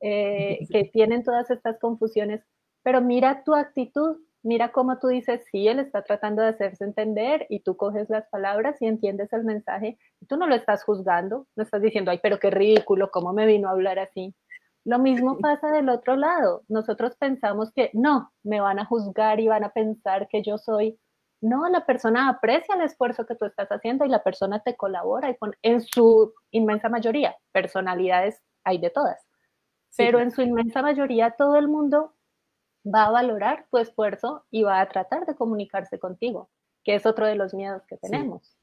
Eh, 0.02 0.66
que 0.70 0.84
tienen 0.84 1.22
todas 1.24 1.50
estas 1.50 1.78
confusiones, 1.78 2.40
pero 2.82 3.02
mira 3.02 3.44
tu 3.44 3.54
actitud, 3.54 4.16
mira 4.42 4.72
cómo 4.72 4.98
tú 4.98 5.08
dices, 5.08 5.44
sí, 5.50 5.68
él 5.68 5.78
está 5.78 6.02
tratando 6.02 6.42
de 6.42 6.48
hacerse 6.48 6.84
entender 6.84 7.46
y 7.48 7.60
tú 7.60 7.76
coges 7.76 8.08
las 8.10 8.28
palabras 8.28 8.80
y 8.80 8.86
entiendes 8.86 9.32
el 9.32 9.44
mensaje 9.44 9.98
y 10.20 10.26
tú 10.26 10.36
no 10.36 10.46
lo 10.46 10.54
estás 10.54 10.84
juzgando, 10.84 11.46
no 11.56 11.62
estás 11.62 11.82
diciendo, 11.82 12.10
ay, 12.10 12.20
pero 12.22 12.38
qué 12.38 12.50
ridículo, 12.50 13.10
¿cómo 13.10 13.32
me 13.32 13.46
vino 13.46 13.68
a 13.68 13.72
hablar 13.72 13.98
así? 13.98 14.34
Lo 14.84 14.98
mismo 14.98 15.38
pasa 15.38 15.70
del 15.70 15.90
otro 15.90 16.16
lado. 16.16 16.62
Nosotros 16.68 17.14
pensamos 17.16 17.70
que 17.72 17.90
no, 17.92 18.32
me 18.42 18.60
van 18.60 18.78
a 18.78 18.86
juzgar 18.86 19.38
y 19.38 19.48
van 19.48 19.64
a 19.64 19.70
pensar 19.70 20.26
que 20.28 20.42
yo 20.42 20.56
soy. 20.56 20.98
No, 21.42 21.68
la 21.68 21.84
persona 21.84 22.28
aprecia 22.28 22.74
el 22.74 22.82
esfuerzo 22.82 23.26
que 23.26 23.34
tú 23.34 23.44
estás 23.44 23.68
haciendo 23.68 24.04
y 24.04 24.08
la 24.08 24.22
persona 24.22 24.60
te 24.62 24.76
colabora 24.76 25.30
y 25.30 25.36
en 25.62 25.80
su 25.82 26.32
inmensa 26.50 26.88
mayoría, 26.88 27.36
personalidades 27.52 28.42
hay 28.64 28.78
de 28.78 28.90
todas 28.90 29.26
pero 29.96 30.20
en 30.20 30.30
su 30.30 30.42
inmensa 30.42 30.82
mayoría 30.82 31.34
todo 31.36 31.56
el 31.56 31.68
mundo 31.68 32.14
va 32.84 33.06
a 33.06 33.10
valorar 33.10 33.66
tu 33.70 33.78
esfuerzo 33.78 34.44
y 34.50 34.62
va 34.62 34.80
a 34.80 34.88
tratar 34.88 35.26
de 35.26 35.34
comunicarse 35.34 35.98
contigo, 35.98 36.50
que 36.84 36.94
es 36.94 37.06
otro 37.06 37.26
de 37.26 37.36
los 37.36 37.54
miedos 37.54 37.82
que 37.86 37.96
tenemos. 37.96 38.56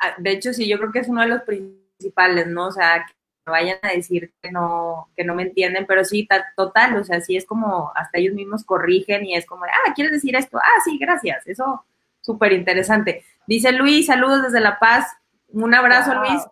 Ah, 0.00 0.14
de 0.18 0.30
hecho, 0.32 0.52
sí, 0.52 0.68
yo 0.68 0.78
creo 0.78 0.92
que 0.92 0.98
es 1.00 1.08
uno 1.08 1.22
de 1.22 1.28
los 1.28 1.42
principales, 1.42 2.46
¿no? 2.46 2.66
O 2.66 2.72
sea, 2.72 3.06
que 3.06 3.50
vayan 3.50 3.78
a 3.82 3.88
decir 3.88 4.32
que 4.42 4.50
no, 4.50 5.08
que 5.16 5.24
no 5.24 5.34
me 5.34 5.44
entienden, 5.44 5.86
pero 5.86 6.04
sí, 6.04 6.26
total, 6.56 6.96
o 6.96 7.04
sea, 7.04 7.20
sí 7.20 7.36
es 7.36 7.46
como, 7.46 7.92
hasta 7.94 8.18
ellos 8.18 8.34
mismos 8.34 8.64
corrigen 8.64 9.24
y 9.24 9.34
es 9.34 9.46
como, 9.46 9.64
ah, 9.64 9.92
¿quieres 9.94 10.12
decir 10.12 10.34
esto? 10.34 10.58
Ah, 10.58 10.80
sí, 10.84 10.98
gracias, 10.98 11.46
eso, 11.46 11.84
súper 12.20 12.52
interesante. 12.52 13.24
Dice 13.46 13.72
Luis, 13.72 14.06
saludos 14.06 14.42
desde 14.42 14.60
La 14.60 14.78
Paz, 14.78 15.06
un 15.54 15.72
abrazo, 15.72 16.14
Luis. 16.14 16.42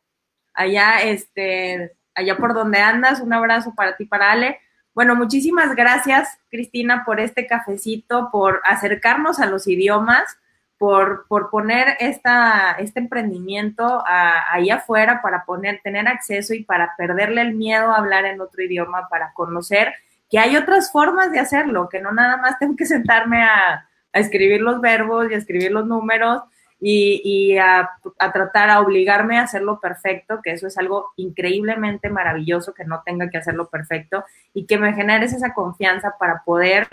Allá, 0.55 1.03
este, 1.03 1.97
allá 2.15 2.37
por 2.37 2.55
donde 2.55 2.79
andas. 2.79 3.21
Un 3.21 3.33
abrazo 3.33 3.75
para 3.75 3.97
ti, 3.97 4.05
para 4.05 4.31
Ale. 4.31 4.61
Bueno, 4.95 5.15
muchísimas 5.15 5.75
gracias, 5.75 6.39
Cristina, 6.51 7.05
por 7.07 7.19
este 7.19 7.47
cafecito, 7.47 8.29
por 8.31 8.61
acercarnos 8.65 9.41
a 9.41 9.47
los 9.47 9.67
idiomas, 9.67 10.37
por, 10.77 11.27
por 11.29 11.49
poner 11.49 11.97
esta, 11.99 12.73
este 12.73 13.01
emprendimiento 13.01 14.03
ahí 14.07 14.69
afuera 14.69 15.23
para 15.23 15.45
poner, 15.47 15.81
tener 15.83 16.09
acceso 16.09 16.53
y 16.53 16.65
para 16.65 16.95
perderle 16.97 17.41
el 17.41 17.55
miedo 17.55 17.91
a 17.91 17.97
hablar 17.97 18.27
en 18.27 18.41
otro 18.41 18.63
idioma, 18.63 19.09
para 19.09 19.33
conocer 19.33 19.95
que 20.29 20.39
hay 20.39 20.57
otras 20.57 20.93
formas 20.93 21.31
de 21.33 21.39
hacerlo, 21.39 21.89
que 21.89 22.01
no 22.01 22.13
nada 22.13 22.37
más 22.37 22.59
tengo 22.59 22.77
que 22.77 22.85
sentarme 22.85 23.43
a, 23.43 23.89
a 24.13 24.19
escribir 24.19 24.61
los 24.61 24.81
verbos 24.81 25.31
y 25.31 25.35
a 25.35 25.39
escribir 25.39 25.73
los 25.73 25.87
números, 25.87 26.43
y, 26.85 27.57
a, 27.59 27.91
tratar 28.19 28.69
a 28.69 28.81
obligarme 28.81 29.39
a 29.39 29.45
hacerlo 29.45 29.79
perfecto, 29.79 30.41
que 30.43 30.51
eso 30.51 30.67
es 30.67 30.77
algo 30.77 31.13
increíblemente 31.17 32.11
maravilloso, 32.11 32.75
que 32.75 32.85
no 32.85 33.03
tenga 33.05 33.31
que 33.31 33.39
hacerlo 33.39 33.69
perfecto 33.69 34.25
y 34.53 34.67
que 34.67 34.79
me 34.79 34.93
generes 34.93 35.33
esa 35.33 35.55
confianza 35.55 36.17
para 36.19 36.43
poder 36.45 36.89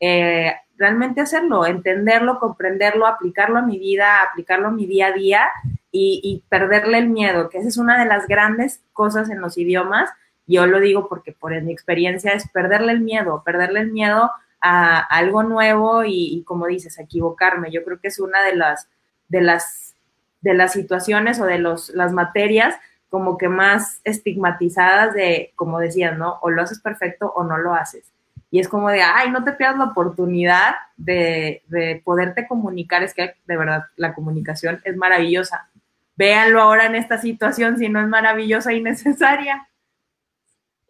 eh, 0.00 0.54
realmente 0.78 1.20
hacerlo, 1.20 1.66
entenderlo, 1.66 2.38
comprenderlo, 2.38 3.06
aplicarlo 3.06 3.58
a 3.58 3.62
mi 3.62 3.78
vida, 3.78 4.22
aplicarlo 4.22 4.68
a 4.68 4.72
mi 4.72 4.86
día 4.86 5.08
a 5.08 5.12
día 5.12 5.48
y, 5.92 6.42
perderle 6.48 6.98
el 6.98 7.08
miedo, 7.10 7.50
que 7.50 7.58
esa 7.58 7.68
es 7.68 7.76
una 7.76 7.98
de 7.98 8.06
las 8.06 8.26
grandes 8.26 8.82
cosas 8.92 9.30
en 9.30 9.40
los 9.40 9.58
idiomas. 9.58 10.10
Yo 10.46 10.66
lo 10.66 10.80
digo 10.80 11.08
porque 11.08 11.32
por 11.32 11.60
mi 11.62 11.72
experiencia 11.72 12.32
es 12.32 12.48
perderle 12.48 12.92
el 12.92 13.00
miedo, 13.00 13.42
perderle 13.44 13.80
el 13.80 13.92
miedo 13.92 14.32
a, 14.60 14.98
algo 14.98 15.42
nuevo 15.44 16.02
y, 16.02 16.34
y, 16.34 16.42
como 16.42 16.66
dices, 16.66 16.98
a 16.98 17.02
equivocarme. 17.02 17.70
Yo 17.70 17.84
creo 17.84 18.00
que 18.00 18.08
es 18.08 18.18
una 18.18 18.42
de 18.42 18.56
las 18.56 18.88
de 19.28 19.40
las, 19.40 19.94
de 20.40 20.54
las 20.54 20.72
situaciones 20.72 21.40
o 21.40 21.46
de 21.46 21.58
los, 21.58 21.90
las 21.90 22.12
materias 22.12 22.76
como 23.08 23.38
que 23.38 23.48
más 23.48 24.00
estigmatizadas 24.04 25.14
de, 25.14 25.52
como 25.54 25.78
decías, 25.78 26.18
¿no? 26.18 26.38
O 26.42 26.50
lo 26.50 26.62
haces 26.62 26.80
perfecto 26.80 27.32
o 27.36 27.44
no 27.44 27.58
lo 27.58 27.74
haces. 27.74 28.12
Y 28.50 28.60
es 28.60 28.68
como 28.68 28.90
de, 28.90 29.02
ay, 29.02 29.30
no 29.30 29.44
te 29.44 29.52
pierdas 29.52 29.78
la 29.78 29.84
oportunidad 29.84 30.74
de, 30.96 31.62
de 31.68 32.02
poderte 32.04 32.46
comunicar. 32.46 33.02
Es 33.02 33.14
que 33.14 33.34
de 33.46 33.56
verdad 33.56 33.84
la 33.96 34.14
comunicación 34.14 34.80
es 34.84 34.96
maravillosa. 34.96 35.68
Véanlo 36.16 36.60
ahora 36.60 36.86
en 36.86 36.94
esta 36.94 37.18
situación 37.18 37.78
si 37.78 37.88
no 37.88 38.00
es 38.00 38.08
maravillosa 38.08 38.72
y 38.72 38.80
necesaria. 38.82 39.68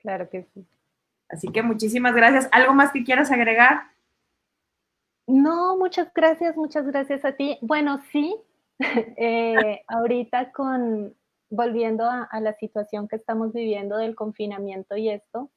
Claro 0.01 0.29
que 0.29 0.47
sí. 0.55 0.67
Así 1.29 1.49
que 1.49 1.63
muchísimas 1.63 2.15
gracias. 2.15 2.49
¿Algo 2.53 2.75
más 2.75 2.91
que 2.91 3.05
quieras 3.05 3.31
agregar? 3.31 3.94
No, 5.27 5.79
muchas 5.79 6.13
gracias, 6.15 6.57
muchas 6.57 6.87
gracias 6.87 7.25
a 7.25 7.33
ti. 7.33 7.59
Bueno, 7.63 8.01
sí, 8.13 8.37
eh, 9.17 9.83
ahorita 9.89 10.53
con, 10.53 11.17
volviendo 11.49 12.05
a, 12.05 12.29
la 12.41 12.55
situación 12.55 13.09
que 13.09 13.17
estamos 13.17 13.53
viviendo 13.53 13.97
del 13.97 14.15
confinamiento 14.15 14.97
y 14.97 15.09
esto, 15.09 15.51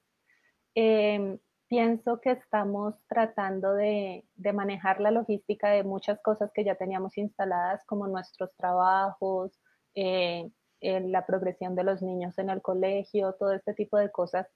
em, 0.75 1.39
pienso 1.67 2.21
que 2.21 2.31
estamos 2.31 2.95
tratando 3.09 3.73
de, 3.73 4.25
manejar 4.53 5.01
la 5.01 5.11
logística 5.11 5.69
de 5.69 5.83
muchas 5.83 6.21
cosas 6.21 6.51
que 6.53 6.63
ya 6.63 6.75
teníamos 6.75 7.17
instaladas, 7.17 7.83
como 7.85 8.07
nuestros 8.07 8.55
trabajos, 8.55 9.59
eh, 9.95 10.49
la 10.81 11.25
progresión 11.25 11.75
de 11.75 11.83
los 11.83 12.01
niños 12.01 12.37
en 12.37 12.49
el 12.49 12.61
colegio, 12.61 13.33
todo 13.33 13.53
este 13.53 13.73
tipo 13.73 13.97
de 13.97 14.11
cosas. 14.11 14.47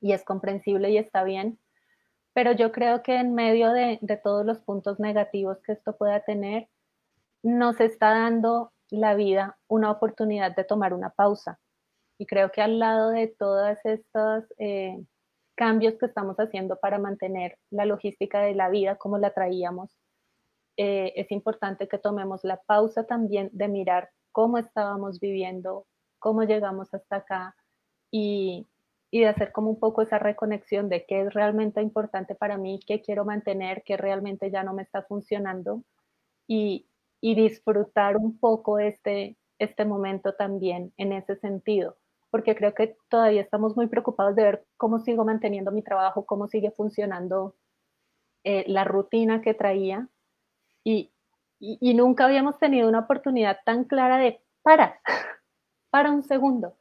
Y 0.00 0.12
es 0.12 0.24
comprensible 0.24 0.90
y 0.90 0.98
está 0.98 1.24
bien 1.24 1.58
pero 2.34 2.52
yo 2.52 2.72
creo 2.72 3.02
que 3.02 3.16
en 3.16 3.34
medio 3.34 3.72
de, 3.72 3.98
todos 4.22 4.44
los 4.44 4.58
puntos 4.60 4.98
negativos 4.98 5.58
que 5.62 5.72
esto 5.72 5.96
pueda 5.96 6.20
tener, 6.20 6.68
nos 7.42 7.80
está 7.80 8.10
dando 8.10 8.72
la 8.90 9.14
vida 9.14 9.58
una 9.68 9.90
oportunidad 9.90 10.54
de 10.54 10.64
tomar 10.64 10.94
una 10.94 11.10
pausa. 11.10 11.58
Y 12.18 12.26
creo 12.26 12.52
que 12.52 12.62
al 12.62 12.78
lado 12.78 13.10
de 13.10 13.28
todos 13.28 13.78
estos 13.84 14.44
eh, 14.58 15.04
cambios 15.56 15.94
que 15.98 16.06
estamos 16.06 16.36
haciendo 16.36 16.76
para 16.78 16.98
mantener 16.98 17.58
la 17.70 17.84
logística 17.84 18.40
de 18.40 18.54
la 18.54 18.68
vida 18.68 18.96
como 18.96 19.18
la 19.18 19.34
traíamos, 19.34 19.90
eh, 20.76 21.12
es 21.16 21.30
importante 21.30 21.88
que 21.88 21.98
tomemos 21.98 22.44
la 22.44 22.56
pausa 22.62 23.04
también 23.04 23.50
de 23.52 23.68
mirar 23.68 24.10
cómo 24.30 24.56
estábamos 24.56 25.20
viviendo, 25.20 25.86
cómo 26.18 26.44
llegamos 26.44 26.92
hasta 26.94 27.16
acá 27.16 27.56
y, 28.10 28.66
y 29.12 29.20
de 29.20 29.28
hacer 29.28 29.52
como 29.52 29.68
un 29.68 29.78
poco 29.78 30.00
esa 30.00 30.18
reconexión 30.18 30.88
de 30.88 31.04
qué 31.04 31.20
es 31.20 31.34
realmente 31.34 31.82
importante 31.82 32.34
para 32.34 32.56
mí, 32.56 32.80
qué 32.86 33.02
quiero 33.02 33.26
mantener, 33.26 33.82
qué 33.84 33.98
realmente 33.98 34.50
ya 34.50 34.64
no 34.64 34.72
me 34.72 34.82
está 34.82 35.02
funcionando 35.02 35.84
y, 36.48 36.88
y 37.20 37.34
disfrutar 37.34 38.16
un 38.16 38.38
poco 38.38 38.78
este, 38.78 39.36
este 39.58 39.84
momento 39.84 40.32
también 40.34 40.94
en 40.96 41.12
ese 41.12 41.36
sentido, 41.36 41.98
porque 42.30 42.56
creo 42.56 42.74
que 42.74 42.96
todavía 43.10 43.42
estamos 43.42 43.76
muy 43.76 43.86
preocupados 43.86 44.34
de 44.34 44.44
ver 44.44 44.66
cómo 44.78 44.98
sigo 44.98 45.26
manteniendo 45.26 45.72
mi 45.72 45.82
trabajo, 45.82 46.24
cómo 46.24 46.48
sigue 46.48 46.70
funcionando 46.70 47.54
eh, 48.44 48.64
la 48.66 48.84
rutina 48.84 49.42
que 49.42 49.52
traía 49.52 50.08
y, 50.84 51.12
y, 51.60 51.76
y 51.82 51.92
nunca 51.92 52.24
habíamos 52.24 52.58
tenido 52.58 52.88
una 52.88 53.00
oportunidad 53.00 53.58
tan 53.66 53.84
clara 53.84 54.16
de 54.16 54.40
para, 54.62 55.02
para 55.90 56.12
un 56.12 56.22
segundo 56.22 56.78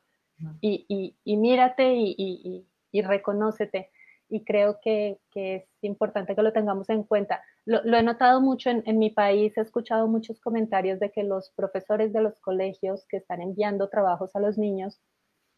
y, 0.61 1.15
mírate 1.25 1.93
y, 1.95 2.65
y, 2.91 3.01
reconócete. 3.01 3.91
Y 4.29 4.43
creo 4.45 4.79
que, 4.81 5.19
es 5.35 5.65
importante 5.81 6.35
que 6.35 6.41
lo 6.41 6.53
tengamos 6.53 6.89
en 6.89 7.03
cuenta. 7.03 7.43
Lo, 7.65 7.97
he 7.97 8.03
notado 8.03 8.41
mucho 8.41 8.69
en, 8.69 8.97
mi 8.97 9.09
país, 9.09 9.57
he 9.57 9.61
escuchado 9.61 10.07
muchos 10.07 10.39
comentarios 10.39 10.99
de 10.99 11.11
que 11.11 11.23
los 11.23 11.51
profesores 11.55 12.13
de 12.13 12.21
los 12.21 12.39
colegios 12.39 13.05
que 13.07 13.17
están 13.17 13.41
enviando 13.41 13.89
trabajos 13.89 14.35
a 14.35 14.39
los 14.39 14.57
niños, 14.57 14.99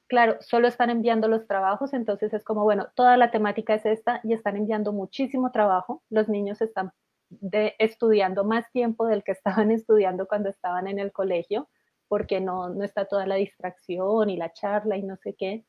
claro, 0.08 0.38
solo 0.42 0.68
están 0.68 0.90
enviando 0.90 1.28
los 1.28 1.48
trabajos, 1.48 1.94
entonces 1.94 2.34
es 2.34 2.44
como, 2.44 2.64
bueno, 2.64 2.88
toda 2.96 3.18
la 3.18 3.32
temática 3.32 3.76
es 3.76 3.86
esta 3.86 4.22
y 4.24 4.34
están 4.34 4.58
enviando 4.58 4.92
muchísimo 4.92 5.52
trabajo. 5.52 6.04
Los 6.10 6.28
niños 6.30 6.62
están 6.62 6.92
estudiando 7.80 8.44
más 8.44 8.72
tiempo 8.72 9.08
del 9.08 9.24
que 9.24 9.32
estaban 9.34 9.72
estudiando 9.72 10.28
cuando 10.28 10.50
estaban 10.50 10.88
en 10.88 11.00
el 11.00 11.12
colegio 11.12 11.70
porque 12.14 12.40
no, 12.40 12.70
no 12.70 12.84
está 12.84 13.06
toda 13.06 13.26
la 13.26 13.34
distracción 13.38 14.30
y 14.30 14.38
la 14.38 14.54
charla 14.54 14.98
y 14.98 15.02
no 15.02 15.18
sé 15.18 15.34
qué. 15.34 15.66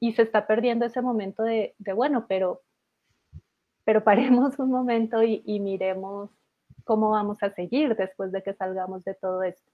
Y 0.00 0.12
se 0.12 0.20
está 0.20 0.46
perdiendo 0.46 0.84
ese 0.84 1.00
momento 1.00 1.44
de, 1.44 1.74
de 1.78 1.94
bueno, 1.94 2.26
pero, 2.28 2.60
pero 3.82 4.04
paremos 4.04 4.58
un 4.58 4.70
momento 4.70 5.22
y, 5.22 5.42
y, 5.46 5.60
miremos 5.60 6.28
cómo 6.84 7.12
vamos 7.12 7.42
a 7.42 7.54
seguir 7.54 7.96
después 7.96 8.32
de 8.32 8.42
que 8.42 8.52
salgamos 8.52 9.02
de 9.04 9.14
todo 9.14 9.42
esto. 9.44 9.72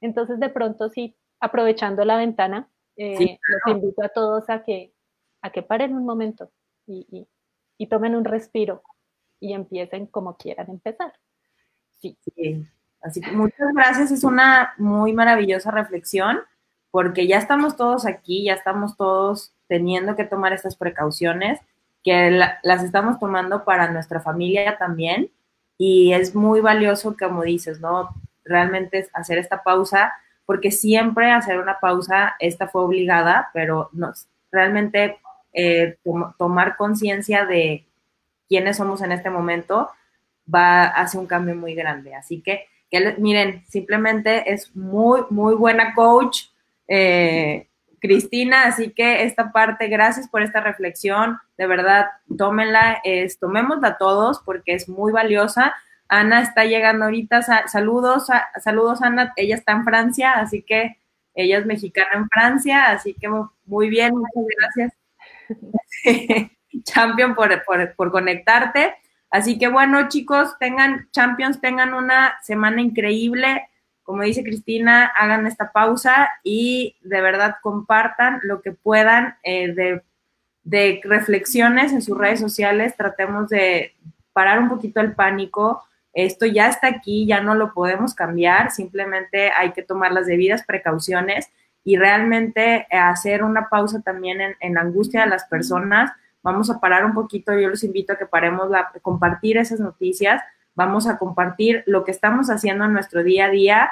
Entonces, 0.00 0.38
de 0.38 0.50
pronto, 0.50 0.88
sí, 0.88 1.16
aprovechando 1.40 2.04
la 2.04 2.16
ventana, 2.16 2.70
eh, 2.96 3.36
los 3.48 3.76
invito 3.76 4.04
a 4.04 4.08
todos 4.10 4.48
a 4.50 4.62
que, 4.62 4.94
a 5.42 5.50
que 5.50 5.64
paren 5.64 5.96
un 5.96 6.06
momento 6.06 6.52
y, 6.86 7.08
y, 7.10 7.28
y 7.76 7.88
tomen 7.88 8.14
un 8.14 8.24
respiro 8.24 8.84
y 9.40 9.52
empiecen 9.54 10.06
como 10.06 10.36
quieran 10.36 10.70
empezar. 10.70 11.12
Sí. 11.98 12.16
sí. 12.36 12.64
Así 13.02 13.20
que 13.20 13.32
muchas 13.32 13.72
gracias, 13.74 14.10
es 14.10 14.24
una 14.24 14.74
muy 14.78 15.12
maravillosa 15.12 15.70
reflexión. 15.70 16.40
porque 16.90 17.26
ya 17.26 17.38
estamos 17.38 17.76
todos 17.76 18.06
aquí, 18.06 18.44
ya 18.44 18.54
estamos 18.54 18.96
todos 18.96 19.52
teniendo 19.68 20.16
que 20.16 20.24
tomar 20.24 20.52
estas 20.52 20.76
precauciones, 20.76 21.60
que 22.02 22.30
las 22.30 22.82
estamos 22.82 23.18
tomando 23.18 23.64
para 23.64 23.90
nuestra 23.90 24.20
familia 24.20 24.76
también, 24.78 25.30
y 25.78 26.12
es 26.12 26.34
muy 26.34 26.60
valioso, 26.60 27.16
como 27.18 27.42
dices, 27.42 27.80
¿no? 27.80 28.10
Realmente 28.44 29.08
hacer 29.12 29.38
esta 29.38 29.62
pausa, 29.62 30.12
porque 30.46 30.72
siempre 30.72 31.30
hacer 31.30 31.60
una 31.60 31.78
pausa, 31.78 32.34
esta 32.40 32.66
fue 32.66 32.82
obligada, 32.82 33.50
pero 33.54 33.88
nos, 33.92 34.26
realmente 34.50 35.18
eh, 35.52 35.96
tomar 36.38 36.76
conciencia 36.76 37.46
de 37.46 37.86
quiénes 38.48 38.78
somos 38.78 39.00
en 39.02 39.12
este 39.12 39.30
momento 39.30 39.90
va 40.52 40.82
a 40.82 41.02
hacer 41.02 41.20
un 41.20 41.26
cambio 41.28 41.54
muy 41.54 41.74
grande. 41.74 42.14
Así 42.16 42.40
que, 42.42 42.66
miren, 43.18 43.64
simplemente 43.68 44.52
es 44.52 44.74
muy, 44.74 45.22
muy 45.30 45.54
buena 45.54 45.94
coach, 45.94 46.46
eh, 46.88 47.68
Cristina, 48.00 48.64
así 48.64 48.90
que 48.90 49.24
esta 49.24 49.52
parte, 49.52 49.88
gracias 49.88 50.26
por 50.28 50.42
esta 50.42 50.60
reflexión, 50.60 51.38
de 51.58 51.66
verdad, 51.66 52.06
tómenla, 52.36 53.00
es, 53.04 53.38
tomémosla 53.38 53.98
todos 53.98 54.40
porque 54.40 54.74
es 54.74 54.88
muy 54.88 55.12
valiosa. 55.12 55.74
Ana 56.08 56.42
está 56.42 56.64
llegando 56.64 57.04
ahorita, 57.04 57.42
saludos, 57.68 58.26
saludos 58.60 59.02
Ana, 59.02 59.32
ella 59.36 59.54
está 59.54 59.72
en 59.72 59.84
Francia, 59.84 60.32
así 60.32 60.62
que 60.62 60.96
ella 61.34 61.58
es 61.58 61.66
mexicana 61.66 62.10
en 62.14 62.28
Francia, 62.28 62.90
así 62.90 63.14
que 63.14 63.28
muy 63.66 63.88
bien, 63.88 64.14
muchas 64.16 64.44
gracias. 64.58 64.92
Champion 66.84 67.34
por, 67.34 67.64
por 67.94 68.10
conectarte. 68.10 68.94
Así 69.30 69.58
que 69.58 69.68
bueno, 69.68 70.08
chicos, 70.08 70.56
tengan, 70.58 71.08
Champions, 71.12 71.60
tengan 71.60 71.94
una 71.94 72.34
semana 72.42 72.80
increíble. 72.80 73.68
Como 74.02 74.22
dice 74.22 74.42
Cristina, 74.42 75.06
hagan 75.06 75.46
esta 75.46 75.70
pausa 75.70 76.28
y 76.42 76.96
de 77.02 77.20
verdad 77.20 77.56
compartan 77.62 78.40
lo 78.42 78.60
que 78.60 78.72
puedan 78.72 79.36
eh, 79.44 80.02
de, 80.64 81.00
reflexiones 81.04 81.92
en 81.92 82.02
sus 82.02 82.18
redes 82.18 82.40
sociales. 82.40 82.96
Tratemos 82.96 83.48
de 83.48 83.94
parar 84.32 84.58
un 84.58 84.68
poquito 84.68 85.00
el 85.00 85.14
pánico. 85.14 85.84
Esto 86.12 86.44
ya 86.44 86.68
está 86.68 86.88
aquí, 86.88 87.24
ya 87.24 87.40
no 87.40 87.54
lo 87.54 87.72
podemos 87.72 88.14
cambiar, 88.14 88.72
simplemente 88.72 89.52
hay 89.52 89.70
que 89.70 89.84
tomar 89.84 90.10
las 90.10 90.26
debidas 90.26 90.64
precauciones 90.64 91.48
y 91.84 91.96
realmente 91.96 92.88
hacer 92.90 93.44
una 93.44 93.68
pausa 93.68 94.00
también 94.02 94.40
en, 94.40 94.56
en 94.58 94.74
la 94.74 94.80
angustia 94.80 95.20
de 95.20 95.28
las 95.28 95.44
personas 95.44 96.10
vamos 96.42 96.70
a 96.70 96.80
parar 96.80 97.04
un 97.04 97.14
poquito, 97.14 97.52
yo 97.58 97.68
los 97.68 97.84
invito 97.84 98.12
a 98.12 98.16
que 98.16 98.26
paremos 98.26 98.72
a 98.72 98.90
compartir 99.02 99.58
esas 99.58 99.80
noticias, 99.80 100.42
vamos 100.74 101.06
a 101.06 101.18
compartir 101.18 101.82
lo 101.86 102.04
que 102.04 102.10
estamos 102.10 102.50
haciendo 102.50 102.84
en 102.84 102.92
nuestro 102.92 103.22
día 103.22 103.46
a 103.46 103.50
día, 103.50 103.90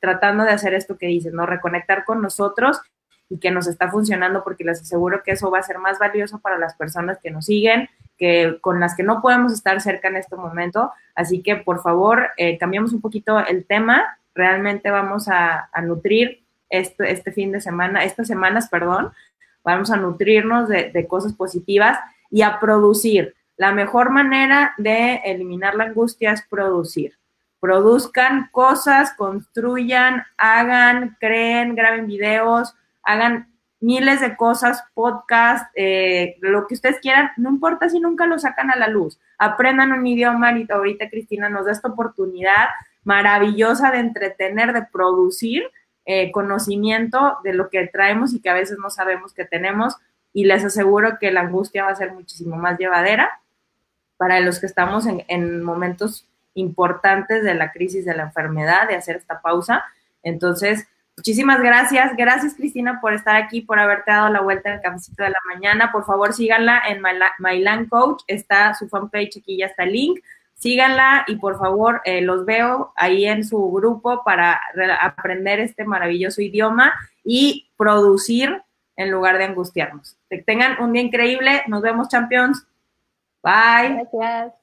tratando 0.00 0.44
de 0.44 0.52
hacer 0.52 0.74
esto 0.74 0.98
que 0.98 1.06
dices, 1.06 1.32
¿no? 1.32 1.46
Reconectar 1.46 2.04
con 2.04 2.22
nosotros 2.22 2.80
y 3.28 3.38
que 3.38 3.50
nos 3.50 3.66
está 3.66 3.90
funcionando 3.90 4.42
porque 4.42 4.64
les 4.64 4.80
aseguro 4.80 5.22
que 5.22 5.32
eso 5.32 5.50
va 5.50 5.58
a 5.58 5.62
ser 5.62 5.78
más 5.78 5.98
valioso 5.98 6.40
para 6.40 6.58
las 6.58 6.74
personas 6.74 7.18
que 7.22 7.30
nos 7.30 7.46
siguen, 7.46 7.88
que 8.18 8.58
con 8.60 8.80
las 8.80 8.96
que 8.96 9.02
no 9.02 9.22
podemos 9.22 9.52
estar 9.52 9.80
cerca 9.80 10.08
en 10.08 10.16
este 10.16 10.36
momento. 10.36 10.92
Así 11.14 11.42
que 11.42 11.56
por 11.56 11.80
favor, 11.82 12.30
eh, 12.36 12.58
cambiamos 12.58 12.92
un 12.92 13.00
poquito 13.00 13.38
el 13.38 13.64
tema. 13.66 14.18
Realmente 14.34 14.90
vamos 14.90 15.28
a, 15.28 15.68
a 15.72 15.80
nutrir 15.80 16.42
este, 16.70 17.10
este 17.10 17.32
fin 17.32 17.52
de 17.52 17.60
semana, 17.60 18.04
estas 18.04 18.26
semanas, 18.26 18.68
perdón, 18.68 19.12
vamos 19.64 19.90
a 19.90 19.96
nutrirnos 19.96 20.68
de, 20.68 21.06
cosas 21.08 21.32
positivas 21.32 21.98
y 22.30 22.42
a 22.42 22.60
producir. 22.60 23.34
La 23.56 23.72
mejor 23.72 24.10
manera 24.10 24.74
de 24.78 25.16
eliminar 25.24 25.74
la 25.74 25.84
angustia 25.84 26.32
es 26.32 26.42
producir. 26.48 27.18
Produzcan 27.60 28.48
cosas, 28.52 29.12
construyan, 29.14 30.24
hagan, 30.38 31.16
creen, 31.20 31.74
graben 31.74 32.06
videos, 32.06 32.74
hagan 33.02 33.50
miles 33.80 34.20
de 34.20 34.36
cosas, 34.36 34.82
podcast, 34.94 35.70
eh, 35.74 36.36
lo 36.40 36.66
que 36.66 36.74
ustedes 36.74 37.00
quieran, 37.00 37.30
no 37.36 37.50
importa 37.50 37.88
si 37.88 37.98
nunca 37.98 38.26
lo 38.26 38.38
sacan 38.38 38.70
a 38.70 38.76
la 38.76 38.88
luz. 38.88 39.18
Aprendan 39.38 39.92
un 39.92 40.06
idioma 40.06 40.58
y 40.58 40.66
ahorita 40.70 41.10
Cristina 41.10 41.48
nos 41.48 41.66
da 41.66 41.72
esta 41.72 41.88
oportunidad 41.88 42.68
maravillosa 43.04 43.90
de 43.90 43.98
entretener, 43.98 44.72
de 44.72 44.82
producir 44.82 45.64
eh, 46.12 46.32
conocimiento 46.32 47.38
de 47.44 47.54
lo 47.54 47.70
que 47.70 47.86
traemos 47.86 48.34
y 48.34 48.40
que 48.40 48.50
a 48.50 48.54
veces 48.54 48.78
no 48.80 48.90
sabemos 48.90 49.32
que 49.32 49.44
tenemos 49.44 49.96
y 50.32 50.42
les 50.42 50.64
aseguro 50.64 51.18
que 51.20 51.30
la 51.30 51.42
angustia 51.42 51.84
va 51.84 51.90
a 51.90 51.94
ser 51.94 52.10
muchísimo 52.10 52.56
más 52.56 52.80
llevadera 52.80 53.30
para 54.16 54.40
los 54.40 54.58
que 54.58 54.66
estamos 54.66 55.06
en, 55.06 55.62
momentos 55.62 56.26
importantes 56.54 57.44
de 57.44 57.54
la 57.54 57.70
crisis 57.70 58.04
de 58.04 58.16
la 58.16 58.24
enfermedad, 58.24 58.88
de 58.88 58.96
hacer 58.96 59.14
esta 59.14 59.40
pausa. 59.40 59.84
Entonces, 60.24 60.88
muchísimas 61.16 61.60
gracias. 61.60 62.16
Gracias, 62.16 62.54
Cristina, 62.54 63.00
por 63.00 63.14
estar 63.14 63.36
aquí, 63.36 63.60
por 63.60 63.78
haberte 63.78 64.10
dado 64.10 64.30
la 64.30 64.40
vuelta 64.40 64.74
el 64.74 64.80
cafecito 64.80 65.22
de 65.22 65.30
la 65.30 65.38
mañana. 65.54 65.92
Por 65.92 66.04
favor, 66.04 66.32
síganla 66.32 66.82
en 66.88 67.00
Mylan 67.38 67.86
Coach. 67.86 68.24
Está 68.26 68.74
su 68.74 68.88
fanpage, 68.88 69.38
aquí 69.38 69.58
ya 69.58 69.66
está 69.66 69.84
el 69.84 69.92
link 69.92 70.18
síganla 70.60 71.24
y 71.26 71.36
por 71.36 71.58
favor 71.58 72.02
eh, 72.04 72.20
los 72.20 72.44
veo 72.44 72.92
ahí 72.94 73.24
en 73.24 73.44
su 73.44 73.70
grupo 73.72 74.22
para 74.24 74.60
aprender 75.00 75.58
este 75.58 75.84
maravilloso 75.84 76.42
idioma 76.42 76.92
y 77.24 77.70
producir 77.76 78.62
en 78.96 79.10
lugar 79.10 79.38
de 79.38 79.44
angustiarnos. 79.44 80.18
Que 80.28 80.42
tengan 80.42 80.80
un 80.82 80.92
día 80.92 81.02
increíble. 81.02 81.62
Nos 81.66 81.80
vemos, 81.80 82.08
champions. 82.08 82.66
Bye. 83.42 84.06
Gracias. 84.12 84.59